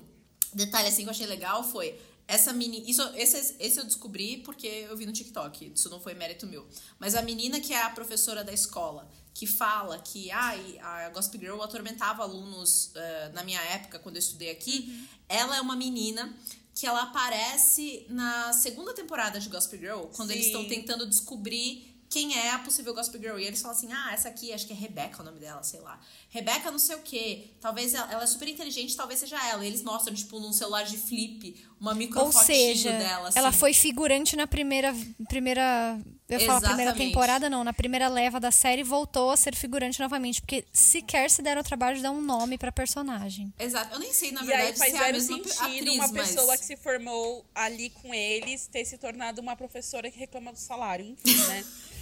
detalhe, 0.53 0.87
assim, 0.87 1.03
que 1.03 1.07
eu 1.07 1.11
achei 1.11 1.25
legal 1.25 1.63
foi 1.63 1.99
essa 2.27 2.53
mini. 2.53 2.89
Isso, 2.89 3.01
esse, 3.15 3.55
esse 3.59 3.79
eu 3.79 3.83
descobri 3.83 4.37
porque 4.37 4.67
eu 4.67 4.95
vi 4.95 5.05
no 5.05 5.11
TikTok. 5.11 5.71
Isso 5.75 5.89
não 5.89 5.99
foi 5.99 6.13
mérito 6.13 6.47
meu. 6.47 6.67
Mas 6.99 7.15
a 7.15 7.21
menina 7.21 7.59
que 7.59 7.73
é 7.73 7.81
a 7.81 7.89
professora 7.89 8.43
da 8.43 8.53
escola, 8.53 9.09
que 9.33 9.47
fala 9.47 9.99
que 9.99 10.31
ai, 10.31 10.79
a 10.79 11.09
Gossip 11.09 11.37
Girl 11.39 11.61
atormentava 11.61 12.23
alunos 12.23 12.91
eh, 12.95 13.31
na 13.33 13.43
minha 13.43 13.61
época, 13.61 13.99
quando 13.99 14.15
eu 14.15 14.19
estudei 14.19 14.51
aqui, 14.51 15.07
ela 15.27 15.57
é 15.57 15.61
uma 15.61 15.75
menina 15.75 16.33
que 16.75 16.87
ela 16.87 17.03
aparece 17.03 18.05
na 18.09 18.51
segunda 18.53 18.93
temporada 18.93 19.39
de 19.39 19.47
Gossip 19.49 19.77
Girl, 19.77 20.05
quando 20.15 20.31
eles 20.31 20.45
Sim. 20.45 20.51
estão 20.51 20.67
tentando 20.67 21.05
descobrir 21.07 21.92
quem 22.13 22.37
é 22.37 22.51
a 22.51 22.59
possível 22.59 22.93
Gossip 22.93 23.17
Girl. 23.17 23.39
E 23.39 23.45
eles 23.45 23.59
falam 23.59 23.75
assim: 23.75 23.91
ah, 23.91 24.11
essa 24.13 24.29
aqui, 24.29 24.53
acho 24.53 24.67
que 24.67 24.73
é 24.73 24.75
Rebecca 24.75 25.23
o 25.23 25.25
nome 25.25 25.39
dela, 25.39 25.63
sei 25.63 25.79
lá. 25.79 25.99
Rebecca 26.29 26.69
não 26.69 26.77
sei 26.77 26.95
o 26.95 26.99
quê. 26.99 27.49
Talvez 27.59 27.95
ela, 27.95 28.11
ela 28.11 28.23
é 28.23 28.27
super 28.27 28.47
inteligente, 28.47 28.95
talvez 28.95 29.19
seja 29.19 29.43
ela. 29.49 29.65
E 29.65 29.67
eles 29.67 29.81
mostram, 29.81 30.13
tipo, 30.13 30.39
num 30.39 30.53
celular 30.53 30.83
de 30.83 30.95
flip, 30.95 31.65
uma 31.81 31.91
Ou 31.91 31.97
microfotinho 31.97 32.45
seja, 32.45 32.91
dela. 32.91 33.29
Assim. 33.29 33.39
ela 33.39 33.51
foi 33.51 33.73
figurante 33.73 34.35
na 34.35 34.45
primeira. 34.45 34.95
primeira 35.27 35.99
eu 36.29 36.39
ia 36.39 36.45
falar 36.45 36.61
primeira 36.61 36.93
temporada, 36.93 37.49
não. 37.49 37.63
Na 37.63 37.73
primeira 37.73 38.07
leva 38.07 38.39
da 38.39 38.51
série 38.51 38.83
voltou 38.83 39.31
a 39.31 39.37
ser 39.37 39.55
figurante 39.55 39.99
novamente. 39.99 40.39
Porque 40.39 40.65
sequer 40.71 41.31
se 41.31 41.41
deram 41.41 41.61
o 41.61 41.63
trabalho 41.63 41.97
de 41.97 42.03
dar 42.03 42.11
um 42.11 42.21
nome 42.21 42.59
pra 42.59 42.71
personagem. 42.71 43.51
Exato. 43.57 43.91
Eu 43.95 43.99
nem 43.99 44.13
sei, 44.13 44.31
na 44.31 44.43
e 44.43 44.45
verdade, 44.45 44.67
aí 44.67 44.77
faz 44.77 44.91
se 44.91 44.97
é 44.97 45.09
a 45.09 45.11
mesma 45.11 45.37
sentido 45.37 45.63
atriz, 45.63 45.95
uma 45.95 46.07
mas... 46.09 46.27
pessoa 46.29 46.57
que 46.57 46.65
se 46.65 46.77
formou 46.77 47.43
ali 47.55 47.89
com 47.89 48.13
eles 48.13 48.67
ter 48.67 48.85
se 48.85 48.99
tornado 48.99 49.41
uma 49.41 49.55
professora 49.55 50.11
que 50.11 50.19
reclama 50.19 50.53
do 50.53 50.59
salário. 50.59 51.17
Enfim, 51.25 51.47
né? 51.47 51.65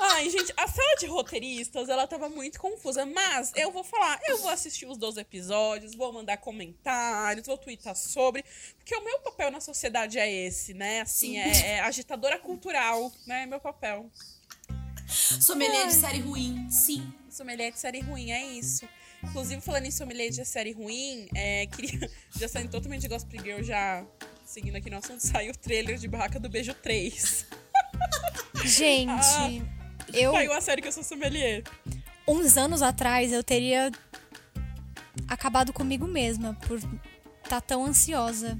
Ai, 0.00 0.30
gente, 0.30 0.52
a 0.56 0.66
sala 0.66 0.96
de 0.98 1.06
roteiristas, 1.06 1.88
ela 1.88 2.06
tava 2.06 2.28
muito 2.28 2.58
confusa, 2.58 3.04
mas 3.06 3.52
eu 3.54 3.70
vou 3.70 3.84
falar, 3.84 4.18
eu 4.26 4.38
vou 4.38 4.50
assistir 4.50 4.86
os 4.86 4.96
12 4.96 5.20
episódios, 5.20 5.94
vou 5.94 6.12
mandar 6.12 6.36
comentários, 6.38 7.46
vou 7.46 7.58
twittar 7.58 7.94
sobre, 7.94 8.44
porque 8.76 8.94
o 8.94 9.04
meu 9.04 9.20
papel 9.20 9.50
na 9.50 9.60
sociedade 9.60 10.18
é 10.18 10.30
esse, 10.30 10.74
né? 10.74 11.00
Assim, 11.02 11.38
é, 11.38 11.66
é 11.66 11.80
agitadora 11.80 12.38
cultural, 12.38 13.12
né? 13.26 13.46
Meu 13.46 13.60
papel. 13.60 14.10
Sommelier 15.06 15.88
de 15.88 15.94
série 15.94 16.20
ruim, 16.20 16.68
sim. 16.70 17.12
Sommelier 17.28 17.72
de 17.72 17.78
série 17.78 18.00
ruim, 18.00 18.30
é 18.30 18.44
isso. 18.44 18.88
Inclusive, 19.22 19.60
falando 19.60 19.86
em 19.86 19.90
sommelier 19.90 20.30
de 20.30 20.44
série 20.44 20.72
ruim, 20.72 21.28
é, 21.34 21.66
queria. 21.66 22.10
Já 22.38 22.48
saindo 22.48 22.70
totalmente 22.70 23.02
de 23.02 23.08
Gospel 23.08 23.42
Girl, 23.42 23.62
já 23.62 24.06
seguindo 24.46 24.76
aqui 24.76 24.88
no 24.88 24.96
assunto, 24.96 25.20
saiu 25.26 25.52
o 25.52 25.56
trailer 25.56 25.98
de 25.98 26.08
Barraca 26.08 26.40
do 26.40 26.48
Beijo 26.48 26.74
3. 26.74 27.46
Gente, 28.64 29.10
Ah. 29.10 29.50
eu 30.12 30.32
Saiu 30.32 30.52
a 30.52 30.60
série 30.60 30.82
que 30.82 30.88
eu 30.88 30.92
sou 30.92 31.02
sommelier. 31.02 31.62
uns 32.28 32.56
anos 32.56 32.82
atrás 32.82 33.32
eu 33.32 33.42
teria 33.42 33.90
acabado 35.28 35.72
comigo 35.72 36.06
mesma 36.06 36.56
por 36.66 36.78
estar 37.42 37.60
tão 37.60 37.84
ansiosa 37.86 38.58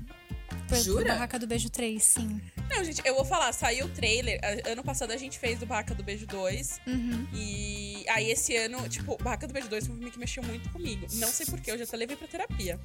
por, 0.69 0.77
por 0.77 0.79
Jura? 0.79 1.13
Barraca 1.13 1.39
do 1.39 1.47
Beijo 1.47 1.69
3, 1.71 2.03
sim. 2.03 2.41
Não, 2.71 2.85
gente, 2.85 3.03
eu 3.05 3.15
vou 3.17 3.25
falar, 3.25 3.53
saiu 3.53 3.87
o 3.87 3.89
trailer. 3.89 4.41
Ano 4.67 4.83
passado 4.85 5.11
a 5.13 5.17
gente 5.17 5.39
fez 5.39 5.59
do 5.59 5.67
Barraca 5.67 5.93
do 5.95 6.03
Beijo 6.05 6.25
2. 6.27 6.81
Uhum. 6.87 7.27
E 7.35 8.05
aí 8.09 8.31
esse 8.31 8.57
ano, 8.57 8.89
tipo, 8.89 9.17
Barraca 9.23 9.47
do 9.49 9.53
Beijo 9.53 9.69
2 9.69 9.87
foi 9.87 9.95
um 9.95 9.99
filme 9.99 10.11
que 10.13 10.19
mexeu 10.19 10.43
muito 10.45 10.69
comigo. 10.71 11.07
Não 11.15 11.29
sei 11.29 11.47
porquê, 11.47 11.73
eu 11.73 11.79
já 11.79 11.85
até 11.85 11.97
levei 11.97 12.17
pra 12.17 12.29
terapia. 12.29 12.79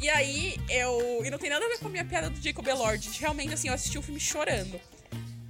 E 0.00 0.08
aí 0.08 0.56
eu. 0.68 1.22
E 1.24 1.30
não 1.30 1.38
tem 1.38 1.50
nada 1.50 1.64
a 1.64 1.68
ver 1.68 1.78
com 1.78 1.88
a 1.88 1.90
minha 1.90 2.04
piada 2.04 2.30
do 2.30 2.40
Jacob 2.42 2.66
Elord. 2.66 3.10
Realmente, 3.20 3.52
assim, 3.52 3.68
eu 3.68 3.74
assisti 3.74 3.98
o 3.98 4.02
filme 4.02 4.18
chorando. 4.18 4.80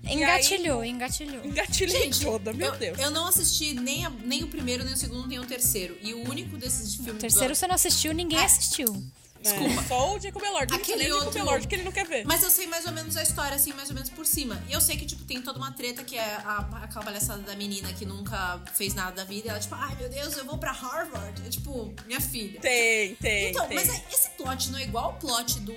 Engatilhou, 0.09 0.84
engatilhou. 0.84 1.44
Engatilhei 1.44 2.03
Gente, 2.05 2.24
toda, 2.24 2.53
meu 2.53 2.72
eu, 2.72 2.78
Deus. 2.78 2.98
eu 2.98 3.11
não 3.11 3.26
assisti 3.26 3.74
nem, 3.74 4.05
a- 4.05 4.11
nem 4.11 4.42
o 4.42 4.48
primeiro, 4.48 4.84
nem 4.84 4.94
o 4.94 4.96
segundo, 4.96 5.26
nem 5.28 5.38
o 5.38 5.44
terceiro. 5.44 5.96
E 6.03 6.12
o 6.12 6.28
único 6.28 6.57
desses 6.57 6.94
filmes. 6.96 7.14
O 7.14 7.18
terceiro 7.18 7.55
você 7.55 7.66
não 7.66 7.74
assistiu, 7.76 8.12
ninguém 8.12 8.38
É. 8.40 8.44
assistiu. 8.44 9.03
Desculpa. 9.43 9.82
Só 9.88 10.14
o 10.14 10.20
Jacob 10.20 10.43
Elord. 10.43 10.70
Não 10.72 10.78
Aquele 10.78 10.93
falei 10.99 11.07
o 11.09 11.14
Jacob 11.14 11.26
outro- 11.26 11.40
Elord 11.40 11.68
que 11.68 11.74
ele 11.74 11.82
não 11.84 11.93
quer 11.93 12.07
ver. 12.07 12.24
Mas 12.26 12.43
eu 12.43 12.51
sei 12.51 12.66
mais 12.66 12.86
ou 12.86 12.93
menos 12.93 13.16
a 13.16 13.22
história, 13.22 13.55
assim, 13.57 13.72
mais 13.72 13.88
ou 13.88 13.95
menos 13.95 14.09
por 14.11 14.24
cima. 14.24 14.62
E 14.68 14.72
eu 14.72 14.80
sei 14.80 14.97
que, 14.97 15.05
tipo, 15.07 15.24
tem 15.24 15.43
toda 15.43 15.59
uma 15.59 15.72
treta 15.72 16.03
que 16.05 16.16
é 16.16 16.34
a, 16.45 16.59
aquela 16.82 17.05
palhaçada 17.05 17.43
da 17.43 17.55
menina 17.57 17.93
que 17.93 18.05
nunca 18.07 18.61
fez 18.74 18.95
nada 18.95 19.12
da 19.12 19.24
vida. 19.24 19.49
E 19.49 19.51
ela, 19.51 19.59
tipo, 19.61 19.74
ai 19.74 19.95
meu 19.97 20.09
Deus, 20.09 20.36
eu 20.36 20.45
vou 20.45 20.57
pra 20.59 20.72
Harvard. 20.72 21.43
É 21.47 21.49
tipo, 21.49 21.95
minha 22.07 22.20
filha. 22.20 22.61
Tem, 22.61 23.14
tem. 23.16 23.51
Então, 23.51 23.66
tem. 23.66 23.76
mas 23.76 23.88
é- 23.88 24.05
esse 24.12 24.30
plot 24.30 24.70
não 24.70 24.78
é 24.78 24.82
igual 24.84 25.11
o 25.12 25.14
plot 25.14 25.61
do, 25.61 25.74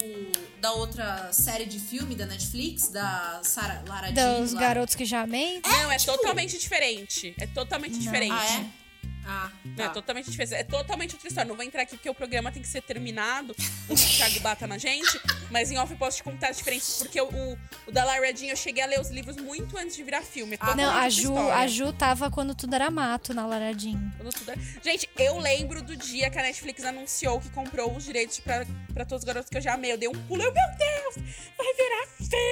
da 0.61 0.71
outra 0.73 1.31
série 1.33 1.65
de 1.65 1.79
filme 1.79 2.15
da 2.15 2.25
Netflix, 2.25 2.89
da 2.89 3.41
Sarah, 3.43 3.83
Lara 3.87 4.11
Jean? 4.13 4.41
Dos 4.41 4.53
lá? 4.53 4.59
garotos 4.61 4.95
que 4.95 5.05
já 5.05 5.21
amei. 5.21 5.61
Não, 5.65 5.91
é 5.91 5.97
tipo- 5.97 6.11
totalmente 6.13 6.57
diferente. 6.57 7.33
É 7.39 7.47
totalmente 7.47 7.97
diferente. 7.97 8.33
Ah, 8.33 8.59
é? 8.61 8.84
Ah, 9.27 9.49
Não, 9.65 9.75
tá. 9.75 9.83
é 9.85 9.89
totalmente 9.89 10.29
diferente. 10.29 10.53
É 10.53 10.63
totalmente 10.63 11.13
outra 11.13 11.27
história. 11.27 11.47
Não 11.47 11.55
vou 11.55 11.65
entrar 11.65 11.81
aqui 11.81 11.95
porque 11.97 12.09
o 12.09 12.13
programa 12.13 12.51
tem 12.51 12.61
que 12.61 12.67
ser 12.67 12.81
terminado 12.81 13.55
o 13.89 13.95
Thiago 13.95 14.39
bata 14.41 14.67
na 14.67 14.77
gente. 14.77 15.19
Mas 15.49 15.71
em 15.71 15.77
off 15.77 15.91
eu 15.91 15.97
posso 15.97 16.17
te 16.17 16.23
contar 16.23 16.49
as 16.49 16.57
diferenças. 16.57 16.97
Porque 16.99 17.19
o, 17.19 17.25
o, 17.27 17.57
o 17.87 17.91
da 17.91 18.03
Lara 18.03 18.35
Jean 18.35 18.49
eu 18.51 18.55
cheguei 18.55 18.83
a 18.83 18.85
ler 18.85 18.99
os 18.99 19.09
livros 19.09 19.35
muito 19.37 19.77
antes 19.77 19.95
de 19.95 20.03
virar 20.03 20.21
filme. 20.21 20.55
É 20.55 20.57
Ah, 20.61 20.75
Não, 20.75 20.91
a 20.95 21.09
Ju, 21.09 21.21
história. 21.21 21.55
a 21.55 21.67
Ju 21.67 21.93
tava 21.93 22.29
quando 22.29 22.53
tudo 22.53 22.75
era 22.75 22.91
mato 22.91 23.33
na. 23.33 23.43
Quando 23.45 24.31
tudo 24.33 24.51
era- 24.51 24.61
Gente, 24.83 25.09
eu 25.17 25.37
lembro 25.39 25.81
do 25.81 25.95
dia 25.95 26.29
que 26.29 26.37
a 26.37 26.41
Netflix 26.41 26.83
anunciou 26.83 27.39
que 27.41 27.49
comprou 27.49 27.95
os 27.95 28.03
direitos 28.05 28.39
pra, 28.39 28.65
pra 28.93 29.05
todos 29.05 29.23
os 29.23 29.25
garotos 29.25 29.49
que 29.49 29.57
eu 29.57 29.61
já 29.61 29.73
amei. 29.73 29.91
Eu 29.91 29.97
dei 29.97 30.07
um 30.09 30.13
pulo. 30.27 30.41
Eu, 30.43 30.53
meu 30.53 30.63
Deus, 30.77 31.15
vai 31.57 31.73
virar 31.73 32.07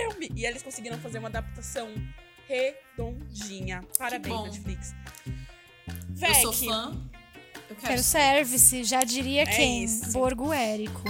filme! 0.09 0.31
E 0.35 0.45
eles 0.45 0.63
conseguiram 0.63 0.97
fazer 0.99 1.19
uma 1.19 1.27
adaptação 1.29 1.93
redondinha. 2.47 3.83
Parabéns, 3.97 4.57
bom. 4.57 5.33
Netflix. 5.87 6.37
Eu 6.37 6.41
sou 6.41 6.51
Vec, 6.51 6.65
fã. 6.69 6.97
Eu 7.69 7.75
quero, 7.75 7.81
Quero 7.81 8.03
service, 8.03 8.83
já 8.83 9.03
diria 9.03 9.43
É 9.43 9.45
quem? 9.45 9.83
isso. 9.83 10.11
Borgo 10.11 10.51
Érico. 10.53 11.01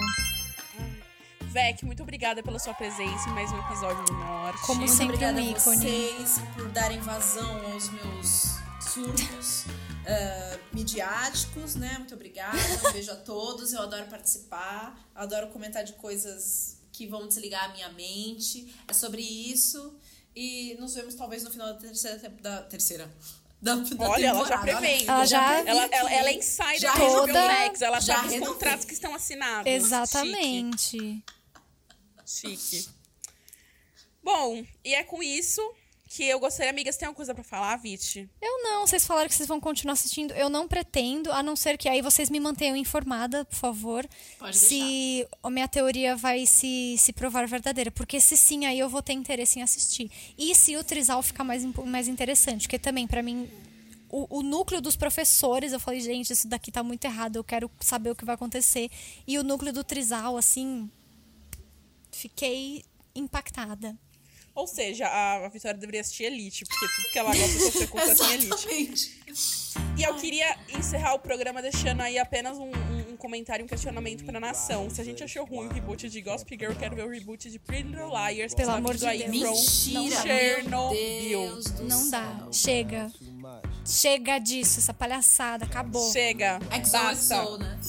Vec, 1.41 1.83
muito 1.85 2.01
obrigada 2.01 2.41
pela 2.41 2.57
sua 2.57 2.73
presença 2.73 3.29
em 3.29 3.33
mais 3.33 3.51
um 3.51 3.59
episódio 3.59 4.03
do 4.05 4.13
Norte. 4.13 4.59
Como 4.65 4.79
Muito 4.79 4.91
sempre 4.91 5.15
obrigada 5.15 5.39
um 5.39 5.47
a 5.47 5.51
ícone. 5.51 5.77
vocês 5.77 6.39
por 6.55 6.67
darem 6.69 6.99
vazão 6.99 7.71
aos 7.71 7.89
meus 7.89 8.55
surtos 8.91 9.65
ah, 10.07 10.57
midiáticos, 10.73 11.75
né? 11.75 11.95
Muito 11.99 12.15
obrigada. 12.15 12.57
Um 12.87 12.91
beijo 12.91 13.11
a 13.11 13.15
todos. 13.15 13.71
Eu 13.71 13.83
adoro 13.83 14.05
participar. 14.07 14.99
Adoro 15.13 15.47
comentar 15.49 15.83
de 15.83 15.93
coisas 15.93 16.77
que 16.91 17.05
vão 17.05 17.27
desligar 17.27 17.65
a 17.65 17.73
minha 17.73 17.89
mente. 17.89 18.73
É 18.87 18.93
sobre 18.93 19.21
isso. 19.21 19.95
E 20.35 20.75
nos 20.79 20.95
vemos 20.95 21.13
talvez 21.13 21.43
no 21.43 21.51
final 21.51 21.67
da 21.67 21.75
terceira. 21.75 22.29
Da 22.41 22.61
terceira. 22.63 23.13
Da, 23.63 23.75
da 23.75 24.09
Olha, 24.09 24.27
ela 24.27 24.45
já 24.45 24.57
prevê. 24.57 25.05
Ela 25.07 25.25
já- 25.25 25.53
Ela, 25.65 25.85
ela, 25.85 26.11
ela 26.13 26.29
é 26.29 26.33
insider 26.33 26.79
Já 26.81 26.93
da 26.93 26.99
HBO 26.99 27.15
toda- 27.27 27.47
Max. 27.47 27.81
Ela 27.81 27.99
já 28.01 28.15
sabe 28.17 28.39
os 28.39 28.47
contratos 28.47 28.85
que 28.85 28.93
estão 28.93 29.15
assinados. 29.15 29.71
Exatamente. 29.71 31.23
Chique. 32.25 32.57
Chique. 32.57 32.89
Bom, 34.21 34.65
e 34.83 34.93
é 34.93 35.03
com 35.03 35.23
isso 35.23 35.61
que 36.15 36.23
eu 36.23 36.39
gostaria, 36.39 36.69
amigas, 36.69 36.95
tem 36.95 37.07
alguma 37.07 37.15
coisa 37.15 37.33
pra 37.33 37.43
falar, 37.43 37.75
Viti? 37.77 38.29
Eu 38.39 38.61
não, 38.61 38.85
vocês 38.85 39.03
falaram 39.03 39.27
que 39.27 39.33
vocês 39.33 39.47
vão 39.47 39.59
continuar 39.59 39.93
assistindo. 39.93 40.31
Eu 40.33 40.47
não 40.47 40.67
pretendo, 40.67 41.31
a 41.31 41.41
não 41.41 41.55
ser 41.55 41.75
que 41.75 41.89
aí 41.89 42.03
vocês 42.03 42.29
me 42.29 42.39
mantenham 42.39 42.77
informada, 42.77 43.43
por 43.45 43.55
favor. 43.55 44.07
Pode 44.37 44.55
se 44.55 45.27
a 45.41 45.49
minha 45.49 45.67
teoria 45.67 46.15
vai 46.15 46.45
se, 46.45 46.97
se 46.99 47.11
provar 47.13 47.47
verdadeira. 47.47 47.89
Porque 47.89 48.21
se 48.21 48.37
sim, 48.37 48.67
aí 48.67 48.77
eu 48.77 48.87
vou 48.87 49.01
ter 49.01 49.13
interesse 49.13 49.57
em 49.57 49.63
assistir. 49.63 50.11
E 50.37 50.53
se 50.53 50.77
o 50.77 50.83
Trisal 50.83 51.23
ficar 51.23 51.43
mais, 51.43 51.65
mais 51.83 52.07
interessante. 52.07 52.67
Porque 52.67 52.77
também, 52.77 53.07
pra 53.07 53.23
mim, 53.23 53.49
o, 54.07 54.37
o 54.37 54.43
núcleo 54.43 54.79
dos 54.79 54.95
professores, 54.95 55.73
eu 55.73 55.79
falei, 55.79 55.99
gente, 55.99 56.31
isso 56.31 56.47
daqui 56.47 56.71
tá 56.71 56.83
muito 56.83 57.03
errado, 57.05 57.37
eu 57.37 57.43
quero 57.43 57.71
saber 57.79 58.11
o 58.11 58.15
que 58.15 58.23
vai 58.23 58.35
acontecer. 58.35 58.91
E 59.25 59.39
o 59.39 59.43
núcleo 59.43 59.73
do 59.73 59.83
Trisal, 59.83 60.37
assim, 60.37 60.87
fiquei 62.11 62.85
impactada. 63.15 63.97
Ou 64.55 64.67
seja, 64.67 65.07
a, 65.07 65.45
a 65.45 65.49
Vitória 65.49 65.77
deveria 65.79 66.01
assistir 66.01 66.25
Elite, 66.25 66.63
porque 66.65 66.85
tudo 66.95 67.11
que 67.11 67.17
ela 67.19 67.29
gosta 67.35 67.47
de 67.47 67.59
sofrer 67.59 67.87
com 67.89 67.97
assim 67.97 68.33
Elite. 68.33 68.53
Exatamente. 68.53 69.23
E 69.97 70.03
eu 70.03 70.15
queria 70.15 70.55
encerrar 70.77 71.15
o 71.15 71.19
programa 71.19 71.59
deixando 71.61 72.01
aí 72.01 72.19
apenas 72.19 72.57
um, 72.57 72.65
um- 72.71 73.03
um 73.13 73.17
comentário, 73.17 73.63
um 73.63 73.67
questionamento 73.67 74.23
pra 74.25 74.39
nação. 74.39 74.89
Se 74.89 74.99
a 74.99 75.03
gente 75.03 75.23
achou 75.23 75.45
ruim 75.45 75.67
o 75.67 75.71
reboot 75.73 76.07
de 76.09 76.21
Gossip 76.21 76.55
Girl, 76.57 76.71
eu 76.71 76.75
quero 76.77 76.95
ver 76.95 77.03
o 77.05 77.09
reboot 77.09 77.49
de 77.49 77.57
Pretty 77.57 77.87
Little 77.89 78.09
Liars. 78.09 78.53
Pelo 78.53 78.67
está 78.69 78.77
amor 78.77 78.95
de 78.95 79.05
aí 79.07 79.29
Deus. 79.29 79.85
from 79.91 80.01
Mentira, 80.03 80.21
Chernobyl. 80.21 80.99
meu 80.99 81.21
Deus 81.51 81.65
do 81.65 81.83
Não 81.85 82.09
dá. 82.09 82.35
céu. 82.39 82.53
Chega. 82.53 83.11
Chega 83.85 84.39
disso, 84.39 84.79
essa 84.79 84.93
palhaçada. 84.93 85.65
Acabou. 85.65 86.11
Chega, 86.11 86.59
basta. 86.59 87.15
XOXO, 87.15 87.57
né? 87.57 87.79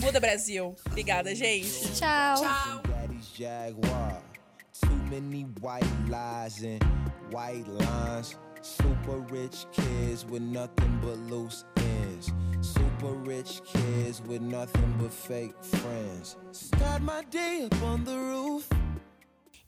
Muda 0.00 0.20
Brasil. 0.20 0.74
Obrigada, 0.86 1.34
gente. 1.34 1.92
Tchau. 1.94 2.42
Tchau. 2.42 2.82
Many 5.10 5.42
white 5.60 5.82
lies 6.08 6.62
and 6.62 6.82
white 7.30 7.66
lines. 7.66 8.36
Super 8.60 9.18
rich 9.32 9.66
kids 9.72 10.24
with 10.24 10.42
nothing 10.42 11.00
but 11.02 11.18
loose 11.28 11.64
ends. 11.76 12.32
Super 12.60 13.14
rich 13.14 13.60
kids 13.64 14.22
with 14.22 14.40
nothing 14.40 14.94
but 14.98 15.12
fake 15.12 15.54
friends. 15.64 16.36
Start 16.52 17.02
my 17.02 17.24
day 17.24 17.64
up 17.64 17.82
on 17.82 18.04
the 18.04 18.16
roof. 18.16 18.68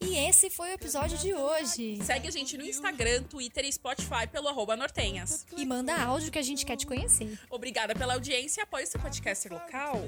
E 0.01 0.17
esse 0.29 0.49
foi 0.51 0.71
o 0.71 0.73
episódio 0.75 1.19
de 1.19 1.35
hoje. 1.35 1.99
Segue 2.05 2.29
a 2.29 2.31
gente 2.31 2.57
no 2.57 2.65
Instagram, 2.65 3.23
Twitter 3.25 3.65
e 3.65 3.73
Spotify 3.73 4.27
pelo 4.31 4.49
arroba 4.49 4.77
Nortenhas. 4.77 5.47
E 5.57 5.65
manda 5.65 5.97
áudio 5.97 6.31
que 6.31 6.39
a 6.39 6.43
gente 6.43 6.65
quer 6.65 6.77
te 6.77 6.87
conhecer. 6.87 7.39
Obrigada 7.51 7.95
pela 7.95 8.15
audiência 8.15 8.61
e 8.61 8.63
apoie 8.63 8.87
seu 8.87 9.01
podcaster 9.01 9.53
local. 9.53 10.03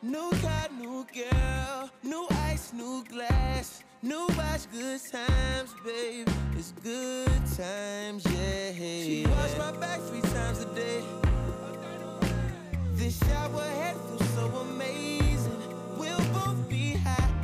New 0.00 0.30
car, 0.40 0.68
new 0.78 1.06
girl, 1.12 1.90
new 2.02 2.26
ice, 2.30 2.72
new 2.72 3.04
glass, 3.04 3.84
new 4.02 4.26
watch, 4.38 4.62
good 4.72 4.98
times, 5.10 5.74
babe. 5.84 6.26
It's 6.56 6.72
good 6.82 7.28
times, 7.56 8.24
yeah. 8.32 8.72
She 8.72 9.26
wash 9.28 9.58
my 9.58 9.72
back 9.78 10.00
three 10.00 10.22
times 10.22 10.60
a 10.60 10.74
day. 10.74 11.02
This 12.94 13.18
shower 13.18 13.60
head 13.60 13.96
feels 13.96 14.30
so 14.30 14.46
amazing. 14.46 15.62
We'll 15.98 16.16
both 16.32 16.66
be 16.70 16.94
high. 16.94 17.34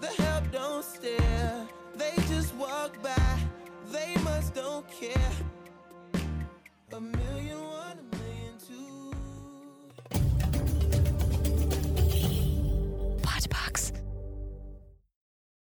The 0.00 0.08
help 0.22 0.50
don't 0.50 0.84
stare. 0.84 1.68
They 1.96 2.14
just 2.28 2.52
walk 2.56 3.00
by. 3.00 3.38
They 3.92 4.16
must 4.24 4.54
don't 4.54 4.84
care. 4.90 5.32
A 6.92 7.00
million 7.00 7.60